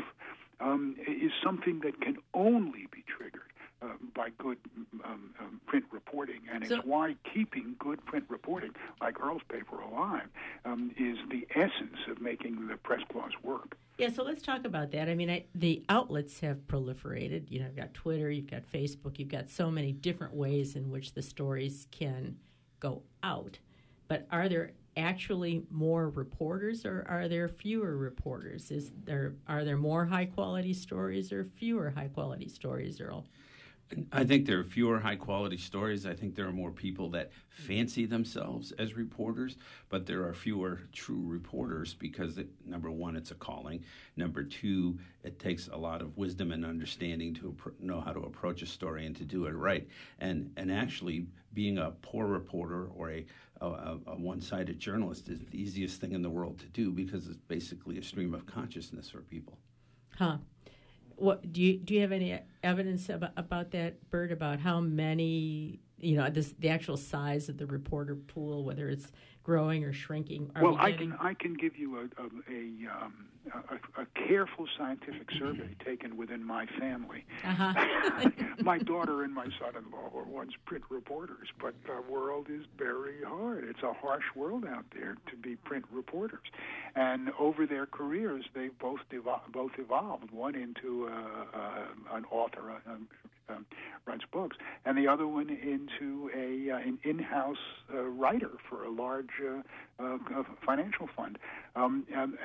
um, 0.61 0.95
is 1.05 1.31
something 1.43 1.81
that 1.81 1.99
can 1.99 2.17
only 2.33 2.87
be 2.91 3.03
triggered 3.05 3.41
uh, 3.81 3.87
by 4.15 4.29
good 4.37 4.57
um, 5.03 5.33
um, 5.39 5.61
print 5.65 5.85
reporting, 5.91 6.41
and 6.51 6.65
so, 6.67 6.75
it's 6.75 6.85
why 6.85 7.15
keeping 7.33 7.75
good 7.79 8.03
print 8.05 8.25
reporting, 8.29 8.71
like 9.01 9.19
Earl's 9.19 9.41
paper, 9.49 9.79
alive 9.79 10.27
um, 10.65 10.91
is 10.97 11.17
the 11.29 11.47
essence 11.55 11.97
of 12.09 12.21
making 12.21 12.67
the 12.67 12.77
press 12.77 13.01
clause 13.11 13.31
work. 13.43 13.77
Yeah, 13.97 14.09
so 14.09 14.23
let's 14.23 14.41
talk 14.41 14.65
about 14.65 14.91
that. 14.91 15.07
I 15.07 15.13
mean, 15.13 15.29
I, 15.29 15.45
the 15.53 15.83
outlets 15.87 16.39
have 16.39 16.67
proliferated. 16.67 17.51
You 17.51 17.59
know, 17.59 17.67
you've 17.67 17.75
got 17.75 17.93
Twitter, 17.93 18.29
you've 18.31 18.49
got 18.49 18.63
Facebook, 18.63 19.19
you've 19.19 19.29
got 19.29 19.49
so 19.49 19.69
many 19.69 19.91
different 19.91 20.33
ways 20.33 20.75
in 20.75 20.89
which 20.89 21.13
the 21.13 21.21
stories 21.21 21.87
can 21.91 22.37
go 22.79 23.03
out. 23.21 23.59
But 24.07 24.27
are 24.31 24.49
there 24.49 24.71
actually 24.97 25.63
more 25.69 26.09
reporters 26.09 26.85
or 26.85 27.05
are 27.07 27.27
there 27.27 27.47
fewer 27.47 27.97
reporters? 27.97 28.71
Is 28.71 28.91
there 29.05 29.35
are 29.47 29.63
there 29.63 29.77
more 29.77 30.05
high 30.05 30.25
quality 30.25 30.73
stories 30.73 31.31
or 31.31 31.45
fewer 31.55 31.89
high 31.91 32.09
quality 32.09 32.47
stories, 32.47 32.99
Earl? 32.99 33.25
I 34.11 34.23
think 34.23 34.45
there 34.45 34.59
are 34.59 34.63
fewer 34.63 34.99
high 34.99 35.15
quality 35.15 35.57
stories. 35.57 36.05
I 36.05 36.13
think 36.13 36.35
there 36.35 36.47
are 36.47 36.53
more 36.53 36.71
people 36.71 37.09
that 37.11 37.31
fancy 37.49 38.05
themselves 38.05 38.71
as 38.73 38.95
reporters, 38.95 39.57
but 39.89 40.05
there 40.05 40.25
are 40.25 40.33
fewer 40.33 40.81
true 40.91 41.21
reporters 41.25 41.93
because, 41.93 42.37
it, 42.37 42.47
number 42.65 42.89
one, 42.89 43.15
it's 43.15 43.31
a 43.31 43.35
calling. 43.35 43.83
Number 44.15 44.43
two, 44.43 44.97
it 45.23 45.37
takes 45.37 45.67
a 45.67 45.75
lot 45.77 46.01
of 46.01 46.17
wisdom 46.17 46.51
and 46.51 46.65
understanding 46.65 47.33
to 47.35 47.55
know 47.79 48.01
how 48.01 48.13
to 48.13 48.21
approach 48.21 48.61
a 48.61 48.65
story 48.65 49.05
and 49.05 49.15
to 49.15 49.25
do 49.25 49.45
it 49.45 49.51
right. 49.51 49.87
And, 50.19 50.51
and 50.57 50.71
actually, 50.71 51.27
being 51.53 51.77
a 51.77 51.91
poor 52.01 52.25
reporter 52.25 52.87
or 52.95 53.11
a, 53.11 53.25
a, 53.61 53.97
a 54.07 54.15
one 54.15 54.41
sided 54.41 54.79
journalist 54.79 55.29
is 55.29 55.39
the 55.39 55.61
easiest 55.61 56.01
thing 56.01 56.13
in 56.13 56.21
the 56.21 56.29
world 56.29 56.59
to 56.59 56.65
do 56.67 56.91
because 56.91 57.27
it's 57.27 57.37
basically 57.47 57.97
a 57.97 58.03
stream 58.03 58.33
of 58.33 58.45
consciousness 58.45 59.09
for 59.09 59.21
people. 59.21 59.59
Huh. 60.17 60.37
What 61.15 61.53
do 61.53 61.61
you 61.61 61.77
do? 61.77 61.95
You 61.95 62.01
have 62.01 62.11
any 62.11 62.39
evidence 62.63 63.09
about, 63.09 63.31
about 63.37 63.71
that 63.71 64.09
Burt 64.09 64.31
About 64.31 64.59
how 64.59 64.79
many? 64.79 65.79
You 66.03 66.17
know, 66.17 66.29
this, 66.29 66.53
the 66.59 66.69
actual 66.69 66.97
size 66.97 67.49
of 67.49 67.57
the 67.57 67.65
reporter 67.65 68.15
pool, 68.15 68.65
whether 68.65 68.89
it's 68.89 69.11
growing 69.43 69.83
or 69.83 69.93
shrinking. 69.93 70.51
well, 70.61 70.73
we 70.73 70.79
I 70.79 70.91
can 70.93 71.13
I 71.19 71.33
can 71.33 71.53
give 71.53 71.77
you 71.77 71.97
a 71.97 72.03
a, 72.21 72.25
a, 72.49 73.03
um, 73.03 73.13
a, 73.69 74.01
a 74.01 74.27
careful 74.27 74.67
scientific 74.77 75.29
survey 75.37 75.75
taken 75.85 76.17
within 76.17 76.43
my 76.43 76.65
family. 76.79 77.25
Uh-huh. 77.43 78.29
my 78.63 78.77
daughter 78.79 79.23
and 79.23 79.33
my 79.33 79.47
son-in-law 79.59 80.09
were 80.13 80.23
once 80.23 80.53
print 80.65 80.83
reporters, 80.89 81.49
but 81.59 81.73
the 81.85 82.01
world 82.11 82.47
is 82.49 82.65
very 82.77 83.21
hard. 83.25 83.65
It's 83.65 83.83
a 83.83 83.93
harsh 83.93 84.25
world 84.35 84.65
out 84.65 84.85
there 84.95 85.17
to 85.29 85.35
be 85.35 85.55
print 85.57 85.85
reporters, 85.91 86.47
and 86.95 87.31
over 87.39 87.65
their 87.65 87.85
careers, 87.85 88.45
they 88.53 88.69
both 88.79 88.99
devo- 89.11 89.51
both 89.51 89.71
evolved. 89.77 90.31
One 90.31 90.55
into 90.55 91.07
uh, 91.07 91.57
uh, 91.57 92.15
an 92.17 92.25
author, 92.31 92.81
um, 93.55 93.65
writes 94.05 94.23
books, 94.31 94.57
and 94.85 94.97
the 94.97 95.07
other 95.07 95.27
one 95.27 95.49
into 95.49 96.29
a 96.35 96.71
uh, 96.71 96.77
an 96.77 96.99
in-house 97.03 97.57
uh, 97.93 98.01
writer 98.03 98.51
for 98.69 98.83
a 98.83 98.89
large 98.89 99.29
uh, 99.43 100.03
uh, 100.03 100.17
financial 100.65 101.07
fund. 101.15 101.37
Um, 101.75 102.05
um, 102.15 102.37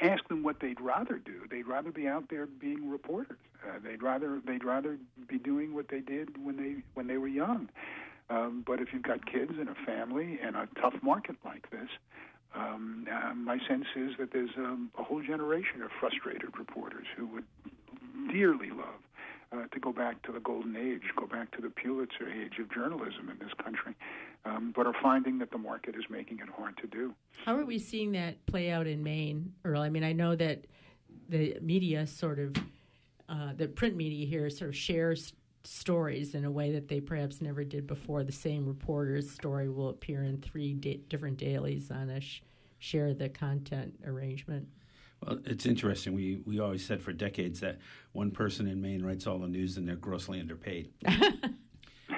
ask 0.00 0.26
them 0.28 0.42
what 0.42 0.60
they'd 0.60 0.80
rather 0.80 1.18
do. 1.18 1.42
They'd 1.50 1.66
rather 1.66 1.90
be 1.90 2.06
out 2.06 2.28
there 2.30 2.46
being 2.46 2.90
reporters. 2.90 3.38
Uh, 3.66 3.78
they'd 3.82 4.02
rather 4.02 4.40
they'd 4.46 4.64
rather 4.64 4.98
be 5.28 5.38
doing 5.38 5.74
what 5.74 5.88
they 5.88 6.00
did 6.00 6.42
when 6.44 6.56
they 6.56 6.82
when 6.94 7.06
they 7.06 7.16
were 7.16 7.28
young. 7.28 7.68
Um, 8.28 8.64
but 8.66 8.80
if 8.80 8.92
you've 8.92 9.02
got 9.04 9.24
kids 9.24 9.52
and 9.58 9.68
a 9.68 9.74
family 9.86 10.38
and 10.42 10.56
a 10.56 10.68
tough 10.80 10.94
market 11.00 11.36
like 11.44 11.70
this, 11.70 11.88
um, 12.54 13.06
uh, 13.12 13.34
my 13.34 13.58
sense 13.68 13.86
is 13.94 14.16
that 14.18 14.32
there's 14.32 14.50
um, 14.56 14.90
a 14.98 15.02
whole 15.04 15.22
generation 15.22 15.82
of 15.82 15.90
frustrated 16.00 16.58
reporters 16.58 17.06
who 17.16 17.26
would 17.26 17.44
dearly 18.32 18.70
love 18.70 19.00
uh, 19.52 19.66
to 19.72 19.80
go 19.80 19.92
back 19.92 20.22
to 20.22 20.32
the 20.32 20.40
golden 20.40 20.76
age, 20.76 21.02
go 21.16 21.26
back 21.26 21.54
to 21.56 21.62
the 21.62 21.70
Pulitzer 21.70 22.28
age 22.28 22.58
of 22.58 22.72
journalism 22.72 23.28
in 23.30 23.38
this 23.38 23.54
country, 23.62 23.94
um, 24.44 24.72
but 24.74 24.86
are 24.86 24.94
finding 25.02 25.38
that 25.38 25.50
the 25.50 25.58
market 25.58 25.94
is 25.96 26.04
making 26.10 26.38
it 26.38 26.48
hard 26.48 26.76
to 26.78 26.86
do. 26.86 27.14
How 27.44 27.56
are 27.56 27.64
we 27.64 27.78
seeing 27.78 28.12
that 28.12 28.44
play 28.46 28.70
out 28.70 28.86
in 28.86 29.02
Maine, 29.02 29.52
Earl? 29.64 29.80
I 29.82 29.88
mean, 29.88 30.04
I 30.04 30.12
know 30.12 30.34
that 30.36 30.66
the 31.28 31.58
media 31.60 32.06
sort 32.06 32.38
of, 32.38 32.56
uh, 33.28 33.52
the 33.56 33.68
print 33.68 33.96
media 33.96 34.26
here 34.26 34.48
sort 34.50 34.70
of 34.70 34.76
shares 34.76 35.32
stories 35.64 36.34
in 36.34 36.44
a 36.44 36.50
way 36.50 36.72
that 36.72 36.88
they 36.88 37.00
perhaps 37.00 37.40
never 37.40 37.64
did 37.64 37.86
before. 37.86 38.22
The 38.22 38.32
same 38.32 38.66
reporter's 38.66 39.30
story 39.30 39.68
will 39.68 39.88
appear 39.88 40.22
in 40.22 40.40
three 40.40 40.74
da- 40.74 41.00
different 41.08 41.38
dailies 41.38 41.90
on 41.90 42.10
a 42.10 42.20
sh- 42.20 42.42
share 42.78 43.14
the 43.14 43.28
content 43.28 43.94
arrangement. 44.06 44.68
Well, 45.22 45.38
it's 45.44 45.66
interesting. 45.66 46.14
We 46.14 46.42
we 46.44 46.60
always 46.60 46.84
said 46.84 47.02
for 47.02 47.12
decades 47.12 47.60
that 47.60 47.78
one 48.12 48.30
person 48.30 48.66
in 48.66 48.80
Maine 48.80 49.04
writes 49.04 49.26
all 49.26 49.38
the 49.38 49.48
news 49.48 49.76
and 49.76 49.88
they're 49.88 49.96
grossly 49.96 50.40
underpaid. 50.40 50.92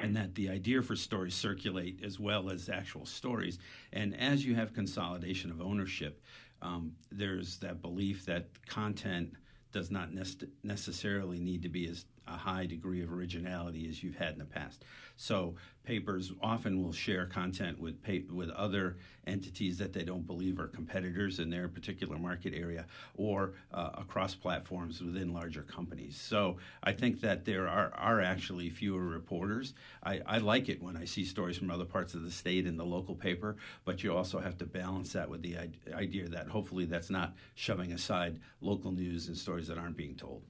and 0.02 0.16
that 0.16 0.34
the 0.34 0.48
idea 0.48 0.82
for 0.82 0.96
stories 0.96 1.34
circulate 1.34 2.00
as 2.04 2.18
well 2.18 2.50
as 2.50 2.68
actual 2.68 3.06
stories. 3.06 3.58
And 3.92 4.18
as 4.18 4.44
you 4.44 4.54
have 4.54 4.72
consolidation 4.74 5.50
of 5.50 5.60
ownership, 5.60 6.22
um, 6.62 6.92
there's 7.10 7.58
that 7.58 7.82
belief 7.82 8.24
that 8.26 8.48
content 8.66 9.34
does 9.72 9.90
not 9.90 10.12
ne- 10.12 10.48
necessarily 10.62 11.38
need 11.38 11.62
to 11.62 11.68
be 11.68 11.88
as 11.88 12.04
a 12.32 12.36
high 12.36 12.66
degree 12.66 13.02
of 13.02 13.12
originality 13.12 13.88
as 13.88 14.02
you've 14.02 14.16
had 14.16 14.32
in 14.32 14.38
the 14.38 14.44
past. 14.44 14.84
So 15.16 15.56
papers 15.84 16.32
often 16.42 16.82
will 16.82 16.92
share 16.92 17.26
content 17.26 17.80
with 17.80 18.02
pa- 18.02 18.32
with 18.32 18.50
other 18.50 18.98
entities 19.26 19.78
that 19.78 19.92
they 19.92 20.04
don't 20.04 20.26
believe 20.26 20.58
are 20.60 20.68
competitors 20.68 21.38
in 21.38 21.50
their 21.50 21.66
particular 21.68 22.18
market 22.18 22.54
area 22.54 22.86
or 23.16 23.54
uh, 23.72 23.90
across 23.94 24.34
platforms 24.34 25.02
within 25.02 25.32
larger 25.32 25.62
companies. 25.62 26.16
So 26.20 26.58
I 26.82 26.92
think 26.92 27.20
that 27.22 27.44
there 27.44 27.68
are, 27.68 27.92
are 27.94 28.20
actually 28.20 28.70
fewer 28.70 29.02
reporters. 29.02 29.74
I, 30.02 30.20
I 30.26 30.38
like 30.38 30.68
it 30.68 30.82
when 30.82 30.96
I 30.96 31.04
see 31.04 31.24
stories 31.24 31.58
from 31.58 31.70
other 31.70 31.84
parts 31.84 32.14
of 32.14 32.22
the 32.22 32.30
state 32.30 32.66
in 32.66 32.76
the 32.76 32.86
local 32.86 33.14
paper, 33.14 33.56
but 33.84 34.02
you 34.02 34.14
also 34.14 34.38
have 34.38 34.56
to 34.58 34.66
balance 34.66 35.12
that 35.14 35.28
with 35.28 35.42
the 35.42 35.56
idea 35.92 36.28
that 36.28 36.48
hopefully 36.48 36.84
that's 36.84 37.10
not 37.10 37.34
shoving 37.54 37.92
aside 37.92 38.40
local 38.60 38.92
news 38.92 39.28
and 39.28 39.36
stories 39.36 39.68
that 39.68 39.78
aren't 39.78 39.96
being 39.96 40.14
told. 40.14 40.42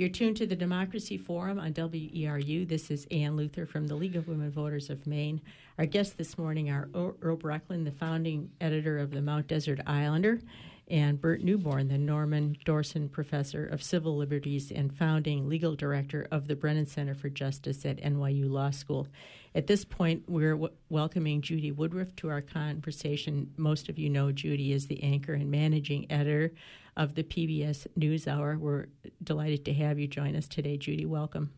You're 0.00 0.08
tuned 0.08 0.38
to 0.38 0.46
the 0.46 0.56
Democracy 0.56 1.18
Forum 1.18 1.58
on 1.58 1.74
WERU. 1.74 2.66
This 2.66 2.90
is 2.90 3.06
Ann 3.10 3.36
Luther 3.36 3.66
from 3.66 3.86
the 3.86 3.94
League 3.94 4.16
of 4.16 4.28
Women 4.28 4.50
Voters 4.50 4.88
of 4.88 5.06
Maine. 5.06 5.42
Our 5.76 5.84
guests 5.84 6.14
this 6.14 6.38
morning 6.38 6.70
are 6.70 6.88
Earl 6.94 7.36
Brechlin, 7.36 7.84
the 7.84 7.90
founding 7.90 8.50
editor 8.62 8.96
of 8.96 9.10
the 9.10 9.20
Mount 9.20 9.46
Desert 9.46 9.78
Islander, 9.86 10.40
and 10.88 11.20
Burt 11.20 11.42
Neuborne, 11.42 11.88
the 11.88 11.98
Norman 11.98 12.56
Dorsen 12.64 13.12
Professor 13.12 13.66
of 13.66 13.82
Civil 13.82 14.16
Liberties 14.16 14.72
and 14.72 14.90
founding 14.90 15.50
legal 15.50 15.74
director 15.74 16.26
of 16.30 16.46
the 16.46 16.56
Brennan 16.56 16.86
Center 16.86 17.14
for 17.14 17.28
Justice 17.28 17.84
at 17.84 17.98
NYU 17.98 18.48
Law 18.48 18.70
School. 18.70 19.06
At 19.54 19.66
this 19.66 19.84
point, 19.84 20.22
we're 20.26 20.52
w- 20.52 20.72
welcoming 20.88 21.42
Judy 21.42 21.72
Woodruff 21.72 22.16
to 22.16 22.30
our 22.30 22.40
conversation. 22.40 23.52
Most 23.58 23.90
of 23.90 23.98
you 23.98 24.08
know 24.08 24.32
Judy 24.32 24.72
is 24.72 24.86
the 24.86 25.02
anchor 25.02 25.34
and 25.34 25.50
managing 25.50 26.10
editor 26.10 26.52
of 26.96 27.14
the 27.14 27.22
PBS 27.22 27.86
NewsHour. 27.98 28.58
We're 28.58 28.86
delighted 29.22 29.64
to 29.66 29.74
have 29.74 29.98
you 29.98 30.06
join 30.06 30.36
us 30.36 30.48
today, 30.48 30.76
Judy. 30.76 31.06
Welcome. 31.06 31.52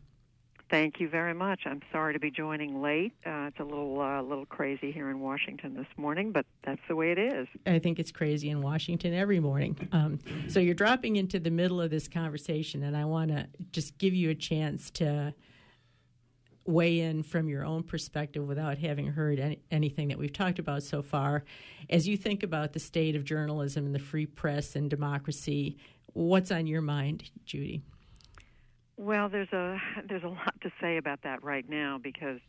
Thank 0.73 0.99
you 0.99 1.07
very 1.07 1.35
much. 1.35 1.61
I'm 1.65 1.81
sorry 1.91 2.13
to 2.13 2.19
be 2.19 2.31
joining 2.31 2.81
late. 2.81 3.13
Uh, 3.23 3.45
it's 3.47 3.59
a 3.59 3.63
little 3.63 4.01
uh, 4.01 4.23
little 4.23 4.47
crazy 4.47 4.91
here 4.91 5.11
in 5.11 5.19
Washington 5.19 5.75
this 5.75 5.85
morning, 5.97 6.31
but 6.31 6.47
that's 6.63 6.81
the 6.87 6.95
way 6.95 7.11
it 7.11 7.19
is. 7.19 7.47
I 7.67 7.77
think 7.77 7.99
it's 7.99 8.11
crazy 8.11 8.49
in 8.49 8.59
Washington 8.59 9.13
every 9.13 9.39
morning. 9.39 9.77
Um, 9.91 10.19
so 10.47 10.59
you're 10.59 10.73
dropping 10.73 11.17
into 11.17 11.39
the 11.39 11.51
middle 11.51 11.79
of 11.79 11.91
this 11.91 12.07
conversation, 12.07 12.81
and 12.81 12.97
I 12.97 13.05
want 13.05 13.29
to 13.29 13.47
just 13.71 13.99
give 13.99 14.15
you 14.15 14.31
a 14.31 14.35
chance 14.35 14.89
to 14.91 15.35
weigh 16.65 17.01
in 17.01 17.23
from 17.23 17.49
your 17.49 17.65
own 17.65 17.83
perspective 17.83 18.47
without 18.47 18.77
having 18.77 19.07
heard 19.07 19.39
any, 19.39 19.59
anything 19.69 20.07
that 20.07 20.17
we've 20.17 20.31
talked 20.33 20.59
about 20.59 20.81
so 20.83 21.01
far. 21.01 21.43
As 21.89 22.07
you 22.07 22.15
think 22.17 22.43
about 22.43 22.73
the 22.73 22.79
state 22.79 23.15
of 23.15 23.25
journalism 23.25 23.85
and 23.85 23.93
the 23.93 23.99
free 23.99 24.25
press 24.25 24.75
and 24.75 24.89
democracy, 24.89 25.77
what's 26.13 26.51
on 26.51 26.65
your 26.67 26.81
mind, 26.81 27.29
Judy? 27.45 27.81
Well, 28.95 29.27
there's 29.27 29.51
a 29.51 29.77
there's 30.07 30.23
a 30.23 30.29
lot 30.29 30.53
to 30.61 30.71
say 30.79 30.97
about 30.97 31.23
that 31.23 31.43
right 31.43 31.67
now 31.67 31.99
because 32.01 32.39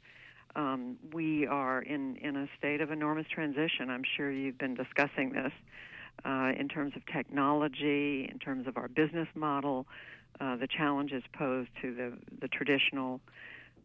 um, 0.54 0.96
we 1.12 1.46
are 1.46 1.82
in 1.82 2.16
in 2.16 2.36
a 2.36 2.46
state 2.58 2.80
of 2.80 2.90
enormous 2.90 3.26
transition. 3.28 3.90
I'm 3.90 4.04
sure 4.16 4.30
you've 4.30 4.58
been 4.58 4.74
discussing 4.74 5.32
this. 5.32 5.52
uh, 6.24 6.52
in 6.58 6.68
terms 6.68 6.92
of 6.96 7.02
technology, 7.06 8.28
in 8.30 8.38
terms 8.38 8.66
of 8.66 8.76
our 8.76 8.88
business 8.88 9.28
model, 9.34 9.86
uh, 10.40 10.56
the 10.56 10.66
challenges 10.66 11.22
posed 11.32 11.70
to 11.82 11.94
the, 11.94 12.12
the 12.40 12.48
traditional 12.48 13.20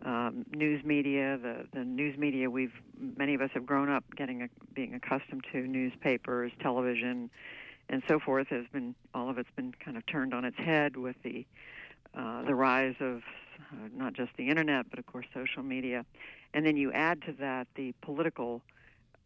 um, 0.06 0.46
news 0.52 0.84
media, 0.86 1.38
the, 1.42 1.66
the 1.74 1.84
news 1.84 2.18
media 2.18 2.50
we've 2.50 2.74
many 3.18 3.34
of 3.34 3.42
us 3.42 3.50
have 3.54 3.66
grown 3.66 3.90
up 3.90 4.04
getting 4.16 4.44
a, 4.44 4.48
being 4.74 4.94
accustomed 4.94 5.44
to 5.52 5.68
newspapers, 5.68 6.52
television, 6.62 7.30
and 7.90 8.02
so 8.08 8.20
forth 8.20 8.48
has 8.48 8.66
been 8.72 8.96
all 9.14 9.30
of 9.30 9.38
it's 9.38 9.50
been 9.56 9.74
kind 9.84 9.98
of 9.98 10.06
turned 10.06 10.34
on 10.34 10.46
its 10.46 10.58
head 10.58 10.96
with 10.96 11.16
the 11.24 11.46
uh, 12.18 12.44
the 12.44 12.56
rise 12.56 12.96
of 13.00 13.18
uh, 13.72 13.88
not 13.94 14.14
just 14.14 14.32
the 14.38 14.48
internet, 14.50 14.90
but 14.90 15.00
of 15.00 15.06
course 15.06 15.26
social 15.34 15.64
media, 15.64 16.06
and 16.54 16.66
then 16.66 16.78
you 16.78 16.92
add 16.94 17.22
to 17.24 17.34
that 17.34 17.68
the 17.76 17.94
political 18.02 18.62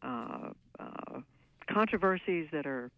uh, 0.02 0.50
uh, 0.80 1.20
controversies 1.68 2.48
that 2.52 2.66
are 2.66 2.90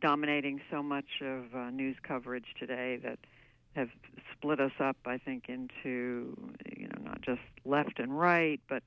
dominating 0.00 0.60
so 0.70 0.82
much 0.82 1.20
of 1.20 1.54
uh, 1.54 1.70
news 1.70 1.96
coverage 2.02 2.46
today 2.58 2.98
that 3.02 3.18
have 3.74 3.88
split 4.32 4.60
us 4.60 4.72
up. 4.80 4.96
I 5.06 5.18
think 5.18 5.48
into 5.48 6.36
you 6.76 6.88
know 6.88 7.02
not 7.02 7.20
just 7.22 7.40
left 7.64 7.98
and 7.98 8.18
right, 8.18 8.60
but 8.68 8.82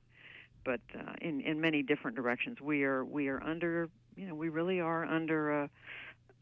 but 0.64 0.80
uh, 0.98 1.12
in 1.20 1.40
in 1.40 1.60
many 1.60 1.82
different 1.82 2.16
directions. 2.16 2.60
We 2.60 2.84
are 2.84 3.04
we 3.04 3.28
are 3.28 3.42
under 3.42 3.88
you 4.16 4.26
know 4.26 4.34
we 4.34 4.48
really 4.48 4.80
are 4.80 5.04
under 5.04 5.62
a 5.62 5.70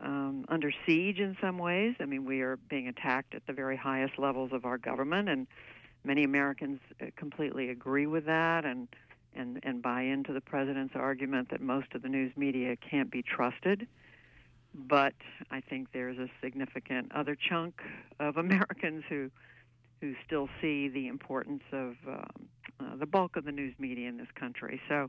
um, 0.01 0.45
under 0.49 0.73
siege 0.85 1.19
in 1.19 1.37
some 1.41 1.59
ways. 1.59 1.95
I 2.01 2.07
mean, 2.07 2.25
we 2.25 2.41
are 2.41 2.57
being 2.69 2.89
attacked 2.89 3.35
at 3.35 3.47
the 3.47 3.53
very 3.53 3.77
highest 3.77 4.19
levels 4.19 4.51
of 4.53 4.65
our 4.65 4.79
government, 4.79 5.29
and 5.29 5.47
many 6.05 6.25
Americans 6.25 6.81
uh, 7.01 7.07
completely 7.17 7.69
agree 7.69 8.07
with 8.07 8.27
that 8.27 8.65
and 8.65 8.89
and 9.35 9.61
and 9.63 9.83
buy 9.83 10.03
into 10.03 10.33
the 10.33 10.41
president's 10.41 10.95
argument 10.97 11.51
that 11.51 11.61
most 11.61 11.95
of 11.95 12.03
the 12.03 12.09
news 12.09 12.37
media 12.37 12.77
can't 12.77 13.11
be 13.11 13.23
trusted. 13.23 13.87
But 14.75 15.15
I 15.51 15.61
think 15.61 15.89
there's 15.93 16.19
a 16.19 16.29
significant 16.43 17.13
other 17.15 17.37
chunk 17.37 17.81
of 18.21 18.37
Americans 18.47 19.05
who 19.09 19.31
who 20.01 20.15
still 20.27 20.49
see 20.61 20.89
the 20.89 21.07
importance 21.07 21.63
of 21.71 21.95
um, 22.09 22.49
uh, 22.81 22.97
the 22.97 23.07
bulk 23.07 23.37
of 23.37 23.45
the 23.45 23.53
news 23.53 23.73
media 23.79 24.09
in 24.09 24.17
this 24.17 24.27
country. 24.35 24.81
So 24.89 25.09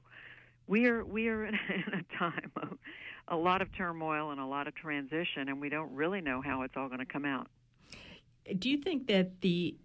we 0.67 0.85
are 0.85 1.03
we 1.03 1.27
are 1.29 1.45
in 1.45 1.55
a 1.93 2.17
time 2.17 2.51
of 2.57 2.77
a 3.27 3.35
lot 3.35 3.61
of 3.61 3.75
turmoil 3.75 4.31
and 4.31 4.39
a 4.39 4.45
lot 4.45 4.67
of 4.67 4.75
transition, 4.75 5.49
and 5.49 5.59
we 5.59 5.69
don't 5.69 5.91
really 5.93 6.21
know 6.21 6.41
how 6.41 6.61
it's 6.61 6.75
all 6.75 6.87
going 6.87 6.99
to 6.99 7.05
come 7.05 7.25
out. 7.25 7.47
Do 8.59 8.69
you 8.69 8.77
think 8.77 9.07
that 9.07 9.41
the 9.41 9.75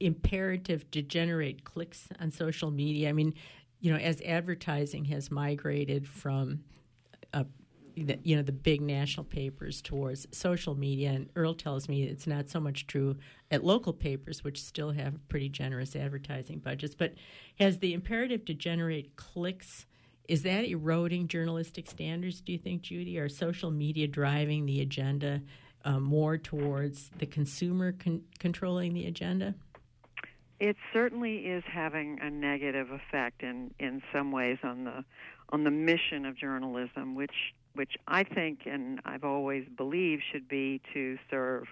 imperative 0.00 0.90
to 0.90 1.02
generate 1.02 1.64
clicks 1.64 2.08
on 2.20 2.30
social 2.30 2.70
media? 2.70 3.08
I 3.08 3.12
mean, 3.12 3.34
you 3.80 3.92
know, 3.92 3.98
as 3.98 4.20
advertising 4.22 5.04
has 5.06 5.30
migrated 5.30 6.06
from 6.06 6.64
uh, 8.02 8.14
you 8.22 8.36
know 8.36 8.42
the 8.42 8.52
big 8.52 8.80
national 8.80 9.24
papers 9.24 9.80
towards 9.80 10.26
social 10.30 10.74
media 10.74 11.10
and 11.10 11.28
earl 11.36 11.54
tells 11.54 11.88
me 11.88 12.04
it's 12.04 12.26
not 12.26 12.48
so 12.48 12.60
much 12.60 12.86
true 12.86 13.16
at 13.50 13.64
local 13.64 13.92
papers 13.92 14.44
which 14.44 14.62
still 14.62 14.90
have 14.90 15.16
pretty 15.28 15.48
generous 15.48 15.96
advertising 15.96 16.58
budgets 16.58 16.94
but 16.94 17.14
has 17.58 17.78
the 17.78 17.94
imperative 17.94 18.44
to 18.44 18.54
generate 18.54 19.16
clicks 19.16 19.86
is 20.28 20.42
that 20.42 20.66
eroding 20.66 21.26
journalistic 21.26 21.88
standards, 21.88 22.42
do 22.42 22.52
you 22.52 22.58
think, 22.58 22.82
Judy? 22.82 23.18
Are 23.18 23.30
social 23.30 23.70
media 23.70 24.06
driving 24.06 24.66
the 24.66 24.82
agenda 24.82 25.40
uh, 25.86 25.98
more 25.98 26.36
towards 26.36 27.10
the 27.18 27.24
consumer 27.24 27.92
con- 27.92 28.22
controlling 28.38 28.92
the 28.92 29.06
agenda? 29.06 29.54
It 30.60 30.76
certainly 30.92 31.36
is 31.46 31.64
having 31.72 32.18
a 32.20 32.28
negative 32.28 32.90
effect 32.90 33.42
in, 33.42 33.72
in 33.78 34.02
some 34.12 34.30
ways 34.30 34.58
on 34.62 34.84
the 34.84 35.04
on 35.50 35.64
the 35.64 35.70
mission 35.70 36.26
of 36.26 36.36
journalism, 36.36 37.14
which 37.14 37.54
which 37.78 37.96
I 38.08 38.24
think 38.24 38.62
and 38.66 39.00
I've 39.04 39.22
always 39.22 39.64
believed 39.76 40.24
should 40.32 40.48
be 40.48 40.80
to 40.94 41.16
serve 41.30 41.68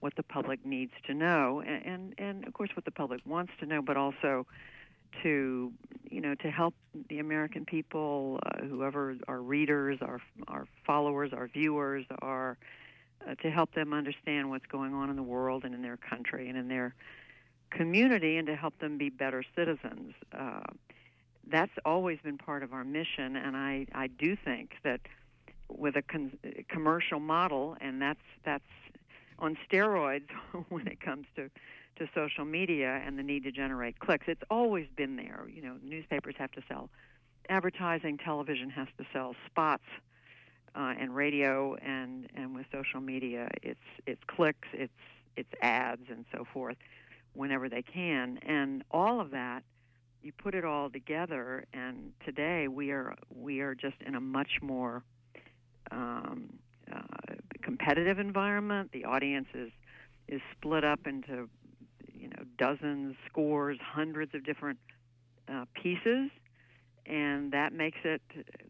what 0.00 0.16
the 0.16 0.22
public 0.22 0.64
needs 0.64 0.92
to 1.06 1.12
know, 1.12 1.62
and 1.64 1.84
and, 1.84 2.14
and 2.16 2.46
of 2.46 2.54
course 2.54 2.70
what 2.74 2.86
the 2.86 2.90
public 2.90 3.20
wants 3.26 3.52
to 3.60 3.66
know, 3.66 3.82
but 3.82 3.98
also 3.98 4.46
to 5.22 5.70
you 6.10 6.20
know 6.22 6.34
to 6.36 6.50
help 6.50 6.74
the 7.10 7.18
American 7.18 7.66
people, 7.66 8.38
uh, 8.46 8.64
whoever 8.64 9.16
our 9.28 9.42
readers, 9.42 9.98
our 10.00 10.22
our 10.48 10.66
followers, 10.86 11.30
our 11.34 11.46
viewers, 11.46 12.06
are 12.22 12.56
uh, 13.28 13.34
to 13.42 13.50
help 13.50 13.74
them 13.74 13.92
understand 13.92 14.48
what's 14.48 14.66
going 14.66 14.94
on 14.94 15.10
in 15.10 15.16
the 15.16 15.22
world 15.22 15.66
and 15.66 15.74
in 15.74 15.82
their 15.82 15.98
country 15.98 16.48
and 16.48 16.56
in 16.56 16.68
their 16.68 16.94
community, 17.70 18.38
and 18.38 18.46
to 18.46 18.56
help 18.56 18.78
them 18.78 18.96
be 18.96 19.10
better 19.10 19.44
citizens. 19.54 20.14
Uh, 20.32 20.60
that's 21.50 21.72
always 21.84 22.18
been 22.24 22.38
part 22.38 22.62
of 22.62 22.72
our 22.72 22.84
mission, 22.84 23.36
and 23.36 23.58
I 23.58 23.86
I 23.92 24.06
do 24.06 24.36
think 24.42 24.70
that 24.84 25.00
with 25.70 25.96
a 25.96 26.02
con- 26.02 26.38
commercial 26.68 27.20
model, 27.20 27.76
and 27.80 28.00
that's 28.00 28.20
that's 28.44 28.64
on 29.38 29.56
steroids 29.70 30.28
when 30.68 30.86
it 30.86 31.00
comes 31.00 31.26
to 31.36 31.50
to 31.96 32.08
social 32.14 32.44
media 32.44 33.02
and 33.04 33.18
the 33.18 33.22
need 33.22 33.44
to 33.44 33.52
generate 33.52 33.98
clicks. 33.98 34.26
It's 34.28 34.42
always 34.50 34.86
been 34.96 35.16
there. 35.16 35.46
You 35.52 35.62
know, 35.62 35.76
newspapers 35.82 36.34
have 36.38 36.50
to 36.52 36.62
sell 36.68 36.88
advertising, 37.48 38.16
television 38.18 38.70
has 38.70 38.88
to 38.96 39.04
sell 39.12 39.34
spots, 39.46 39.84
uh, 40.74 40.94
and 40.98 41.14
radio, 41.14 41.74
and 41.76 42.28
and 42.34 42.54
with 42.54 42.66
social 42.72 43.00
media, 43.00 43.48
it's 43.62 43.80
it's 44.06 44.22
clicks, 44.26 44.68
it's 44.72 44.92
it's 45.36 45.50
ads, 45.62 46.02
and 46.08 46.24
so 46.32 46.46
forth, 46.52 46.76
whenever 47.34 47.68
they 47.68 47.82
can, 47.82 48.38
and 48.46 48.84
all 48.90 49.20
of 49.20 49.30
that. 49.30 49.62
You 50.22 50.32
put 50.32 50.54
it 50.54 50.66
all 50.66 50.90
together, 50.90 51.64
and 51.72 52.12
today 52.24 52.68
we 52.68 52.90
are 52.90 53.14
we 53.34 53.60
are 53.60 53.74
just 53.74 53.96
in 54.06 54.14
a 54.14 54.20
much 54.20 54.60
more 54.60 55.02
um, 55.90 56.58
uh, 56.92 57.00
competitive 57.62 58.18
environment. 58.18 58.90
The 58.92 59.04
audience 59.04 59.48
is 59.54 59.70
is 60.28 60.40
split 60.56 60.84
up 60.84 61.06
into 61.06 61.48
you 62.14 62.28
know 62.28 62.44
dozens, 62.58 63.16
scores, 63.28 63.78
hundreds 63.80 64.34
of 64.34 64.44
different 64.44 64.78
uh, 65.48 65.64
pieces, 65.74 66.30
and 67.06 67.52
that 67.52 67.72
makes 67.72 67.98
it 68.04 68.22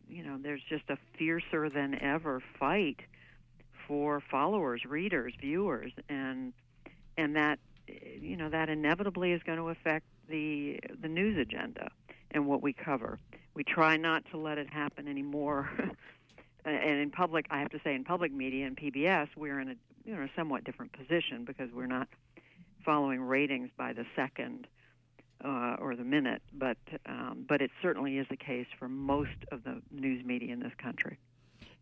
you 0.08 0.24
know 0.24 0.38
there's 0.40 0.62
just 0.68 0.84
a 0.88 0.96
fiercer 1.18 1.68
than 1.68 2.00
ever 2.02 2.42
fight 2.58 3.00
for 3.86 4.22
followers, 4.30 4.82
readers, 4.84 5.34
viewers, 5.40 5.92
and 6.08 6.52
and 7.16 7.36
that 7.36 7.58
you 7.88 8.36
know 8.36 8.48
that 8.48 8.68
inevitably 8.68 9.32
is 9.32 9.42
going 9.42 9.58
to 9.58 9.68
affect 9.68 10.06
the 10.28 10.78
the 11.00 11.08
news 11.08 11.36
agenda 11.38 11.90
and 12.30 12.46
what 12.46 12.62
we 12.62 12.72
cover. 12.72 13.18
We 13.54 13.64
try 13.64 13.96
not 13.96 14.24
to 14.30 14.38
let 14.38 14.58
it 14.58 14.70
happen 14.72 15.08
anymore. 15.08 15.70
and 16.64 17.00
in 17.00 17.10
public, 17.10 17.46
I 17.50 17.58
have 17.60 17.70
to 17.70 17.80
say, 17.82 17.94
in 17.94 18.04
public 18.04 18.32
media 18.32 18.66
and 18.66 18.76
PBS, 18.76 19.28
we're 19.36 19.60
in 19.60 19.70
a 19.70 19.74
you 20.04 20.14
know 20.14 20.26
somewhat 20.36 20.64
different 20.64 20.92
position 20.92 21.44
because 21.44 21.70
we're 21.72 21.86
not 21.86 22.08
following 22.84 23.20
ratings 23.20 23.70
by 23.76 23.92
the 23.92 24.04
second 24.16 24.66
uh, 25.44 25.76
or 25.78 25.96
the 25.96 26.04
minute, 26.04 26.42
but 26.52 26.76
um, 27.06 27.44
but 27.48 27.62
it 27.62 27.70
certainly 27.82 28.18
is 28.18 28.26
the 28.28 28.36
case 28.36 28.66
for 28.78 28.88
most 28.88 29.30
of 29.52 29.64
the 29.64 29.80
news 29.90 30.24
media 30.24 30.52
in 30.52 30.60
this 30.60 30.72
country. 30.78 31.18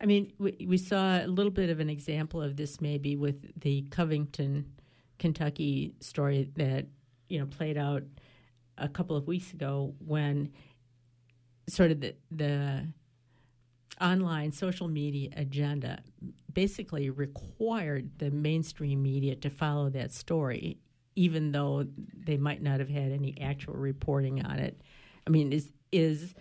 I 0.01 0.07
mean, 0.07 0.33
we, 0.39 0.67
we 0.67 0.79
saw 0.79 1.25
a 1.25 1.27
little 1.27 1.51
bit 1.51 1.71
of 1.71 1.81
an 1.81 1.91
example 1.91 2.41
of 2.41 2.57
this 2.57 2.81
maybe 2.81 3.17
with 3.17 3.61
the 3.61 3.83
Covington, 3.91 4.73
Kentucky 5.19 5.95
story 6.01 6.51
that 6.57 6.87
you 7.29 7.39
know 7.39 7.47
played 7.47 7.77
out 7.77 8.05
a 8.77 8.89
couple 8.89 9.17
of 9.17 9.27
weeks 9.27 9.53
ago 9.53 9.95
when 9.99 10.53
sort 11.69 11.91
of 11.91 12.01
the 12.01 12.15
the 12.31 12.87
online 14.01 14.53
social 14.53 14.89
media 14.89 15.31
agenda 15.37 16.01
basically 16.53 17.11
required 17.11 18.11
the 18.19 18.31
mainstream 18.31 19.03
media 19.03 19.35
to 19.37 19.51
follow 19.51 19.89
that 19.91 20.13
story 20.13 20.79
even 21.19 21.51
though 21.51 21.85
they 22.25 22.37
might 22.37 22.63
not 22.63 22.79
have 22.79 22.89
had 22.89 23.11
any 23.11 23.35
actual 23.41 23.75
reporting 23.75 24.41
on 24.47 24.61
it. 24.61 24.81
I 25.27 25.31
mean, 25.31 25.53
is 25.53 25.73
is 25.91 26.33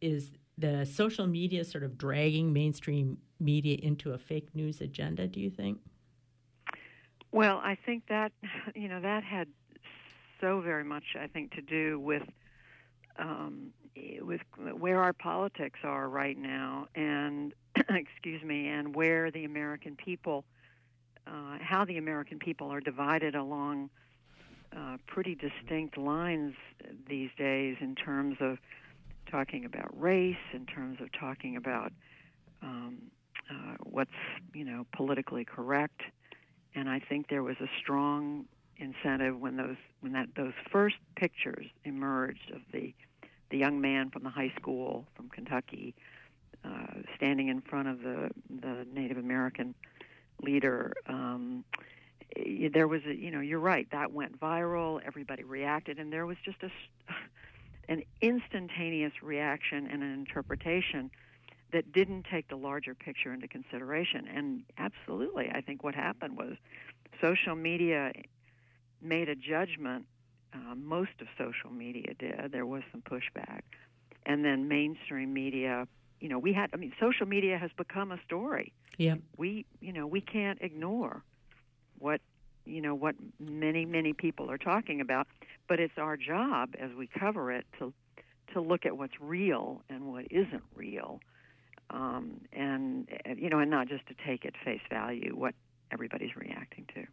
is 0.00 0.30
the 0.56 0.84
social 0.86 1.26
media 1.26 1.64
sort 1.64 1.82
of 1.82 1.98
dragging 1.98 2.52
mainstream 2.52 3.18
media 3.40 3.78
into 3.82 4.12
a 4.12 4.18
fake 4.18 4.54
news 4.54 4.80
agenda? 4.80 5.26
Do 5.26 5.40
you 5.40 5.50
think? 5.50 5.80
Well, 7.32 7.60
I 7.64 7.76
think 7.84 8.06
that 8.10 8.30
you 8.76 8.86
know 8.86 9.00
that 9.00 9.24
had 9.24 9.48
so 10.40 10.60
very 10.60 10.84
much, 10.84 11.16
I 11.20 11.26
think, 11.26 11.52
to 11.54 11.60
do 11.60 11.98
with 11.98 12.22
um, 13.18 13.72
with 14.20 14.40
where 14.78 15.02
our 15.02 15.12
politics 15.12 15.80
are 15.84 16.08
right 16.08 16.38
now, 16.38 16.88
and 16.94 17.52
excuse 17.76 18.42
me, 18.42 18.68
and 18.68 18.94
where 18.94 19.30
the 19.30 19.44
American 19.44 19.96
people, 19.96 20.44
uh, 21.26 21.58
how 21.60 21.84
the 21.84 21.98
American 21.98 22.38
people 22.38 22.70
are 22.70 22.80
divided 22.80 23.34
along 23.34 23.90
uh, 24.76 24.96
pretty 25.06 25.34
distinct 25.34 25.98
lines 25.98 26.54
these 27.08 27.30
days 27.36 27.76
in 27.80 27.94
terms 27.94 28.36
of 28.40 28.58
talking 29.30 29.64
about 29.64 29.88
race, 30.00 30.36
in 30.52 30.66
terms 30.66 30.98
of 31.00 31.08
talking 31.12 31.56
about 31.56 31.92
um, 32.62 32.98
uh, 33.50 33.74
what's 33.82 34.10
you 34.54 34.64
know 34.64 34.86
politically 34.94 35.44
correct, 35.44 36.00
and 36.74 36.88
I 36.88 37.00
think 37.00 37.28
there 37.28 37.42
was 37.42 37.56
a 37.60 37.68
strong 37.78 38.46
incentive 38.78 39.38
when 39.38 39.56
those 39.56 39.76
when 40.00 40.12
that 40.12 40.28
those 40.36 40.54
first 40.70 40.96
pictures 41.16 41.66
emerged 41.84 42.50
of 42.54 42.62
the 42.72 42.94
the 43.52 43.58
young 43.58 43.80
man 43.80 44.10
from 44.10 44.24
the 44.24 44.30
high 44.30 44.52
school 44.58 45.06
from 45.14 45.28
Kentucky 45.28 45.94
uh, 46.64 47.02
standing 47.16 47.48
in 47.48 47.60
front 47.60 47.86
of 47.86 48.00
the 48.00 48.30
the 48.48 48.86
Native 48.92 49.18
American 49.18 49.74
leader. 50.42 50.92
Um, 51.06 51.64
there 52.72 52.88
was 52.88 53.02
a, 53.06 53.14
you 53.14 53.30
know, 53.30 53.40
you're 53.40 53.60
right. 53.60 53.86
That 53.92 54.12
went 54.12 54.40
viral. 54.40 55.00
Everybody 55.06 55.44
reacted, 55.44 55.98
and 55.98 56.12
there 56.12 56.26
was 56.26 56.38
just 56.44 56.58
a 56.62 56.70
an 57.88 58.02
instantaneous 58.20 59.12
reaction 59.22 59.86
and 59.86 60.02
an 60.02 60.12
interpretation 60.12 61.10
that 61.72 61.92
didn't 61.92 62.26
take 62.30 62.48
the 62.48 62.56
larger 62.56 62.94
picture 62.94 63.32
into 63.32 63.48
consideration. 63.48 64.26
And 64.28 64.62
absolutely, 64.78 65.50
I 65.52 65.60
think 65.60 65.82
what 65.82 65.94
happened 65.94 66.36
was 66.36 66.56
social 67.20 67.54
media 67.54 68.12
made 69.00 69.28
a 69.28 69.34
judgment. 69.34 70.06
Uh, 70.54 70.74
most 70.74 71.12
of 71.20 71.26
social 71.38 71.70
media 71.70 72.14
did. 72.18 72.52
There 72.52 72.66
was 72.66 72.82
some 72.92 73.02
pushback, 73.02 73.62
and 74.26 74.44
then 74.44 74.68
mainstream 74.68 75.32
media. 75.32 75.86
You 76.20 76.28
know, 76.28 76.38
we 76.38 76.52
had. 76.52 76.70
I 76.72 76.76
mean, 76.76 76.92
social 77.00 77.26
media 77.26 77.58
has 77.58 77.70
become 77.76 78.12
a 78.12 78.18
story. 78.26 78.72
Yeah. 78.98 79.14
We, 79.36 79.64
you 79.80 79.92
know, 79.92 80.06
we 80.06 80.20
can't 80.20 80.58
ignore 80.60 81.24
what 81.98 82.20
you 82.64 82.80
know 82.80 82.94
what 82.94 83.14
many 83.40 83.84
many 83.84 84.12
people 84.12 84.50
are 84.50 84.58
talking 84.58 85.00
about 85.00 85.26
but 85.68 85.80
it's 85.80 85.98
our 85.98 86.16
job 86.16 86.74
as 86.78 86.90
we 86.96 87.06
cover 87.06 87.50
it 87.50 87.66
to 87.78 87.92
to 88.52 88.60
look 88.60 88.84
at 88.84 88.96
what's 88.96 89.14
real 89.20 89.82
and 89.88 90.12
what 90.12 90.24
isn't 90.30 90.62
real 90.74 91.20
um, 91.90 92.40
and 92.52 93.08
you 93.36 93.48
know 93.48 93.58
and 93.58 93.70
not 93.70 93.88
just 93.88 94.06
to 94.06 94.14
take 94.26 94.44
at 94.44 94.52
face 94.64 94.80
value 94.90 95.34
what 95.34 95.54
everybody's 95.90 96.36
reacting 96.36 96.86
to 96.94 97.04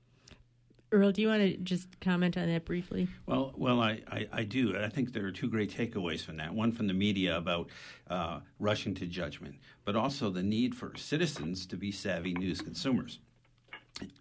Earl, 0.92 1.12
do 1.12 1.22
you 1.22 1.28
want 1.28 1.42
to 1.42 1.58
just 1.58 2.00
comment 2.00 2.36
on 2.36 2.48
that 2.48 2.66
briefly? 2.66 3.08
Well, 3.28 3.54
well, 3.56 3.80
I, 3.80 4.02
I, 4.12 4.28
I, 4.32 4.44
do. 4.44 4.76
I 4.76 4.90
think 4.90 5.14
there 5.14 5.26
are 5.26 5.32
two 5.32 5.48
great 5.48 5.72
takeaways 5.72 6.22
from 6.22 6.38
that. 6.38 6.54
One 6.54 6.72
from 6.72 6.88
the 6.88 6.94
media 6.94 7.38
about 7.38 7.70
uh, 8.10 8.40
rushing 8.60 8.96
to 8.96 9.06
judgment, 9.06 9.56
but 9.86 9.96
also 9.96 10.32
the 10.32 10.42
need 10.42 10.74
for 10.74 10.98
citizens 10.98 11.68
to 11.68 11.78
be 11.78 11.92
savvy 11.92 12.34
news 12.34 12.62
consumers 12.62 13.20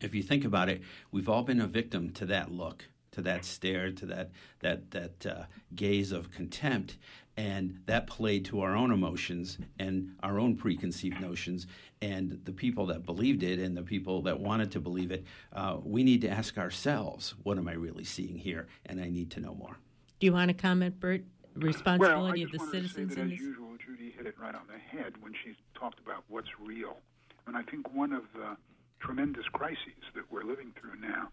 if 0.01 0.15
you 0.15 0.23
think 0.23 0.45
about 0.45 0.69
it, 0.69 0.83
we've 1.11 1.29
all 1.29 1.43
been 1.43 1.61
a 1.61 1.67
victim 1.67 2.11
to 2.11 2.27
that 2.27 2.51
look, 2.51 2.85
to 3.13 3.23
that 3.23 3.45
stare, 3.45 3.91
to 3.93 4.07
that 4.07 4.31
that 4.61 4.91
that 4.91 5.27
uh, 5.27 5.45
gaze 5.75 6.13
of 6.13 6.31
contempt, 6.31 6.97
and 7.39 7.79
that 7.87 8.09
played 8.09 8.45
to 8.45 8.61
our 8.63 8.75
own 8.75 8.91
emotions 8.91 9.59
and 9.79 10.13
our 10.25 10.41
own 10.41 10.57
preconceived 10.57 11.21
notions. 11.21 11.69
And 12.03 12.41
the 12.45 12.53
people 12.53 12.87
that 12.87 13.07
believed 13.07 13.45
it 13.45 13.61
and 13.61 13.77
the 13.77 13.83
people 13.83 14.23
that 14.23 14.41
wanted 14.41 14.73
to 14.73 14.81
believe 14.81 15.13
it, 15.13 15.25
uh, 15.53 15.77
we 15.85 16.03
need 16.03 16.21
to 16.23 16.29
ask 16.29 16.59
ourselves, 16.59 17.37
what 17.45 17.57
am 17.57 17.69
I 17.69 17.75
really 17.75 18.03
seeing 18.03 18.37
here? 18.37 18.67
And 18.87 19.01
I 19.01 19.09
need 19.09 19.31
to 19.33 19.41
know 19.41 19.55
more. 19.55 19.77
Do 20.19 20.27
you 20.27 20.33
want 20.33 20.49
to 20.49 20.55
comment, 20.55 20.99
Burt? 20.99 21.23
Responsibility 21.55 22.45
well, 22.45 22.55
of 22.55 22.61
the 22.61 22.67
citizens 22.73 23.15
that, 23.15 23.21
in 23.21 23.31
this. 23.31 23.41
As 23.41 23.47
usual, 23.47 23.77
Judy 23.87 24.13
hit 24.17 24.27
it 24.27 24.35
right 24.41 24.55
on 24.55 24.67
the 24.67 24.99
head 24.99 25.13
when 25.21 25.33
she 25.33 25.55
talked 25.79 26.01
about 26.01 26.25
what's 26.27 26.51
real. 26.61 26.97
And 27.47 27.57
I 27.57 27.63
think 27.63 27.95
one 27.95 28.13
of 28.13 28.25
the 28.35 28.57
tremendous 28.99 29.47
crises 29.53 30.03
that 30.17 30.25
we're 30.29 30.43
living 30.43 30.73
through 30.81 30.99
now 31.01 31.29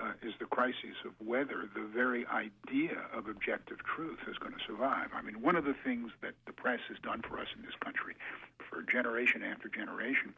uh, 0.00 0.12
is 0.22 0.34
the 0.38 0.46
crisis 0.46 0.96
of 1.04 1.12
whether 1.24 1.68
the 1.74 1.84
very 1.84 2.26
idea 2.26 2.96
of 3.12 3.28
objective 3.28 3.78
truth 3.84 4.18
is 4.28 4.36
going 4.38 4.52
to 4.52 4.64
survive. 4.66 5.08
I 5.14 5.22
mean, 5.22 5.40
one 5.40 5.56
of 5.56 5.64
the 5.64 5.74
things 5.84 6.10
that 6.20 6.34
the 6.46 6.52
press 6.52 6.80
has 6.88 6.98
done 6.98 7.22
for 7.22 7.38
us 7.38 7.48
in 7.56 7.62
this 7.62 7.74
country 7.80 8.14
for 8.58 8.82
generation 8.82 9.42
after 9.42 9.68
generation 9.68 10.34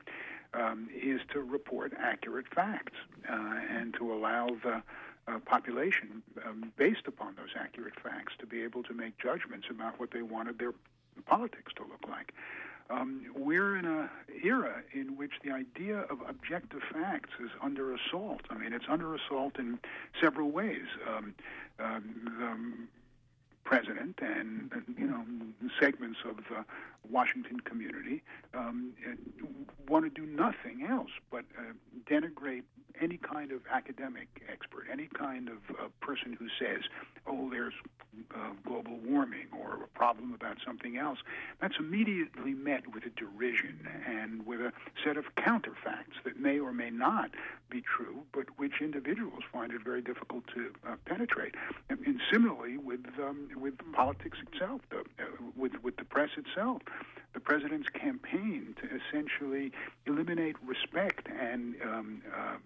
um, 0.55 0.89
is 0.95 1.21
to 1.33 1.41
report 1.41 1.93
accurate 1.99 2.47
facts 2.55 2.95
uh, 3.29 3.61
and 3.71 3.95
to 3.95 4.13
allow 4.13 4.49
the 4.63 4.83
uh, 5.29 5.39
population, 5.41 6.23
um, 6.47 6.73
based 6.77 7.07
upon 7.07 7.35
those 7.37 7.51
accurate 7.59 7.99
facts, 8.01 8.35
to 8.39 8.47
be 8.47 8.63
able 8.63 8.83
to 8.85 8.95
make 8.95 9.19
judgments 9.19 9.67
about 9.71 9.99
what 9.99 10.13
they 10.13 10.23
wanted 10.23 10.59
their 10.59 10.73
politics 11.27 11.73
to 11.75 11.83
look 11.83 12.09
like. 12.09 12.33
Um, 12.89 13.27
we're 13.35 13.77
in 13.77 13.85
an 13.85 14.09
era 14.45 14.83
in 14.93 15.17
which 15.17 15.33
the 15.43 15.51
idea 15.51 16.01
of 16.03 16.21
objective 16.29 16.83
facts 16.93 17.31
is 17.43 17.51
under 17.61 17.93
assault. 17.93 18.43
I 18.51 18.59
mean, 18.59 18.73
it's 18.73 18.85
under 18.89 19.15
assault 19.15 19.59
in 19.59 19.79
several 20.21 20.51
ways. 20.51 20.87
Um, 21.09 21.35
um, 21.79 22.89
the 23.51 23.57
president 23.69 24.21
and, 24.23 24.71
you 24.97 25.07
know 25.07 25.25
segments 25.81 26.21
of 26.25 26.37
the 26.37 26.65
Washington 27.11 27.61
community 27.61 28.23
um, 28.55 28.93
want 29.89 30.05
to 30.05 30.11
do 30.11 30.27
nothing 30.27 30.87
else 30.89 31.11
but 31.31 31.45
uh, 31.59 31.73
denigrate 32.11 32.63
any 33.01 33.17
kind 33.19 33.53
of 33.53 33.61
academic 33.71 34.43
expert, 34.51 34.87
any 34.91 35.07
kind 35.07 35.49
of 35.49 35.59
uh, 35.71 35.89
person 36.01 36.33
who 36.39 36.49
says, 36.59 36.83
"Oh, 37.27 37.51
there's 37.51 37.75
uh, 38.35 38.51
global 38.67 38.99
warming 39.05 39.49
or 39.53 39.85
a 39.85 39.99
problem 39.99 40.33
about 40.33 40.59
something 40.65 40.97
else," 40.97 41.19
that's 41.61 41.77
immediately 41.79 42.55
met 42.55 42.95
with 42.95 43.05
a 43.05 43.11
derision 43.11 43.87
and 44.07 44.47
with 44.47 44.61
a 44.61 44.73
set 45.05 45.17
of 45.17 45.35
counterfacts 45.37 46.17
that 46.25 46.39
may 46.41 46.59
or 46.59 46.73
may 46.73 46.91
not 46.91 47.31
be 47.69 47.83
true, 47.83 48.23
but 48.33 48.47
which 48.59 48.81
individuals 48.81 49.43
find 49.53 49.73
it 49.73 49.83
very 49.85 50.01
difficult 50.01 50.45
to 50.55 50.73
uh, 50.87 50.97
penetrate. 51.05 51.55
And, 51.91 51.99
and, 52.07 52.21
similarly 52.33 52.79
with 52.79 53.05
um, 53.19 53.49
with 53.57 53.75
politics 53.93 54.39
itself, 54.51 54.81
the, 54.91 55.01
uh, 55.01 55.27
with 55.55 55.83
with 55.83 55.97
the 55.97 56.05
press 56.05 56.31
itself, 56.37 56.83
the 57.37 57.41
president's 57.41 57.91
campaign 57.91 58.75
to 58.81 58.89
essentially 58.97 59.71
eliminate 60.07 60.57
respect 60.65 61.29
and 61.39 61.75
um, 61.83 62.23
uh, 62.35 62.57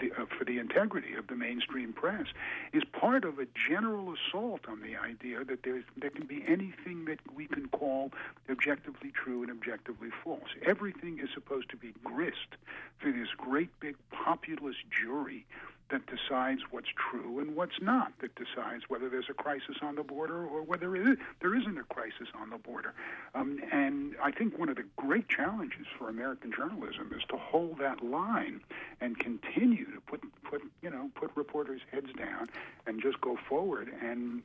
the, 0.00 0.10
uh, 0.12 0.24
for 0.38 0.46
the 0.46 0.58
integrity 0.58 1.12
of 1.12 1.26
the 1.26 1.34
mainstream 1.34 1.92
press 1.92 2.24
is 2.72 2.82
part 2.98 3.22
of 3.22 3.38
a 3.38 3.46
general 3.68 4.14
assault 4.14 4.62
on 4.66 4.80
the 4.80 4.96
idea 4.96 5.44
that 5.44 5.62
there's, 5.62 5.84
there 5.94 6.08
can 6.08 6.24
be 6.24 6.42
anything 6.48 7.04
that 7.04 7.18
we 7.34 7.46
can 7.46 7.68
call 7.68 8.10
objectively 8.48 9.12
true 9.12 9.42
and 9.42 9.50
objectively 9.50 10.08
false. 10.24 10.48
Everything 10.64 11.18
is 11.22 11.28
supposed 11.34 11.68
to 11.68 11.76
be 11.76 11.92
grist 12.02 12.56
for 12.98 13.12
this 13.12 13.28
great 13.36 13.68
big 13.78 13.96
populist 14.10 14.78
jury 14.90 15.44
that 15.90 16.02
decides 16.06 16.62
what's 16.70 16.88
true 16.96 17.38
and 17.38 17.54
what's 17.54 17.80
not, 17.80 18.12
that 18.20 18.34
decides 18.34 18.84
whether 18.88 19.08
there's 19.08 19.28
a 19.30 19.34
crisis 19.34 19.76
on 19.82 19.94
the 19.94 20.02
border 20.02 20.44
or 20.44 20.62
whether 20.62 21.16
there 21.40 21.54
isn't 21.54 21.78
a 21.78 21.84
crisis 21.84 22.28
on 22.34 22.50
the 22.50 22.58
border. 22.58 22.92
Um, 23.34 23.60
and 23.72 24.16
I 24.22 24.32
think 24.32 24.58
one 24.58 24.68
of 24.68 24.76
the 24.76 24.84
great 24.96 25.28
challenges 25.28 25.86
for 25.96 26.08
American 26.08 26.52
journalism 26.52 27.12
is 27.16 27.22
to 27.28 27.36
hold 27.36 27.78
that 27.78 28.02
line 28.04 28.60
and 29.00 29.18
continue 29.18 29.84
to 29.86 30.00
put, 30.00 30.22
put 30.42 30.62
you 30.82 30.90
know, 30.90 31.10
put 31.14 31.30
reporters' 31.36 31.82
heads 31.92 32.10
down 32.16 32.48
and 32.86 33.00
just 33.00 33.20
go 33.20 33.38
forward 33.48 33.88
and 34.02 34.42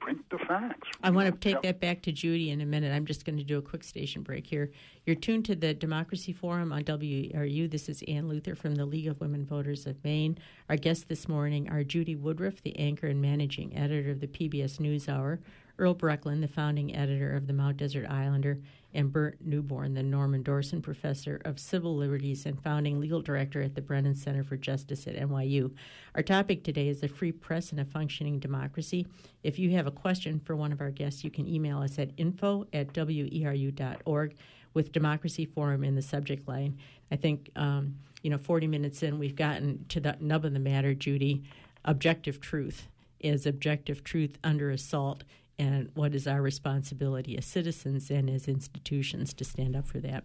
print 0.00 0.20
the 0.30 0.38
facts. 0.38 0.88
I 1.02 1.10
want 1.10 1.32
to 1.32 1.38
take 1.38 1.62
that 1.62 1.80
back 1.80 2.02
to 2.02 2.12
Judy 2.12 2.50
in 2.50 2.60
a 2.60 2.66
minute. 2.66 2.94
I'm 2.94 3.06
just 3.06 3.24
going 3.24 3.38
to 3.38 3.44
do 3.44 3.58
a 3.58 3.62
quick 3.62 3.84
station 3.84 4.22
break 4.22 4.46
here. 4.46 4.70
You're 5.04 5.16
tuned 5.16 5.44
to 5.46 5.54
the 5.54 5.74
Democracy 5.74 6.32
Forum 6.32 6.72
on 6.72 6.82
WERU. 6.84 7.70
This 7.70 7.88
is 7.88 8.02
Ann 8.08 8.28
Luther 8.28 8.54
from 8.54 8.74
the 8.74 8.84
League 8.84 9.08
of 9.08 9.20
Women 9.20 9.44
Voters 9.44 9.86
of 9.86 10.02
Maine. 10.04 10.38
Our 10.68 10.76
guests 10.76 11.04
this 11.04 11.28
morning 11.28 11.68
are 11.68 11.84
Judy 11.84 12.16
Woodruff, 12.16 12.62
the 12.62 12.78
anchor 12.78 13.06
and 13.06 13.20
managing 13.20 13.76
editor 13.76 14.10
of 14.10 14.20
the 14.20 14.26
PBS 14.26 14.78
NewsHour, 14.78 15.38
Earl 15.78 15.94
Brechlin, 15.94 16.40
the 16.40 16.48
founding 16.48 16.94
editor 16.94 17.34
of 17.34 17.46
the 17.46 17.52
Mount 17.52 17.76
Desert 17.76 18.06
Islander, 18.08 18.58
and 18.94 19.12
Burt 19.12 19.38
Neuborne, 19.44 19.94
the 19.94 20.02
Norman 20.02 20.42
Dorsen 20.42 20.82
Professor 20.82 21.40
of 21.44 21.60
Civil 21.60 21.96
Liberties 21.96 22.46
and 22.46 22.62
founding 22.62 23.00
legal 23.00 23.20
director 23.20 23.60
at 23.60 23.74
the 23.74 23.82
Brennan 23.82 24.14
Center 24.14 24.42
for 24.42 24.56
Justice 24.56 25.06
at 25.06 25.16
NYU. 25.16 25.72
Our 26.14 26.22
topic 26.22 26.64
today 26.64 26.88
is 26.88 27.00
the 27.00 27.08
free 27.08 27.32
press 27.32 27.70
and 27.70 27.80
a 27.80 27.84
functioning 27.84 28.38
democracy. 28.38 29.06
If 29.42 29.58
you 29.58 29.70
have 29.72 29.86
a 29.86 29.92
question 29.92 30.40
for 30.40 30.56
one 30.56 30.72
of 30.72 30.80
our 30.80 30.90
guests, 30.90 31.22
you 31.22 31.30
can 31.30 31.46
email 31.46 31.80
us 31.82 31.98
at 31.98 32.10
info 32.16 32.66
at 32.72 32.92
weru.org 32.92 34.34
with 34.74 34.92
Democracy 34.92 35.44
Forum 35.44 35.84
in 35.84 35.94
the 35.94 36.02
subject 36.02 36.48
line. 36.48 36.78
I 37.10 37.16
think, 37.16 37.50
um, 37.56 37.96
you 38.22 38.30
know, 38.30 38.38
40 38.38 38.66
minutes 38.66 39.02
in, 39.02 39.18
we've 39.18 39.36
gotten 39.36 39.84
to 39.88 40.00
the 40.00 40.16
nub 40.20 40.44
of 40.44 40.52
the 40.52 40.58
matter, 40.58 40.94
Judy. 40.94 41.42
Objective 41.84 42.40
truth. 42.40 42.88
Is 43.20 43.46
objective 43.46 44.04
truth 44.04 44.38
under 44.44 44.70
assault? 44.70 45.24
And 45.58 45.90
what 45.94 46.14
is 46.14 46.26
our 46.26 46.40
responsibility 46.40 47.36
as 47.36 47.44
citizens 47.44 48.10
and 48.10 48.30
as 48.30 48.48
institutions 48.48 49.34
to 49.34 49.44
stand 49.44 49.74
up 49.74 49.86
for 49.86 49.98
that? 50.00 50.24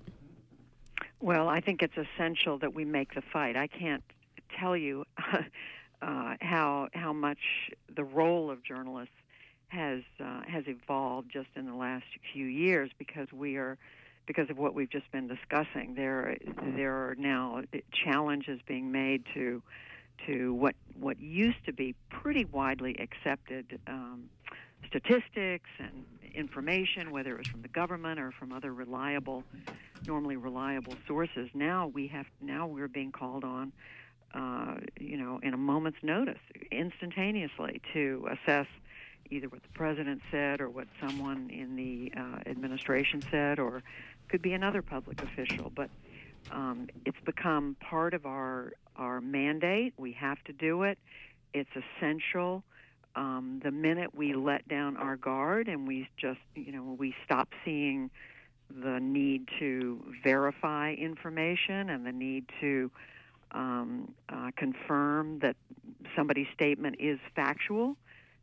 Well, 1.19 1.47
I 1.49 1.61
think 1.61 1.81
it's 1.81 1.97
essential 1.97 2.57
that 2.59 2.73
we 2.73 2.85
make 2.85 3.15
the 3.15 3.21
fight. 3.21 3.55
I 3.55 3.67
can't 3.67 4.03
tell 4.59 4.75
you 4.77 5.05
uh, 6.01 6.35
how 6.41 6.89
how 6.93 7.13
much 7.13 7.39
the 7.95 8.03
role 8.03 8.51
of 8.51 8.63
journalists 8.63 9.15
has 9.69 10.01
uh, 10.19 10.41
has 10.47 10.65
evolved 10.67 11.31
just 11.31 11.49
in 11.55 11.65
the 11.65 11.75
last 11.75 12.05
few 12.31 12.45
years 12.45 12.91
because 12.97 13.27
we 13.31 13.55
are 13.55 13.77
because 14.25 14.49
of 14.49 14.57
what 14.57 14.73
we've 14.73 14.89
just 14.89 15.11
been 15.11 15.27
discussing. 15.27 15.95
There 15.95 16.37
there 16.75 16.93
are 16.93 17.15
now 17.17 17.63
challenges 18.05 18.59
being 18.67 18.91
made 18.91 19.23
to 19.33 19.61
to 20.27 20.53
what 20.53 20.75
what 20.99 21.19
used 21.19 21.65
to 21.65 21.73
be 21.73 21.95
pretty 22.09 22.45
widely 22.45 22.95
accepted. 22.99 23.79
Um, 23.87 24.29
statistics 24.87 25.69
and 25.79 26.05
information, 26.33 27.11
whether 27.11 27.33
it 27.35 27.37
was 27.39 27.47
from 27.47 27.61
the 27.61 27.67
government 27.67 28.19
or 28.19 28.31
from 28.31 28.51
other 28.51 28.73
reliable, 28.73 29.43
normally 30.07 30.35
reliable 30.35 30.95
sources. 31.07 31.49
Now 31.53 31.87
we 31.87 32.07
have 32.07 32.25
now 32.41 32.67
we're 32.67 32.87
being 32.87 33.11
called 33.11 33.43
on, 33.43 33.71
uh, 34.33 34.75
you 34.99 35.17
know, 35.17 35.39
in 35.43 35.53
a 35.53 35.57
moment's 35.57 35.99
notice, 36.01 36.39
instantaneously 36.71 37.81
to 37.93 38.27
assess 38.31 38.67
either 39.29 39.47
what 39.47 39.61
the 39.63 39.69
president 39.69 40.21
said 40.31 40.59
or 40.61 40.69
what 40.69 40.87
someone 40.99 41.49
in 41.49 41.75
the 41.75 42.11
uh, 42.19 42.49
administration 42.49 43.23
said, 43.31 43.59
or 43.59 43.81
could 44.29 44.41
be 44.41 44.53
another 44.53 44.81
public 44.81 45.21
official. 45.21 45.71
But 45.73 45.89
um, 46.51 46.87
it's 47.05 47.19
become 47.25 47.75
part 47.79 48.13
of 48.13 48.25
our 48.25 48.73
our 48.95 49.21
mandate. 49.21 49.93
We 49.97 50.11
have 50.13 50.43
to 50.45 50.53
do 50.53 50.83
it. 50.83 50.97
It's 51.53 51.69
essential. 51.75 52.63
Um, 53.15 53.61
the 53.63 53.71
minute 53.71 54.15
we 54.15 54.33
let 54.33 54.67
down 54.67 54.97
our 54.97 55.15
guard 55.15 55.67
and 55.67 55.87
we 55.87 56.09
just, 56.17 56.39
you 56.55 56.71
know, 56.71 56.95
we 56.97 57.13
stop 57.25 57.49
seeing 57.63 58.09
the 58.69 58.99
need 58.99 59.47
to 59.59 60.03
verify 60.23 60.93
information 60.93 61.89
and 61.89 62.05
the 62.05 62.11
need 62.11 62.45
to 62.59 62.89
um, 63.51 64.13
uh, 64.29 64.49
confirm 64.55 65.39
that 65.39 65.55
somebody's 66.15 66.47
statement 66.55 66.95
is 66.99 67.19
factual, 67.35 67.95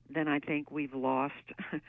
then 0.09 0.29
I 0.29 0.39
think 0.39 0.71
we've 0.71 0.95
lost. 0.95 1.35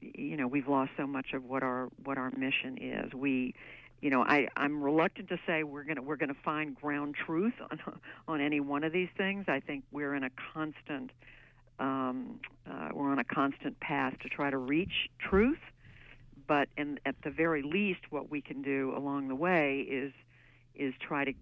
you 0.00 0.36
know, 0.36 0.46
we've 0.46 0.68
lost 0.68 0.92
so 0.96 1.06
much 1.06 1.32
of 1.32 1.44
what 1.44 1.62
our 1.62 1.88
what 2.04 2.18
our 2.18 2.30
mission 2.30 2.78
is. 2.80 3.12
We 3.12 3.54
you 4.00 4.10
know, 4.10 4.22
I, 4.22 4.48
I'm 4.56 4.82
reluctant 4.82 5.28
to 5.30 5.38
say 5.46 5.62
we're 5.62 5.84
to 5.84 6.02
we're 6.02 6.16
to 6.16 6.34
find 6.44 6.74
ground 6.74 7.14
truth 7.14 7.54
on 7.70 7.80
on 8.28 8.40
any 8.40 8.60
one 8.60 8.84
of 8.84 8.92
these 8.92 9.08
things. 9.16 9.46
I 9.48 9.60
think 9.60 9.84
we're 9.90 10.14
in 10.14 10.24
a 10.24 10.30
constant 10.54 11.10
um, 11.78 12.40
uh, 12.70 12.88
we're 12.92 13.10
on 13.10 13.18
a 13.18 13.24
constant 13.24 13.78
path 13.80 14.14
to 14.22 14.28
try 14.28 14.50
to 14.50 14.58
reach 14.58 15.10
truth. 15.18 15.58
But 16.46 16.68
in, 16.76 17.00
at 17.04 17.16
the 17.24 17.30
very 17.30 17.62
least, 17.62 18.00
what 18.10 18.30
we 18.30 18.40
can 18.40 18.62
do 18.62 18.94
along 18.96 19.28
the 19.28 19.34
way 19.34 19.80
is 19.80 20.12
is 20.74 20.94
try 21.00 21.24
to 21.24 21.32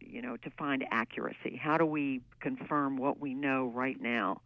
you 0.00 0.22
know 0.22 0.36
to 0.36 0.50
find 0.50 0.84
accuracy. 0.90 1.58
How 1.60 1.78
do 1.78 1.86
we 1.86 2.20
confirm 2.40 2.96
what 2.96 3.18
we 3.18 3.34
know 3.34 3.66
right 3.74 4.00
now? 4.00 4.40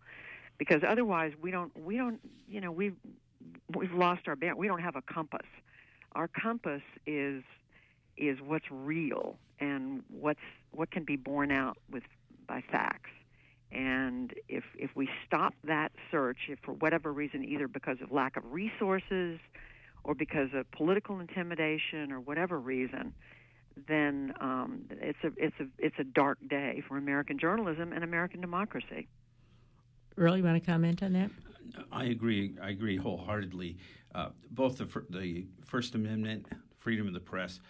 Because 0.59 0.83
otherwise, 0.87 1.33
we 1.41 1.51
don't 1.51 1.77
we 1.79 1.97
don't 1.97 2.21
you 2.49 2.61
know 2.61 2.73
we 2.73 2.93
we've, 3.71 3.91
we've 3.91 3.95
lost 3.95 4.23
our 4.27 4.37
we 4.57 4.67
don't 4.67 4.83
have 4.83 4.97
a 4.97 5.03
compass 5.03 5.47
our 6.13 6.29
compass 6.29 6.83
is 7.07 7.43
is 8.17 8.39
what's 8.45 8.71
real 8.71 9.37
and 9.61 10.03
what's 10.09 10.41
what 10.73 10.91
can 10.91 11.05
be 11.05 11.17
borne 11.17 11.51
out 11.51 11.79
with 11.91 12.03
by 12.47 12.63
facts. 12.71 13.11
And 13.73 14.35
if 14.49 14.65
if 14.77 14.91
we 14.97 15.09
stop 15.27 15.55
that 15.65 15.93
search, 16.11 16.39
if 16.49 16.59
for 16.61 16.73
whatever 16.73 17.13
reason, 17.13 17.45
either 17.45 17.69
because 17.69 17.99
of 18.03 18.11
lack 18.11 18.37
of 18.37 18.45
resources 18.51 19.39
or 20.03 20.15
because 20.15 20.49
of 20.55 20.71
political 20.73 21.21
intimidation 21.21 22.11
or 22.11 22.21
whatever 22.21 22.59
reason, 22.59 23.15
then 23.89 24.35
um, 24.41 24.83
it's 24.91 25.19
a 25.23 25.31
it's 25.37 25.55
a 25.61 25.67
it's 25.79 25.99
a 25.99 26.05
dark 26.05 26.39
day 26.49 26.83
for 26.89 26.97
American 26.97 27.39
journalism 27.39 27.93
and 27.93 28.03
American 28.03 28.41
democracy. 28.41 29.07
Earl, 30.17 30.37
you 30.37 30.45
want 30.45 30.63
to 30.63 30.71
comment 30.71 31.03
on 31.03 31.13
that? 31.13 31.31
I 31.93 32.05
agree. 32.05 32.57
I 32.61 32.71
agree 32.71 32.97
wholeheartedly. 32.97 33.79
Uh, 34.15 34.31
both 34.51 34.79
the, 34.79 35.05
the 35.11 35.47
First 35.65 35.95
Amendment, 35.95 36.47
freedom 36.79 37.07
of 37.07 37.15
the 37.15 37.21
press, 37.21 37.61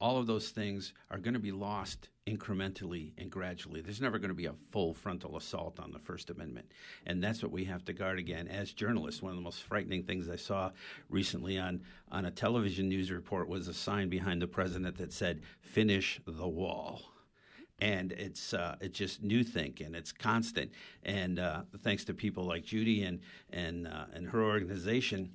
all 0.00 0.18
of 0.18 0.26
those 0.26 0.48
things 0.48 0.94
are 1.10 1.18
going 1.18 1.34
to 1.34 1.40
be 1.40 1.52
lost 1.52 2.08
incrementally 2.26 3.12
and 3.18 3.30
gradually. 3.30 3.80
There's 3.80 4.00
never 4.00 4.18
going 4.18 4.30
to 4.30 4.34
be 4.34 4.46
a 4.46 4.52
full 4.52 4.94
frontal 4.94 5.36
assault 5.36 5.78
on 5.78 5.92
the 5.92 5.98
First 5.98 6.30
Amendment. 6.30 6.72
And 7.06 7.22
that's 7.22 7.42
what 7.42 7.52
we 7.52 7.64
have 7.64 7.84
to 7.86 7.92
guard 7.92 8.18
again 8.18 8.48
as 8.48 8.72
journalists. 8.72 9.20
One 9.20 9.30
of 9.30 9.36
the 9.36 9.42
most 9.42 9.62
frightening 9.62 10.04
things 10.04 10.28
I 10.28 10.36
saw 10.36 10.70
recently 11.08 11.58
on, 11.58 11.82
on 12.10 12.24
a 12.24 12.30
television 12.30 12.88
news 12.88 13.10
report 13.10 13.48
was 13.48 13.68
a 13.68 13.74
sign 13.74 14.08
behind 14.08 14.40
the 14.40 14.46
president 14.46 14.96
that 14.98 15.12
said, 15.12 15.42
Finish 15.60 16.20
the 16.26 16.48
wall 16.48 17.02
and 17.82 18.12
it's 18.12 18.52
uh, 18.52 18.76
it's 18.80 18.98
just 18.98 19.22
new 19.22 19.42
think 19.42 19.80
and 19.80 19.96
it's 19.96 20.12
constant. 20.12 20.70
And 21.02 21.38
uh, 21.38 21.62
thanks 21.78 22.04
to 22.04 22.14
people 22.14 22.44
like 22.44 22.62
Judy 22.62 23.04
and 23.04 23.20
and 23.50 23.88
uh, 23.88 24.04
and 24.12 24.28
her 24.28 24.42
organization, 24.42 25.32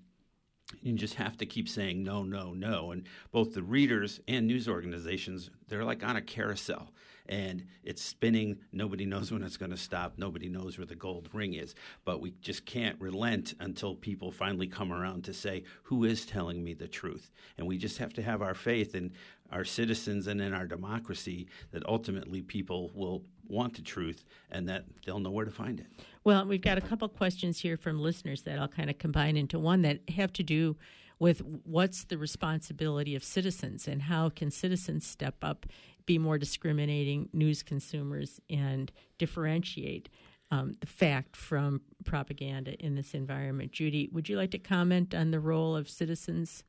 you 0.81 0.93
just 0.93 1.15
have 1.15 1.37
to 1.37 1.45
keep 1.45 1.67
saying 1.67 2.03
no, 2.03 2.23
no, 2.23 2.53
no. 2.53 2.91
And 2.91 3.07
both 3.31 3.53
the 3.53 3.63
readers 3.63 4.19
and 4.27 4.47
news 4.47 4.67
organizations, 4.67 5.49
they're 5.67 5.83
like 5.83 6.03
on 6.03 6.15
a 6.15 6.21
carousel 6.21 6.91
and 7.27 7.65
it's 7.83 8.01
spinning. 8.01 8.57
Nobody 8.71 9.05
knows 9.05 9.31
when 9.31 9.43
it's 9.43 9.57
going 9.57 9.71
to 9.71 9.77
stop. 9.77 10.13
Nobody 10.17 10.49
knows 10.49 10.77
where 10.77 10.85
the 10.85 10.95
gold 10.95 11.29
ring 11.33 11.53
is. 11.53 11.75
But 12.03 12.21
we 12.21 12.33
just 12.41 12.65
can't 12.65 12.99
relent 12.99 13.53
until 13.59 13.95
people 13.95 14.31
finally 14.31 14.67
come 14.67 14.91
around 14.91 15.23
to 15.25 15.33
say, 15.33 15.63
who 15.83 16.03
is 16.03 16.25
telling 16.25 16.63
me 16.63 16.73
the 16.73 16.87
truth? 16.87 17.31
And 17.57 17.67
we 17.67 17.77
just 17.77 17.97
have 17.97 18.13
to 18.13 18.21
have 18.21 18.41
our 18.41 18.53
faith 18.53 18.95
in 18.95 19.13
our 19.51 19.63
citizens 19.63 20.27
and 20.27 20.41
in 20.41 20.53
our 20.53 20.65
democracy 20.65 21.47
that 21.71 21.85
ultimately 21.87 22.41
people 22.41 22.91
will 22.93 23.23
want 23.47 23.75
the 23.75 23.81
truth 23.81 24.25
and 24.51 24.67
that 24.67 24.85
they'll 25.05 25.19
know 25.19 25.31
where 25.31 25.45
to 25.45 25.51
find 25.51 25.79
it. 25.79 25.87
Well, 26.25 26.43
we've 26.47 26.59
got 26.59 26.79
a 26.79 26.81
couple 26.81 27.07
questions 27.07 27.59
here 27.59 27.77
from 27.77 27.99
listeners 27.99 28.41
that 28.41 28.57
I'll 28.57 28.67
kind 28.67 28.89
of 28.89 28.97
combine 28.97 29.37
into 29.37 29.59
one 29.59 29.83
that 29.83 29.99
have 30.09 30.33
to 30.33 30.43
do 30.43 30.75
with 31.19 31.43
what's 31.63 32.05
the 32.05 32.17
responsibility 32.17 33.13
of 33.13 33.23
citizens 33.23 33.87
and 33.87 34.01
how 34.01 34.29
can 34.29 34.49
citizens 34.49 35.05
step 35.05 35.35
up, 35.43 35.67
be 36.07 36.17
more 36.17 36.39
discriminating 36.39 37.29
news 37.31 37.61
consumers, 37.61 38.41
and 38.49 38.91
differentiate 39.19 40.09
um, 40.49 40.73
the 40.79 40.87
fact 40.87 41.35
from 41.35 41.81
propaganda 42.05 42.73
in 42.83 42.95
this 42.95 43.13
environment. 43.13 43.71
Judy, 43.71 44.09
would 44.11 44.27
you 44.27 44.35
like 44.35 44.51
to 44.51 44.57
comment 44.57 45.13
on 45.13 45.29
the 45.29 45.39
role 45.39 45.75
of 45.75 45.87
citizens? 45.87 46.63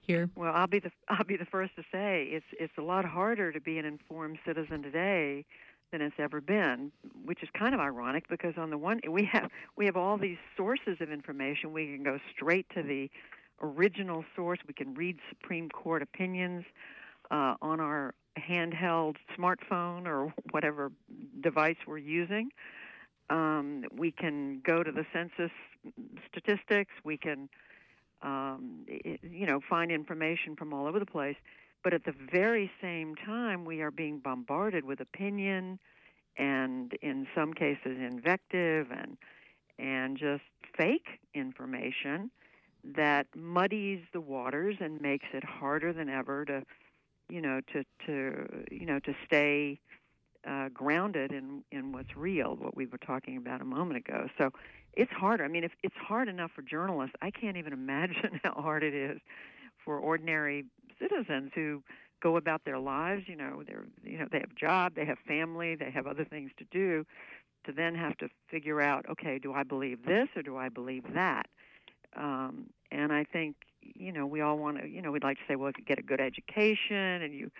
Here? 0.00 0.28
Well, 0.34 0.50
I'll 0.52 0.66
be 0.66 0.80
the 0.80 0.90
I'll 1.08 1.22
be 1.22 1.36
the 1.36 1.44
first 1.44 1.76
to 1.76 1.82
say 1.92 2.24
it's 2.32 2.46
it's 2.58 2.72
a 2.76 2.82
lot 2.82 3.04
harder 3.04 3.52
to 3.52 3.60
be 3.60 3.78
an 3.78 3.84
informed 3.84 4.40
citizen 4.44 4.82
today 4.82 5.44
than 5.92 6.00
it's 6.00 6.16
ever 6.18 6.40
been, 6.40 6.90
which 7.24 7.42
is 7.42 7.48
kind 7.56 7.74
of 7.74 7.80
ironic 7.80 8.28
because 8.28 8.54
on 8.56 8.70
the 8.70 8.78
one 8.78 9.00
we 9.08 9.28
have 9.30 9.50
we 9.76 9.86
have 9.86 9.96
all 9.96 10.18
these 10.18 10.38
sources 10.56 10.96
of 11.00 11.12
information. 11.12 11.72
We 11.72 11.86
can 11.86 12.02
go 12.02 12.18
straight 12.34 12.66
to 12.74 12.82
the 12.82 13.10
original 13.60 14.24
source. 14.34 14.58
We 14.66 14.74
can 14.74 14.94
read 14.94 15.18
Supreme 15.28 15.68
Court 15.68 16.02
opinions 16.02 16.64
uh, 17.30 17.54
on 17.62 17.80
our 17.80 18.14
handheld 18.38 19.16
smartphone 19.38 20.06
or 20.06 20.32
whatever 20.50 20.90
device 21.40 21.76
we're 21.86 21.98
using. 21.98 22.50
Um, 23.30 23.84
we 23.96 24.10
can 24.10 24.60
go 24.64 24.82
to 24.82 24.90
the 24.90 25.06
census 25.12 25.50
statistics. 26.30 26.92
We 27.04 27.16
can, 27.16 27.48
um, 28.22 28.84
you 29.22 29.46
know, 29.46 29.60
find 29.68 29.90
information 29.90 30.56
from 30.56 30.74
all 30.74 30.86
over 30.86 30.98
the 30.98 31.06
place. 31.06 31.36
But 31.84 31.94
at 31.94 32.04
the 32.04 32.14
very 32.32 32.70
same 32.80 33.14
time, 33.16 33.64
we 33.64 33.80
are 33.82 33.90
being 33.90 34.18
bombarded 34.18 34.84
with 34.84 35.00
opinion 35.00 35.78
and, 36.36 36.92
in 37.02 37.26
some 37.34 37.52
cases, 37.54 37.98
invective 37.98 38.88
and 38.90 39.16
and 39.78 40.16
just 40.18 40.42
fake 40.76 41.20
information 41.34 42.30
that 42.84 43.26
muddies 43.36 44.00
the 44.12 44.20
waters 44.20 44.76
and 44.80 45.00
makes 45.00 45.26
it 45.32 45.44
harder 45.44 45.92
than 45.92 46.08
ever 46.08 46.44
to, 46.44 46.62
you 47.28 47.40
know, 47.40 47.60
to 47.72 47.84
to 48.06 48.64
you 48.70 48.86
know 48.86 48.98
to 49.00 49.14
stay 49.26 49.78
uh, 50.48 50.68
grounded 50.70 51.32
in 51.32 51.62
in 51.72 51.92
what's 51.92 52.16
real, 52.16 52.56
what 52.56 52.76
we 52.76 52.86
were 52.86 52.98
talking 52.98 53.36
about 53.36 53.60
a 53.60 53.64
moment 53.64 53.96
ago. 53.96 54.28
So 54.38 54.50
it's 54.94 55.12
harder. 55.12 55.44
I 55.44 55.48
mean, 55.48 55.64
if 55.64 55.72
it's 55.82 55.96
hard 55.96 56.28
enough 56.28 56.50
for 56.54 56.62
journalists, 56.62 57.14
I 57.22 57.30
can't 57.30 57.56
even 57.56 57.72
imagine 57.82 58.40
how 58.44 58.54
hard 58.54 58.82
it 58.82 58.94
is 58.94 59.20
for 59.84 59.98
ordinary 59.98 60.64
citizens 61.02 61.50
who 61.54 61.82
go 62.22 62.36
about 62.36 62.64
their 62.64 62.78
lives. 62.78 63.24
You 63.26 63.36
know, 63.36 63.62
they're 63.66 63.86
you 64.04 64.18
know 64.18 64.26
they 64.30 64.38
have 64.38 64.50
a 64.50 64.60
job, 64.60 64.94
they 64.94 65.04
have 65.04 65.18
family, 65.26 65.74
they 65.74 65.90
have 65.90 66.06
other 66.06 66.24
things 66.24 66.50
to 66.58 66.64
do. 66.70 67.04
To 67.66 67.72
then 67.72 67.94
have 67.94 68.16
to 68.16 68.28
figure 68.50 68.80
out, 68.80 69.06
okay, 69.08 69.38
do 69.38 69.52
I 69.52 69.62
believe 69.62 70.04
this 70.04 70.26
or 70.34 70.42
do 70.42 70.56
I 70.56 70.68
believe 70.68 71.04
that? 71.14 71.46
Um, 72.16 72.70
and 72.90 73.12
I 73.12 73.22
think 73.22 73.54
you 73.82 74.12
know 74.12 74.26
we 74.26 74.40
all 74.40 74.58
want 74.58 74.80
to. 74.80 74.88
You 74.88 75.02
know, 75.02 75.12
we'd 75.12 75.22
like 75.22 75.36
to 75.38 75.44
say, 75.46 75.56
well, 75.56 75.68
if 75.68 75.78
you 75.78 75.84
get 75.84 75.98
a 75.98 76.02
good 76.02 76.20
education 76.20 77.22
and 77.22 77.32
you 77.32 77.50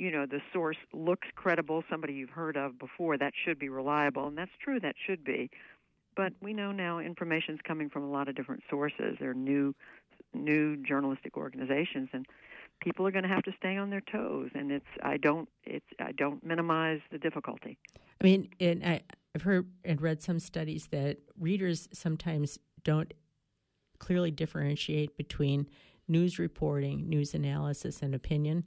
you 0.00 0.10
know 0.10 0.24
the 0.24 0.40
source 0.52 0.78
looks 0.92 1.28
credible 1.34 1.84
somebody 1.90 2.14
you've 2.14 2.30
heard 2.30 2.56
of 2.56 2.78
before 2.78 3.18
that 3.18 3.32
should 3.44 3.58
be 3.58 3.68
reliable 3.68 4.26
and 4.26 4.36
that's 4.36 4.50
true 4.62 4.80
that 4.80 4.94
should 5.06 5.22
be 5.22 5.50
but 6.16 6.32
we 6.40 6.54
know 6.54 6.72
now 6.72 6.98
information 6.98 7.54
is 7.54 7.60
coming 7.62 7.90
from 7.90 8.02
a 8.02 8.10
lot 8.10 8.26
of 8.26 8.34
different 8.34 8.62
sources 8.70 9.16
there 9.20 9.30
are 9.30 9.34
new 9.34 9.74
new 10.32 10.76
journalistic 10.76 11.36
organizations 11.36 12.08
and 12.12 12.26
people 12.80 13.06
are 13.06 13.10
going 13.10 13.22
to 13.22 13.28
have 13.28 13.42
to 13.42 13.52
stay 13.56 13.76
on 13.76 13.90
their 13.90 14.02
toes 14.12 14.50
and 14.54 14.70
it's 14.70 14.86
i 15.02 15.16
don't 15.16 15.48
it's 15.64 15.86
i 16.00 16.12
don't 16.12 16.44
minimize 16.44 17.00
the 17.10 17.18
difficulty 17.18 17.78
i 18.20 18.24
mean 18.24 18.48
and 18.60 18.84
I, 18.84 19.02
i've 19.34 19.42
heard 19.42 19.70
and 19.84 20.00
read 20.00 20.22
some 20.22 20.38
studies 20.38 20.88
that 20.88 21.18
readers 21.38 21.88
sometimes 21.92 22.58
don't 22.84 23.12
clearly 23.98 24.30
differentiate 24.30 25.16
between 25.16 25.66
news 26.08 26.38
reporting 26.38 27.08
news 27.08 27.34
analysis 27.34 28.02
and 28.02 28.14
opinion 28.14 28.64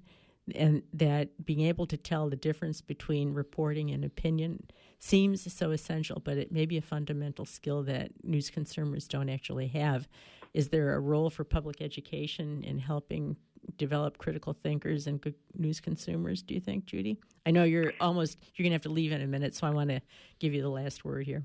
and 0.55 0.83
that 0.93 1.45
being 1.45 1.61
able 1.61 1.85
to 1.87 1.97
tell 1.97 2.29
the 2.29 2.35
difference 2.35 2.81
between 2.81 3.33
reporting 3.33 3.91
and 3.91 4.03
opinion 4.03 4.65
seems 4.99 5.51
so 5.53 5.71
essential, 5.71 6.21
but 6.23 6.37
it 6.37 6.51
may 6.51 6.65
be 6.65 6.77
a 6.77 6.81
fundamental 6.81 7.45
skill 7.45 7.83
that 7.83 8.11
news 8.23 8.49
consumers 8.49 9.07
don't 9.07 9.29
actually 9.29 9.67
have. 9.67 10.07
Is 10.53 10.69
there 10.69 10.93
a 10.93 10.99
role 10.99 11.29
for 11.29 11.43
public 11.43 11.81
education 11.81 12.63
in 12.63 12.79
helping 12.79 13.37
develop 13.77 14.17
critical 14.17 14.53
thinkers 14.53 15.07
and 15.07 15.19
good 15.21 15.35
news 15.57 15.79
consumers, 15.79 16.41
do 16.41 16.53
you 16.53 16.59
think, 16.59 16.85
Judy? 16.85 17.17
I 17.45 17.51
know 17.51 17.63
you're 17.63 17.93
almost 17.99 18.37
you're 18.55 18.63
going 18.63 18.71
to 18.71 18.75
have 18.75 18.81
to 18.83 18.89
leave 18.89 19.11
in 19.11 19.21
a 19.21 19.27
minute, 19.27 19.55
so 19.55 19.67
I 19.67 19.71
want 19.71 19.89
to 19.89 20.01
give 20.39 20.53
you 20.53 20.61
the 20.61 20.69
last 20.69 21.05
word 21.05 21.25
here. 21.25 21.43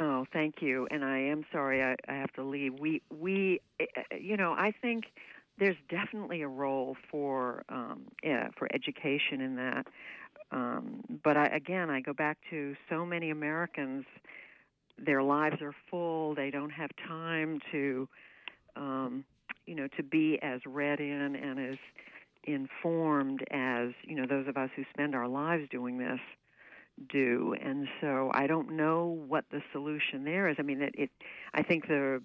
Oh, 0.00 0.26
thank 0.32 0.60
you. 0.60 0.88
And 0.90 1.04
I 1.04 1.18
am 1.18 1.44
sorry 1.52 1.82
I, 1.82 1.94
I 2.08 2.14
have 2.14 2.32
to 2.32 2.42
leave. 2.42 2.78
We 2.78 3.02
we 3.10 3.60
you 4.18 4.36
know, 4.36 4.52
I 4.52 4.72
think 4.82 5.04
there's 5.58 5.76
definitely 5.88 6.42
a 6.42 6.48
role 6.48 6.96
for 7.10 7.64
um, 7.68 8.02
yeah, 8.22 8.48
for 8.56 8.68
education 8.74 9.40
in 9.40 9.56
that. 9.56 9.86
Um, 10.50 11.02
but 11.22 11.36
I, 11.36 11.46
again, 11.46 11.90
I 11.90 12.00
go 12.00 12.12
back 12.12 12.38
to 12.50 12.74
so 12.88 13.04
many 13.04 13.30
Americans. 13.30 14.04
Their 14.98 15.22
lives 15.22 15.60
are 15.60 15.74
full. 15.90 16.34
They 16.34 16.50
don't 16.50 16.70
have 16.70 16.90
time 17.08 17.60
to, 17.72 18.08
um, 18.76 19.24
you 19.66 19.74
know, 19.74 19.88
to 19.96 20.02
be 20.02 20.38
as 20.42 20.60
read 20.66 21.00
in 21.00 21.36
and 21.36 21.58
as 21.58 21.78
informed 22.44 23.42
as 23.50 23.90
you 24.02 24.14
know 24.14 24.26
those 24.26 24.46
of 24.46 24.56
us 24.56 24.70
who 24.76 24.84
spend 24.90 25.14
our 25.14 25.28
lives 25.28 25.64
doing 25.70 25.98
this 25.98 26.20
do. 27.08 27.54
And 27.60 27.88
so 28.00 28.30
I 28.34 28.46
don't 28.46 28.72
know 28.76 29.18
what 29.26 29.44
the 29.50 29.62
solution 29.72 30.24
there 30.24 30.48
is. 30.48 30.56
I 30.58 30.62
mean, 30.62 30.82
it. 30.82 30.94
it 30.96 31.10
I 31.52 31.62
think 31.62 31.88
the 31.88 32.22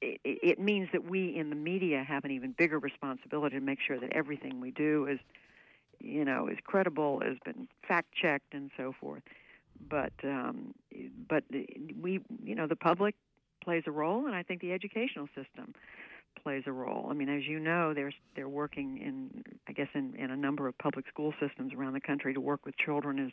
it, 0.00 0.20
it 0.24 0.58
means 0.58 0.88
that 0.92 1.04
we 1.04 1.34
in 1.36 1.50
the 1.50 1.56
media 1.56 2.04
have 2.06 2.24
an 2.24 2.30
even 2.30 2.52
bigger 2.52 2.78
responsibility 2.78 3.56
to 3.56 3.64
make 3.64 3.78
sure 3.80 3.98
that 3.98 4.12
everything 4.12 4.60
we 4.60 4.70
do 4.70 5.06
is, 5.06 5.18
you 6.00 6.24
know, 6.24 6.48
is 6.48 6.58
credible, 6.64 7.20
has 7.20 7.36
been 7.44 7.66
fact 7.86 8.08
checked, 8.14 8.52
and 8.52 8.70
so 8.76 8.94
forth. 9.00 9.22
But 9.88 10.12
um, 10.22 10.74
but 11.28 11.44
we, 12.00 12.20
you 12.44 12.54
know, 12.54 12.66
the 12.66 12.76
public 12.76 13.14
plays 13.62 13.84
a 13.86 13.90
role, 13.90 14.26
and 14.26 14.34
I 14.34 14.42
think 14.42 14.60
the 14.60 14.72
educational 14.72 15.28
system 15.28 15.74
plays 16.42 16.64
a 16.66 16.72
role. 16.72 17.08
I 17.10 17.14
mean, 17.14 17.28
as 17.28 17.46
you 17.46 17.58
know, 17.58 17.94
they're 17.94 18.12
they're 18.34 18.48
working 18.48 18.98
in, 18.98 19.42
I 19.68 19.72
guess, 19.72 19.88
in, 19.94 20.14
in 20.16 20.30
a 20.30 20.36
number 20.36 20.68
of 20.68 20.76
public 20.78 21.06
school 21.08 21.34
systems 21.40 21.72
around 21.74 21.94
the 21.94 22.00
country 22.00 22.34
to 22.34 22.40
work 22.40 22.64
with 22.64 22.76
children 22.76 23.18
as 23.18 23.32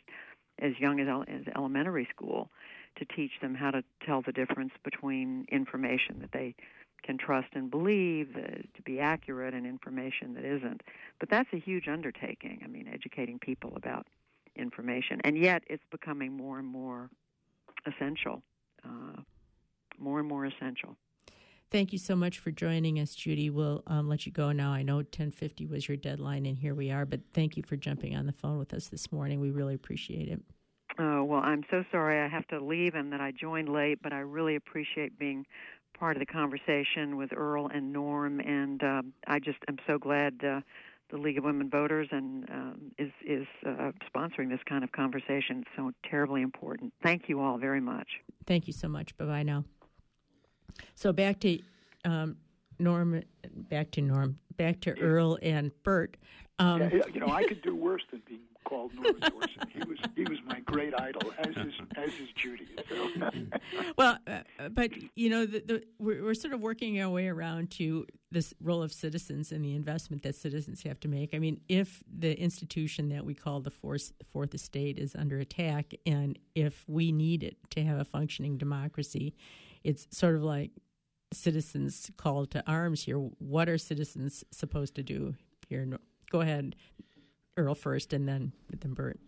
as 0.60 0.78
young 0.78 1.00
as, 1.00 1.08
as 1.28 1.42
elementary 1.56 2.08
school 2.14 2.50
to 2.96 3.04
teach 3.04 3.32
them 3.42 3.54
how 3.54 3.70
to 3.70 3.82
tell 4.06 4.22
the 4.22 4.32
difference 4.32 4.72
between 4.84 5.46
information 5.50 6.18
that 6.20 6.30
they 6.32 6.54
can 7.02 7.18
trust 7.18 7.48
and 7.54 7.70
believe 7.70 8.34
to 8.34 8.82
be 8.82 8.98
accurate 8.98 9.52
and 9.52 9.66
information 9.66 10.34
that 10.34 10.44
isn't. 10.44 10.82
But 11.20 11.28
that's 11.28 11.48
a 11.52 11.58
huge 11.58 11.86
undertaking. 11.88 12.62
I 12.64 12.68
mean, 12.68 12.88
educating 12.92 13.38
people 13.38 13.72
about 13.76 14.06
information, 14.56 15.20
and 15.24 15.36
yet 15.36 15.64
it's 15.66 15.82
becoming 15.90 16.36
more 16.36 16.58
and 16.58 16.66
more 16.66 17.10
essential, 17.86 18.42
uh, 18.84 19.20
more 19.98 20.20
and 20.20 20.28
more 20.28 20.46
essential. 20.46 20.96
Thank 21.74 21.92
you 21.92 21.98
so 21.98 22.14
much 22.14 22.38
for 22.38 22.52
joining 22.52 23.00
us, 23.00 23.16
Judy. 23.16 23.50
We'll 23.50 23.82
um, 23.88 24.08
let 24.08 24.26
you 24.26 24.30
go 24.30 24.52
now. 24.52 24.70
I 24.70 24.84
know 24.84 24.98
1050 24.98 25.66
was 25.66 25.88
your 25.88 25.96
deadline, 25.96 26.46
and 26.46 26.56
here 26.56 26.72
we 26.72 26.92
are, 26.92 27.04
but 27.04 27.18
thank 27.32 27.56
you 27.56 27.64
for 27.64 27.74
jumping 27.74 28.14
on 28.14 28.26
the 28.26 28.32
phone 28.32 28.60
with 28.60 28.72
us 28.72 28.86
this 28.86 29.10
morning. 29.10 29.40
We 29.40 29.50
really 29.50 29.74
appreciate 29.74 30.28
it. 30.28 30.40
Oh, 31.00 31.24
well, 31.24 31.40
I'm 31.40 31.64
so 31.72 31.82
sorry 31.90 32.20
I 32.24 32.28
have 32.28 32.46
to 32.46 32.64
leave 32.64 32.94
and 32.94 33.12
that 33.12 33.20
I 33.20 33.32
joined 33.32 33.68
late, 33.68 33.98
but 34.00 34.12
I 34.12 34.20
really 34.20 34.54
appreciate 34.54 35.18
being 35.18 35.46
part 35.98 36.16
of 36.16 36.20
the 36.20 36.26
conversation 36.26 37.16
with 37.16 37.32
Earl 37.36 37.66
and 37.66 37.92
Norm, 37.92 38.38
and 38.38 38.80
uh, 38.80 39.02
I 39.26 39.40
just 39.40 39.58
am 39.66 39.78
so 39.84 39.98
glad 39.98 40.44
uh, 40.44 40.60
the 41.10 41.16
League 41.16 41.38
of 41.38 41.42
Women 41.42 41.70
Voters 41.70 42.06
and 42.12 42.48
uh, 42.48 42.74
is 43.00 43.10
is 43.26 43.48
uh, 43.66 43.90
sponsoring 44.14 44.48
this 44.48 44.60
kind 44.68 44.84
of 44.84 44.92
conversation. 44.92 45.62
It's 45.62 45.70
so 45.76 45.90
terribly 46.08 46.42
important. 46.42 46.92
Thank 47.02 47.28
you 47.28 47.40
all 47.40 47.58
very 47.58 47.80
much. 47.80 48.06
Thank 48.46 48.68
you 48.68 48.72
so 48.72 48.86
much. 48.86 49.16
Bye 49.16 49.24
bye 49.24 49.42
now. 49.42 49.64
So 50.94 51.12
back 51.12 51.40
to 51.40 51.58
um, 52.04 52.36
Norm, 52.78 53.22
back 53.54 53.90
to 53.92 54.02
Norm, 54.02 54.38
back 54.56 54.80
to 54.82 54.98
Earl 54.98 55.38
and 55.42 55.70
Burt. 55.82 56.16
Um, 56.58 56.82
yeah, 56.82 57.02
you 57.12 57.20
know, 57.20 57.28
I 57.28 57.44
could 57.44 57.62
do 57.62 57.74
worse 57.74 58.02
than 58.10 58.22
being 58.26 58.40
called 58.64 58.94
Norman 58.94 59.20
Dorsen. 59.20 59.68
He 59.70 59.78
was 59.80 59.98
he 60.16 60.22
was 60.22 60.38
my 60.46 60.60
great 60.60 60.94
idol, 60.98 61.32
as 61.38 61.48
is 61.48 61.74
as 61.96 62.08
is 62.10 62.28
Judy. 62.34 62.68
So. 62.88 63.10
well, 63.96 64.18
uh, 64.26 64.68
but 64.70 64.90
you 65.16 65.30
know, 65.30 65.46
the, 65.46 65.60
the, 65.60 65.82
we're, 65.98 66.22
we're 66.22 66.34
sort 66.34 66.54
of 66.54 66.60
working 66.60 67.00
our 67.00 67.10
way 67.10 67.28
around 67.28 67.70
to 67.72 68.06
this 68.30 68.54
role 68.60 68.82
of 68.82 68.92
citizens 68.92 69.52
and 69.52 69.64
the 69.64 69.74
investment 69.74 70.22
that 70.22 70.34
citizens 70.34 70.82
have 70.82 70.98
to 71.00 71.08
make. 71.08 71.34
I 71.34 71.38
mean, 71.38 71.60
if 71.68 72.02
the 72.10 72.38
institution 72.40 73.08
that 73.10 73.24
we 73.24 73.34
call 73.34 73.60
the 73.60 73.70
fourth, 73.70 74.12
fourth 74.32 74.54
estate 74.54 74.98
is 74.98 75.14
under 75.14 75.38
attack, 75.38 75.94
and 76.06 76.38
if 76.54 76.84
we 76.88 77.12
need 77.12 77.42
it 77.42 77.56
to 77.70 77.82
have 77.82 77.98
a 77.98 78.04
functioning 78.04 78.58
democracy, 78.58 79.34
it's 79.84 80.08
sort 80.10 80.34
of 80.34 80.42
like 80.42 80.70
citizens 81.32 82.10
call 82.16 82.46
to 82.46 82.64
arms 82.66 83.04
here. 83.04 83.18
What 83.18 83.68
are 83.68 83.78
citizens 83.78 84.42
supposed 84.50 84.94
to 84.96 85.02
do 85.02 85.34
here? 85.68 85.86
Go 86.30 86.40
ahead, 86.40 86.74
Earl 87.56 87.74
first, 87.74 88.12
and 88.12 88.26
then 88.26 88.52
then 88.80 88.94
Burt. 88.94 89.20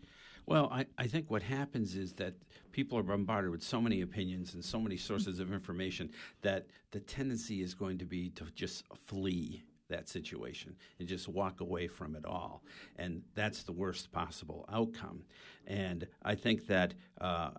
Well, 0.47 0.69
I, 0.73 0.87
I 0.97 1.09
think 1.09 1.29
what 1.29 1.43
happens 1.43 1.97
is 1.97 2.13
that 2.15 2.35
people 2.71 2.97
are 2.97 3.03
bombarded 3.03 3.51
with 3.51 3.63
so 3.63 3.81
many 3.81 4.03
opinions 4.03 4.55
and 4.55 4.65
so 4.65 4.79
many 4.79 4.97
sources 4.97 5.41
of 5.41 5.53
information 5.53 6.11
that 6.43 6.67
the 6.93 7.01
tendency 7.01 7.63
is 7.63 7.75
going 7.75 7.99
to 7.99 8.05
be 8.05 8.31
to 8.31 8.45
just 8.55 8.85
flee 8.95 9.65
that 9.89 10.09
situation 10.09 10.77
and 10.99 11.09
just 11.09 11.29
walk 11.29 11.61
away 11.61 11.89
from 11.89 12.15
it 12.15 12.25
all. 12.25 12.63
And 12.97 13.23
that's 13.35 13.65
the 13.65 13.73
worst 13.73 14.13
possible 14.13 14.65
outcome. 14.73 15.25
And 15.67 16.07
I 16.23 16.35
think 16.37 16.67
that 16.69 16.95
uh, 17.21 17.51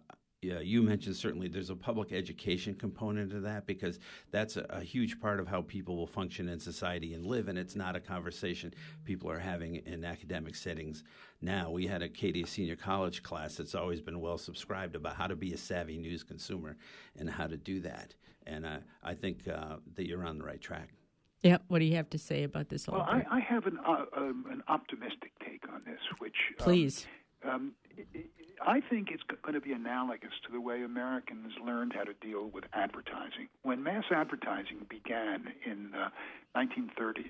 yeah, 0.47 0.59
you 0.59 0.81
mentioned 0.81 1.17
certainly 1.17 1.49
there's 1.49 1.69
a 1.69 1.75
public 1.75 2.13
education 2.13 2.73
component 2.73 3.31
to 3.31 3.41
that 3.41 3.67
because 3.67 3.99
that's 4.31 4.55
a, 4.55 4.65
a, 4.69 4.79
huge 4.79 5.19
part 5.19 5.41
of 5.41 5.47
how 5.47 5.61
people 5.61 5.97
will 5.97 6.07
function 6.07 6.47
in 6.47 6.57
society 6.57 7.15
and 7.15 7.25
live, 7.25 7.49
and 7.49 7.59
it's 7.59 7.75
not 7.75 7.97
a 7.97 7.99
conversation 7.99 8.73
people 9.03 9.29
are 9.29 9.39
having 9.39 9.75
in 9.85 10.05
academic 10.05 10.55
settings 10.55 11.03
now. 11.41 11.69
We 11.69 11.85
had 11.85 12.01
Acadia 12.01 12.47
Senior 12.47 12.77
College 12.77 13.23
class 13.23 13.55
that's 13.55 13.75
always 13.75 13.99
been 13.99 14.21
well 14.21 14.37
subscribed 14.37 14.95
about 14.95 15.17
how 15.17 15.27
to 15.27 15.35
be 15.35 15.51
a 15.51 15.57
savvy 15.57 15.97
news 15.97 16.23
consumer 16.23 16.77
and 17.17 17.29
how 17.29 17.47
to 17.47 17.57
do 17.57 17.81
that, 17.81 18.15
and 18.45 18.65
uh, 18.65 18.77
I 19.03 19.15
think 19.15 19.49
uh, 19.49 19.75
that 19.95 20.07
you're 20.07 20.25
on 20.25 20.37
the 20.37 20.45
right 20.45 20.61
track. 20.61 20.91
Yeah, 21.43 21.57
what 21.67 21.79
do 21.79 21.85
you 21.85 21.97
have 21.97 22.09
to 22.11 22.17
say 22.17 22.43
about 22.43 22.69
this? 22.69 22.87
Well, 22.87 23.01
I, 23.01 23.23
I, 23.29 23.39
have 23.41 23.67
an, 23.67 23.79
uh, 23.85 24.05
um, 24.15 24.45
an 24.49 24.63
optimistic 24.69 25.33
take 25.45 25.63
on 25.71 25.81
this, 25.85 25.99
which 26.19 26.35
um, 26.57 26.63
please. 26.63 27.05
Um, 27.43 27.73
I 28.65 28.81
think 28.81 29.09
it's 29.11 29.23
going 29.41 29.53
to 29.53 29.61
be 29.61 29.71
analogous 29.71 30.31
to 30.45 30.51
the 30.51 30.59
way 30.59 30.83
Americans 30.83 31.53
learned 31.63 31.93
how 31.93 32.03
to 32.03 32.13
deal 32.13 32.49
with 32.53 32.63
advertising. 32.73 33.49
When 33.63 33.83
mass 33.83 34.05
advertising 34.11 34.85
began 34.89 35.53
in 35.65 35.91
the 35.91 36.07
1930s, 36.55 37.25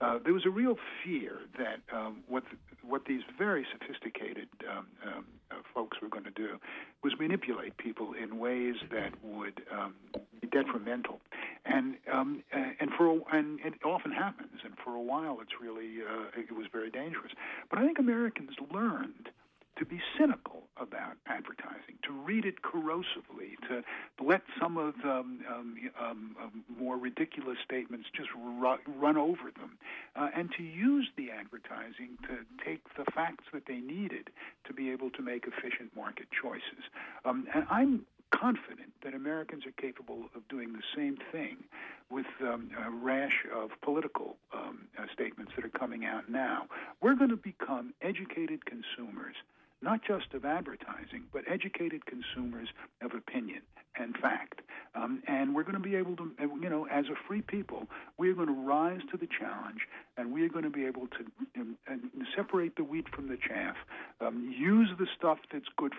uh, 0.00 0.18
there 0.24 0.32
was 0.32 0.44
a 0.44 0.50
real 0.50 0.76
fear 1.04 1.38
that 1.56 1.80
um, 1.96 2.22
what 2.26 2.44
the, 2.50 2.56
what 2.86 3.04
these 3.06 3.22
very 3.38 3.64
sophisticated 3.72 4.48
um, 4.68 4.86
um, 5.06 5.24
uh, 5.50 5.54
folks 5.72 5.98
were 6.02 6.08
going 6.08 6.24
to 6.24 6.30
do 6.30 6.58
was 7.04 7.12
manipulate 7.18 7.76
people 7.76 8.12
in 8.20 8.38
ways 8.38 8.74
that 8.90 9.12
would 9.22 9.62
um, 9.70 9.94
be 10.40 10.48
detrimental, 10.48 11.20
and 11.64 11.94
um, 12.12 12.42
and 12.52 12.90
for 12.96 13.20
and 13.32 13.60
it 13.60 13.74
often 13.84 14.10
happens, 14.10 14.60
and 14.64 14.74
for 14.84 14.94
a 14.94 15.00
while 15.00 15.38
it's 15.40 15.52
really 15.60 15.98
uh, 16.02 16.24
it 16.36 16.52
was 16.52 16.66
very 16.72 16.90
dangerous. 16.90 17.32
But 17.70 17.78
I 17.78 17.86
think 17.86 17.98
Americans 17.98 18.50
learned 18.72 19.30
to 19.76 19.84
be 19.84 20.00
cynical 20.18 20.64
about 20.76 21.16
advertising, 21.26 21.96
to 22.02 22.12
read 22.12 22.44
it 22.44 22.62
corrosively, 22.62 23.56
to 23.68 23.82
let 24.22 24.42
some 24.60 24.76
of 24.76 24.94
the 25.02 25.10
um, 25.10 25.40
um, 25.48 25.76
um, 26.00 26.36
um, 26.42 26.64
more 26.78 26.96
ridiculous 26.96 27.58
statements 27.64 28.08
just 28.14 28.28
ru- 28.34 28.78
run 28.86 29.16
over 29.16 29.50
them, 29.58 29.78
uh, 30.16 30.28
and 30.34 30.50
to 30.52 30.62
use 30.62 31.08
the 31.16 31.30
advertising 31.30 32.18
to 32.22 32.38
take 32.64 32.82
the 32.96 33.04
facts 33.12 33.44
that 33.52 33.66
they 33.66 33.78
needed 33.78 34.30
to 34.64 34.72
be 34.72 34.90
able 34.90 35.10
to 35.10 35.22
make 35.22 35.46
efficient 35.46 35.94
market 35.96 36.26
choices. 36.30 36.84
Um, 37.24 37.46
and 37.54 37.66
I'm 37.70 38.06
confident 38.30 38.92
that 39.04 39.14
Americans 39.14 39.64
are 39.66 39.72
capable 39.72 40.24
of 40.34 40.46
doing 40.48 40.72
the 40.72 40.82
same 40.96 41.18
thing 41.30 41.56
with 42.10 42.26
um, 42.40 42.70
a 42.84 42.90
rash 42.90 43.46
of 43.54 43.70
political 43.82 44.36
um, 44.52 44.88
uh, 44.98 45.04
statements 45.12 45.52
that 45.54 45.64
are 45.64 45.78
coming 45.78 46.04
out 46.04 46.28
now. 46.28 46.66
We're 47.00 47.14
going 47.14 47.30
to 47.30 47.36
become 47.36 47.94
educated 48.02 48.64
consumers 48.64 49.36
not 49.82 50.00
just 50.06 50.32
of 50.34 50.44
advertising, 50.44 51.24
but 51.32 51.42
educated 51.48 52.06
consumers 52.06 52.68
of 53.02 53.12
opinion 53.14 53.62
and 53.98 54.16
fact. 54.16 54.60
Um, 54.94 55.22
and 55.26 55.54
we're 55.54 55.64
going 55.64 55.74
to 55.74 55.80
be 55.80 55.96
able 55.96 56.16
to, 56.16 56.30
you 56.40 56.68
know, 56.68 56.86
as 56.86 57.06
a 57.06 57.16
free 57.26 57.42
people, 57.42 57.86
we're 58.18 58.34
going 58.34 58.48
to 58.48 58.66
rise 58.66 59.00
to 59.10 59.16
the 59.16 59.26
challenge, 59.26 59.80
and 60.16 60.32
we're 60.32 60.48
going 60.48 60.64
to 60.64 60.70
be 60.70 60.86
able 60.86 61.08
to 61.08 61.60
um, 61.60 62.10
separate 62.36 62.76
the 62.76 62.84
wheat 62.84 63.06
from 63.14 63.28
the 63.28 63.36
chaff, 63.36 63.76
um, 64.20 64.54
use 64.56 64.88
the 64.98 65.06
stuff 65.16 65.38
that's 65.52 65.66
good 65.76 65.92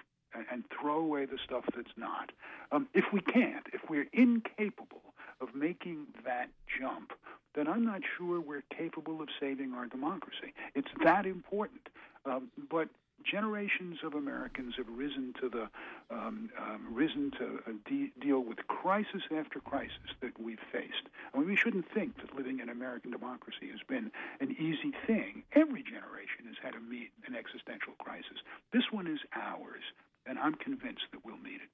and 0.51 0.63
throw 0.79 0.97
away 0.97 1.25
the 1.25 1.38
stuff 1.43 1.63
that's 1.75 1.95
not. 1.95 2.31
Um, 2.71 2.88
if 2.93 3.05
we 3.13 3.21
can't, 3.21 3.67
if 3.71 3.81
we're 3.89 4.07
incapable 4.13 5.13
of 5.41 5.53
making 5.53 6.07
that 6.25 6.49
jump, 6.79 7.11
then 7.55 7.67
I'm 7.67 7.86
not 7.86 8.01
sure 8.17 8.41
we're 8.41 8.63
capable 8.75 9.21
of 9.21 9.29
saving 9.39 9.73
our 9.73 9.86
democracy. 9.86 10.53
It's 10.73 10.88
that 11.03 11.25
important. 11.25 11.81
Um, 12.25 12.49
but 12.69 12.89
generations 13.24 13.99
of 14.03 14.13
Americans 14.13 14.76
have 14.78 14.88
risen 14.89 15.34
to 15.41 15.49
the 15.49 15.69
um, 16.13 16.49
um, 16.59 16.88
risen 16.91 17.32
to 17.32 17.59
uh, 17.67 17.71
de- 17.89 18.11
deal 18.19 18.39
with 18.39 18.65
crisis 18.67 19.21
after 19.36 19.59
crisis 19.59 20.13
that 20.21 20.39
we've 20.39 20.59
faced. 20.71 21.07
I 21.34 21.39
mean, 21.39 21.47
we 21.47 21.55
shouldn't 21.55 21.91
think 21.93 22.17
that 22.17 22.36
living 22.36 22.59
in 22.59 22.69
American 22.69 23.11
democracy 23.11 23.69
has 23.71 23.82
been 23.88 24.11
an 24.39 24.51
easy 24.51 24.93
thing. 25.07 25.43
Every 25.53 25.84
generation 25.84 26.45
has 26.47 26.55
had 26.61 26.74
to 26.74 26.80
meet 26.80 27.11
an 27.28 27.36
existential 27.36 27.93
crisis. 27.99 28.38
This 28.71 28.84
one 28.91 29.07
is 29.07 29.19
ours, 29.34 29.84
and 30.26 30.38
I'm 30.38 30.55
convinced 30.55 31.05
that 31.11 31.26
we'll 31.26 31.38
meet 31.38 31.61
it. 31.61 31.69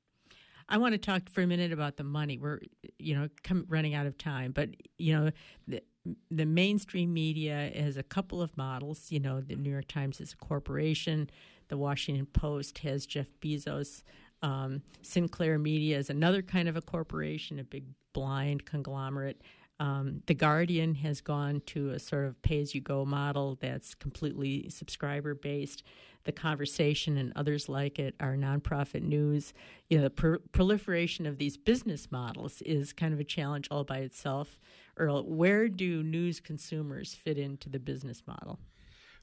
I 0.71 0.77
want 0.77 0.93
to 0.93 0.99
talk 0.99 1.29
for 1.29 1.41
a 1.41 1.47
minute 1.47 1.71
about 1.71 1.97
the 1.97 2.03
money. 2.03 2.37
We're 2.37 2.59
you 2.99 3.15
know 3.15 3.29
come 3.43 3.65
running 3.67 3.95
out 3.95 4.05
of 4.05 4.17
time, 4.17 4.51
but 4.51 4.69
you 4.97 5.13
know 5.13 5.81
the 6.31 6.45
mainstream 6.45 7.13
media 7.13 7.71
has 7.75 7.97
a 7.97 8.03
couple 8.03 8.41
of 8.41 8.55
models. 8.57 9.11
You 9.11 9.19
know, 9.19 9.41
the 9.41 9.55
New 9.55 9.71
York 9.71 9.87
Times 9.87 10.19
is 10.21 10.33
a 10.33 10.37
corporation. 10.37 11.29
The 11.67 11.77
Washington 11.77 12.25
Post 12.25 12.79
has 12.79 13.05
Jeff 13.05 13.27
Bezos. 13.41 14.03
Um, 14.41 14.81
Sinclair 15.01 15.59
Media 15.59 15.97
is 15.97 16.09
another 16.09 16.41
kind 16.41 16.69
of 16.69 16.77
a 16.77 16.81
corporation, 16.81 17.59
a 17.59 17.63
big 17.63 17.85
blind 18.13 18.65
conglomerate. 18.65 19.41
Um, 19.79 20.23
the 20.25 20.33
Guardian 20.33 20.95
has 20.95 21.21
gone 21.21 21.61
to 21.67 21.91
a 21.91 21.99
sort 21.99 22.25
of 22.25 22.41
pay 22.41 22.59
as 22.59 22.75
you 22.75 22.81
go 22.81 23.05
model 23.05 23.57
that's 23.61 23.95
completely 23.95 24.69
subscriber 24.69 25.33
based. 25.33 25.83
The 26.25 26.33
Conversation 26.33 27.17
and 27.17 27.31
others 27.35 27.69
like 27.69 27.97
it 27.97 28.13
are 28.19 28.35
nonprofit 28.35 29.03
news. 29.03 29.53
You 29.89 29.97
know, 29.97 30.03
the 30.03 30.09
pr- 30.09 30.35
proliferation 30.51 31.25
of 31.25 31.37
these 31.37 31.55
business 31.55 32.11
models 32.11 32.61
is 32.63 32.91
kind 32.91 33.13
of 33.13 33.21
a 33.21 33.23
challenge 33.23 33.69
all 33.71 33.85
by 33.85 33.99
itself. 33.99 34.59
Earl, 34.99 35.23
where 35.23 35.67
do 35.69 36.03
news 36.03 36.39
consumers 36.39 37.13
fit 37.13 37.37
into 37.37 37.69
the 37.69 37.79
business 37.79 38.21
model? 38.27 38.59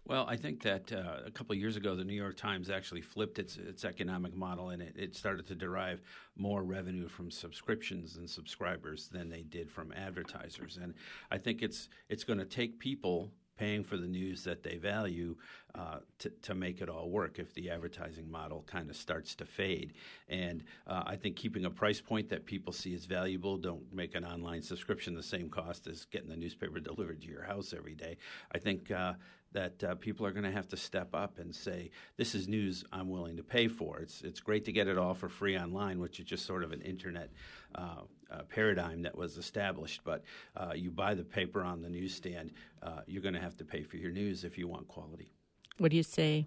Well, 0.07 0.25
I 0.29 0.37
think 0.37 0.63
that 0.63 0.93
uh, 0.93 1.19
a 1.27 1.33
couple 1.33 1.53
of 1.53 1.59
years 1.59 1.77
ago, 1.77 1.97
the 1.97 2.05
New 2.05 2.15
York 2.15 2.37
Times 2.37 2.71
actually 2.71 3.01
flipped 3.01 3.41
its 3.41 3.57
its 3.57 3.85
economic 3.85 4.37
model, 4.37 4.71
and 4.71 4.81
it, 4.81 4.95
it 4.97 5.17
started 5.17 5.49
to 5.49 5.57
derive 5.57 6.01
more 6.37 6.63
revenue 6.63 7.09
from 7.09 7.29
subscriptions 7.29 8.17
and 8.17 8.31
subscribers 8.31 9.09
than 9.09 9.29
they 9.29 9.43
did 9.43 9.69
from 9.69 9.93
advertisers. 9.93 10.79
And 10.81 10.95
I 11.33 11.39
think 11.39 11.61
it's 11.61 11.89
it's 12.09 12.23
going 12.23 12.39
to 12.39 12.45
take 12.45 12.79
people 12.79 13.33
paying 13.57 13.85
for 13.85 13.97
the 13.97 14.07
news 14.07 14.45
that 14.45 14.63
they 14.63 14.77
value 14.77 15.37
uh, 15.75 15.99
to, 16.19 16.31
to 16.43 16.55
make 16.55 16.81
it 16.81 16.89
all 16.89 17.11
work 17.11 17.39
if 17.39 17.53
the 17.55 17.71
advertising 17.71 18.31
model 18.31 18.65
kind 18.67 18.89
of 18.89 18.97
starts 18.97 19.35
to 19.35 19.45
fade. 19.45 19.93
And 20.29 20.65
uh, 20.87 21.03
I 21.07 21.17
think 21.17 21.37
keeping 21.37 21.65
a 21.65 21.71
price 21.71 22.01
point 22.01 22.29
that 22.31 22.47
people 22.47 22.73
see 22.73 22.95
as 22.95 23.05
valuable, 23.05 23.57
don't 23.57 23.93
make 23.93 24.15
an 24.15 24.25
online 24.25 24.63
subscription 24.63 25.15
the 25.15 25.23
same 25.23 25.49
cost 25.49 25.87
as 25.87 26.05
getting 26.07 26.29
the 26.29 26.37
newspaper 26.37 26.81
delivered 26.81 27.21
to 27.23 27.29
your 27.29 27.43
house 27.43 27.75
every 27.77 27.95
day. 27.95 28.17
I 28.53 28.59
think 28.59 28.91
uh, 28.91 29.15
that 29.53 29.85
uh, 29.85 29.95
people 29.97 30.27
are 30.27 30.33
going 30.33 30.45
to 30.45 30.51
have 30.51 30.69
to 30.69 30.77
step 30.77 31.15
up 31.15 31.39
and 31.39 31.55
say, 31.55 31.91
"This 32.17 32.35
is 32.35 32.49
news 32.49 32.85
I'm 32.93 33.09
willing 33.09 33.37
to 33.37 33.43
pay 33.43 33.69
for." 33.69 34.01
It's 34.01 34.23
it's 34.23 34.41
great 34.41 34.65
to 34.67 34.73
get 34.73 34.89
it 34.89 34.99
all 34.99 35.15
for 35.15 35.29
free 35.29 35.57
online, 35.59 35.99
which 35.99 36.21
is 36.21 36.27
just 36.27 36.45
sort 36.45 36.63
of 36.63 36.73
an 36.73 36.83
internet 36.83 37.31
uh, 37.75 38.03
uh, 38.31 38.43
paradigm 38.49 39.03
that 39.03 39.17
was 39.17 39.37
established. 39.37 40.03
But 40.05 40.23
uh, 40.57 40.73
you 40.75 40.91
buy 40.91 41.15
the 41.15 41.25
paper 41.25 41.63
on 41.63 41.83
the 41.83 41.89
newsstand, 41.89 42.53
uh, 42.83 43.01
you're 43.07 43.23
going 43.23 43.35
to 43.35 43.41
have 43.41 43.57
to 43.59 43.65
pay 43.65 43.83
for 43.83 43.97
your 43.97 44.13
news 44.13 44.45
if 44.45 44.59
you 44.59 44.69
want 44.69 44.89
quality. 44.89 45.33
What 45.79 45.91
do 45.91 45.97
you 45.97 46.03
say? 46.03 46.47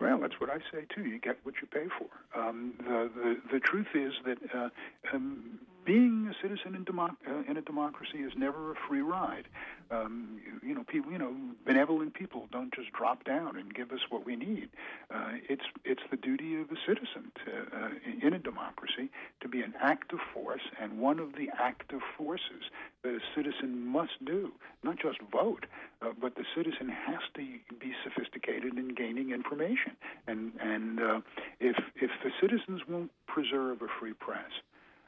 Well, 0.00 0.18
that's 0.20 0.38
what 0.40 0.50
I 0.50 0.58
say 0.70 0.84
too. 0.94 1.04
You 1.04 1.18
get 1.18 1.38
what 1.42 1.54
you 1.60 1.68
pay 1.68 1.86
for. 1.98 2.38
Um, 2.38 2.74
the, 2.78 3.10
the 3.14 3.36
the 3.54 3.60
truth 3.60 3.86
is 3.94 4.12
that 4.26 4.38
uh, 4.54 4.68
um, 5.14 5.58
being 5.86 6.28
a 6.28 6.34
citizen 6.42 6.74
in, 6.74 6.84
democ- 6.84 7.16
uh, 7.26 7.48
in 7.48 7.56
a 7.56 7.62
democracy 7.62 8.18
is 8.18 8.32
never 8.36 8.72
a 8.72 8.74
free 8.88 9.00
ride. 9.00 9.44
Um, 9.90 10.40
you, 10.44 10.70
you, 10.70 10.74
know, 10.74 10.82
people, 10.82 11.12
you 11.12 11.18
know, 11.18 11.32
benevolent 11.64 12.14
people 12.14 12.48
don't 12.50 12.74
just 12.74 12.92
drop 12.92 13.24
down 13.24 13.56
and 13.56 13.72
give 13.72 13.92
us 13.92 14.00
what 14.10 14.26
we 14.26 14.34
need. 14.34 14.68
Uh, 15.14 15.34
it's 15.48 15.62
it's 15.84 16.02
the 16.10 16.16
duty 16.16 16.60
of 16.60 16.70
a 16.72 16.76
citizen 16.86 17.30
to, 17.44 17.52
uh, 17.76 17.88
in 18.20 18.34
a 18.34 18.38
democracy 18.38 19.10
to 19.40 19.48
be 19.48 19.62
an 19.62 19.74
active 19.80 20.18
force, 20.34 20.62
and 20.80 20.98
one 20.98 21.20
of 21.20 21.34
the 21.34 21.48
active 21.56 22.00
forces 22.18 22.64
that 23.02 23.14
a 23.14 23.20
citizen 23.36 23.86
must 23.86 24.24
do, 24.24 24.50
not 24.82 24.98
just 24.98 25.18
vote, 25.30 25.66
uh, 26.02 26.08
but 26.20 26.34
the 26.34 26.44
citizen 26.56 26.88
has 26.88 27.20
to 27.34 27.40
be 27.78 27.92
sophisticated 28.02 28.76
in 28.76 28.88
gaining 28.88 29.30
information. 29.30 29.96
And 30.26 30.50
and 30.60 31.00
uh, 31.00 31.20
if 31.60 31.76
if 31.94 32.10
the 32.24 32.30
citizens 32.40 32.82
won't 32.88 33.12
preserve 33.28 33.82
a 33.82 33.88
free 34.00 34.14
press, 34.14 34.50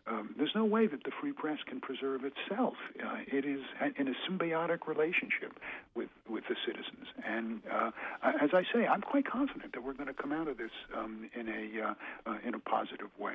um, 0.08 0.34
there's 0.36 0.52
no 0.54 0.64
way 0.64 0.86
that 0.86 1.04
the 1.04 1.10
free 1.20 1.32
press 1.32 1.58
can 1.66 1.80
preserve 1.80 2.22
itself. 2.24 2.74
Uh, 3.02 3.18
it 3.26 3.44
is 3.44 3.60
in 3.98 4.08
a 4.08 4.14
symbiotic 4.28 4.86
relationship 4.86 5.52
with, 5.94 6.08
with 6.28 6.44
the 6.48 6.56
citizens. 6.66 7.06
And 7.26 7.60
uh, 7.70 7.90
as 8.42 8.50
I 8.52 8.62
say, 8.72 8.86
I'm 8.86 9.02
quite 9.02 9.26
confident 9.26 9.72
that 9.72 9.82
we're 9.82 9.92
going 9.92 10.08
to 10.08 10.14
come 10.14 10.32
out 10.32 10.48
of 10.48 10.56
this 10.56 10.70
um, 10.96 11.28
in, 11.38 11.48
a, 11.48 11.88
uh, 11.88 11.94
uh, 12.26 12.38
in 12.46 12.54
a 12.54 12.58
positive 12.58 13.10
way. 13.18 13.34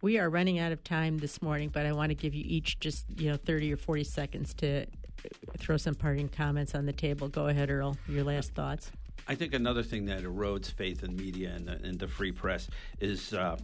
We 0.00 0.18
are 0.18 0.30
running 0.30 0.58
out 0.58 0.72
of 0.72 0.84
time 0.84 1.18
this 1.18 1.42
morning, 1.42 1.70
but 1.70 1.84
I 1.84 1.92
want 1.92 2.10
to 2.10 2.14
give 2.14 2.32
you 2.32 2.44
each 2.46 2.78
just 2.78 3.04
you 3.16 3.30
know 3.30 3.36
30 3.36 3.72
or 3.72 3.76
40 3.76 4.04
seconds 4.04 4.54
to 4.54 4.86
throw 5.58 5.76
some 5.76 5.96
parting 5.96 6.28
comments 6.28 6.74
on 6.74 6.86
the 6.86 6.92
table. 6.92 7.28
Go 7.28 7.48
ahead, 7.48 7.68
Earl. 7.68 7.96
Your 8.08 8.22
last 8.22 8.54
thoughts. 8.54 8.92
I 9.26 9.34
think 9.34 9.54
another 9.54 9.82
thing 9.82 10.06
that 10.06 10.22
erodes 10.22 10.70
faith 10.70 11.02
in 11.02 11.16
media 11.16 11.52
and 11.54 11.66
the, 11.66 11.72
and 11.72 11.98
the 11.98 12.06
free 12.06 12.30
press 12.30 12.68
is 13.00 13.34
uh, 13.34 13.56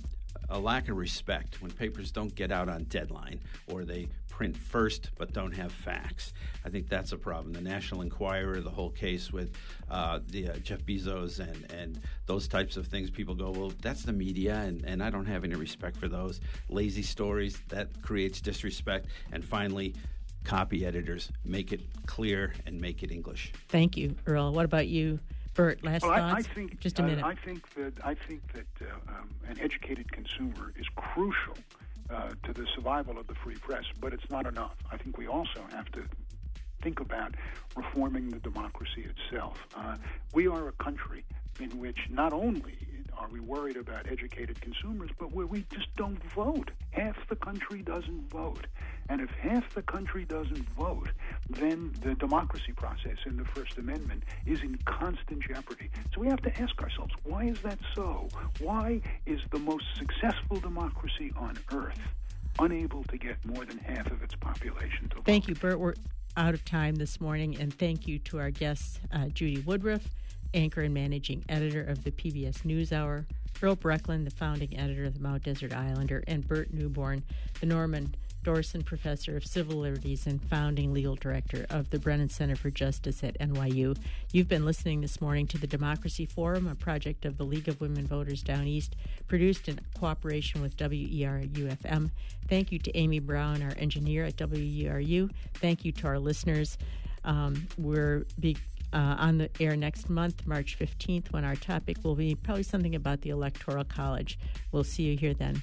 a 0.50 0.58
lack 0.58 0.88
of 0.88 0.96
respect 0.96 1.60
when 1.62 1.70
papers 1.70 2.10
don't 2.10 2.34
get 2.34 2.50
out 2.52 2.68
on 2.68 2.84
deadline 2.84 3.40
or 3.66 3.84
they 3.84 4.08
print 4.28 4.56
first 4.56 5.10
but 5.16 5.32
don't 5.32 5.52
have 5.52 5.70
facts. 5.70 6.32
I 6.64 6.68
think 6.68 6.88
that's 6.88 7.12
a 7.12 7.16
problem. 7.16 7.52
The 7.52 7.60
National 7.60 8.02
Enquirer, 8.02 8.60
the 8.60 8.70
whole 8.70 8.90
case 8.90 9.32
with 9.32 9.54
uh, 9.88 10.20
the 10.28 10.48
uh, 10.48 10.56
Jeff 10.56 10.84
Bezos 10.84 11.38
and, 11.38 11.70
and 11.72 12.00
those 12.26 12.48
types 12.48 12.76
of 12.76 12.88
things, 12.88 13.10
people 13.10 13.34
go, 13.34 13.50
well, 13.50 13.72
that's 13.80 14.02
the 14.02 14.12
media, 14.12 14.56
and, 14.56 14.84
and 14.84 15.02
I 15.02 15.10
don't 15.10 15.26
have 15.26 15.44
any 15.44 15.54
respect 15.54 15.96
for 15.96 16.08
those. 16.08 16.40
Lazy 16.68 17.02
stories, 17.02 17.62
that 17.68 18.02
creates 18.02 18.40
disrespect. 18.40 19.06
And 19.30 19.44
finally, 19.44 19.94
copy 20.42 20.84
editors 20.84 21.30
make 21.44 21.72
it 21.72 21.82
clear 22.06 22.54
and 22.66 22.80
make 22.80 23.02
it 23.02 23.12
English. 23.12 23.52
Thank 23.68 23.96
you, 23.96 24.16
Earl. 24.26 24.52
What 24.52 24.64
about 24.64 24.88
you? 24.88 25.20
Burt, 25.54 25.84
last 25.84 26.02
well, 26.02 26.12
thoughts? 26.12 26.34
I, 26.34 26.38
I 26.38 26.54
think, 26.54 26.80
Just 26.80 26.98
a 26.98 27.02
minute. 27.02 27.24
Uh, 27.24 27.28
I 27.28 27.34
think 27.34 27.74
that 27.74 27.92
I 28.04 28.14
think 28.14 28.42
that 28.52 28.66
uh, 28.82 28.94
um, 29.08 29.30
an 29.48 29.58
educated 29.60 30.10
consumer 30.12 30.72
is 30.76 30.86
crucial 30.96 31.54
uh, 32.10 32.30
to 32.42 32.52
the 32.52 32.66
survival 32.74 33.18
of 33.18 33.26
the 33.26 33.34
free 33.34 33.54
press, 33.56 33.84
but 34.00 34.12
it's 34.12 34.28
not 34.30 34.46
enough. 34.46 34.74
I 34.90 34.96
think 34.96 35.16
we 35.16 35.26
also 35.28 35.60
have 35.70 35.90
to 35.92 36.02
think 36.82 37.00
about 37.00 37.34
reforming 37.76 38.28
the 38.28 38.40
democracy 38.40 39.06
itself. 39.06 39.58
Uh, 39.74 39.96
we 40.34 40.46
are 40.48 40.68
a 40.68 40.72
country 40.72 41.24
in 41.60 41.70
which 41.78 41.98
not 42.10 42.32
only 42.32 42.76
are 43.18 43.28
we 43.28 43.40
worried 43.40 43.76
about 43.76 44.10
educated 44.10 44.60
consumers, 44.60 45.10
but 45.18 45.32
where 45.32 45.46
we 45.46 45.64
just 45.70 45.94
don't 45.96 46.22
vote. 46.32 46.70
Half 46.90 47.16
the 47.28 47.36
country 47.36 47.82
doesn't 47.82 48.30
vote. 48.30 48.66
And 49.08 49.20
if 49.20 49.30
half 49.30 49.74
the 49.74 49.82
country 49.82 50.24
doesn't 50.24 50.68
vote, 50.70 51.08
then 51.50 51.92
the 52.02 52.14
democracy 52.14 52.72
process 52.72 53.18
in 53.26 53.36
the 53.36 53.44
First 53.44 53.76
Amendment 53.78 54.22
is 54.46 54.60
in 54.62 54.78
constant 54.84 55.42
jeopardy. 55.42 55.90
So 56.14 56.20
we 56.20 56.28
have 56.28 56.42
to 56.42 56.62
ask 56.62 56.80
ourselves, 56.82 57.12
why 57.24 57.44
is 57.44 57.60
that 57.62 57.78
so? 57.94 58.28
Why 58.60 59.00
is 59.26 59.40
the 59.50 59.58
most 59.58 59.84
successful 59.96 60.58
democracy 60.58 61.32
on 61.36 61.58
earth 61.72 62.00
unable 62.58 63.04
to 63.04 63.18
get 63.18 63.44
more 63.44 63.64
than 63.64 63.78
half 63.78 64.10
of 64.10 64.22
its 64.22 64.34
population 64.36 65.08
to 65.10 65.16
vote? 65.16 65.26
Thank 65.26 65.48
you, 65.48 65.54
Burt. 65.54 65.78
We're 65.78 65.94
out 66.36 66.54
of 66.54 66.64
time 66.64 66.96
this 66.96 67.20
morning, 67.20 67.56
and 67.60 67.72
thank 67.72 68.08
you 68.08 68.18
to 68.20 68.38
our 68.38 68.50
guests, 68.50 69.00
uh, 69.12 69.28
Judy 69.28 69.60
Woodruff, 69.60 70.08
anchor 70.54 70.82
and 70.82 70.94
managing 70.94 71.44
editor 71.48 71.82
of 71.82 72.04
the 72.04 72.10
PBS 72.10 72.62
NewsHour, 72.62 73.26
Earl 73.62 73.76
Brechlin, 73.76 74.24
the 74.24 74.30
founding 74.30 74.78
editor 74.78 75.04
of 75.04 75.14
the 75.14 75.20
Mount 75.20 75.44
Desert 75.44 75.72
Islander, 75.72 76.22
and 76.26 76.46
Burt 76.46 76.72
Neuborne, 76.72 77.22
the 77.60 77.66
Norman 77.66 78.14
Dorsen 78.44 78.84
Professor 78.84 79.36
of 79.38 79.46
Civil 79.46 79.78
Liberties 79.78 80.26
and 80.26 80.40
founding 80.42 80.92
legal 80.92 81.14
director 81.14 81.64
of 81.70 81.88
the 81.88 81.98
Brennan 81.98 82.28
Center 82.28 82.54
for 82.54 82.70
Justice 82.70 83.24
at 83.24 83.38
NYU. 83.38 83.96
You've 84.32 84.48
been 84.48 84.66
listening 84.66 85.00
this 85.00 85.20
morning 85.20 85.46
to 85.46 85.58
the 85.58 85.66
Democracy 85.66 86.26
Forum, 86.26 86.68
a 86.68 86.74
project 86.74 87.24
of 87.24 87.38
the 87.38 87.44
League 87.44 87.68
of 87.68 87.80
Women 87.80 88.06
Voters 88.06 88.42
Down 88.42 88.66
East, 88.66 88.96
produced 89.28 89.68
in 89.68 89.80
cooperation 89.98 90.60
with 90.60 90.76
WERU 90.76 91.74
FM. 91.78 92.10
Thank 92.46 92.70
you 92.70 92.78
to 92.80 92.94
Amy 92.96 93.18
Brown, 93.18 93.62
our 93.62 93.72
engineer 93.78 94.26
at 94.26 94.36
WERU. 94.36 95.30
Thank 95.54 95.86
you 95.86 95.92
to 95.92 96.06
our 96.06 96.18
listeners. 96.18 96.76
Um, 97.24 97.66
we're 97.78 98.26
be, 98.38 98.58
uh, 98.94 99.16
on 99.18 99.38
the 99.38 99.50
air 99.60 99.76
next 99.76 100.08
month, 100.08 100.46
March 100.46 100.78
15th, 100.78 101.32
when 101.32 101.44
our 101.44 101.56
topic 101.56 101.98
will 102.04 102.14
be 102.14 102.34
probably 102.34 102.62
something 102.62 102.94
about 102.94 103.22
the 103.22 103.30
Electoral 103.30 103.84
College. 103.84 104.38
We'll 104.72 104.84
see 104.84 105.02
you 105.02 105.16
here 105.16 105.34
then. 105.34 105.62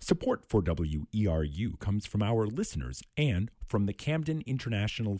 Support 0.00 0.44
for 0.48 0.60
WERU 0.60 1.78
comes 1.78 2.04
from 2.04 2.20
our 2.20 2.46
listeners 2.46 3.00
and 3.16 3.48
from 3.64 3.86
the 3.86 3.92
Camden 3.92 4.42
International 4.44 5.18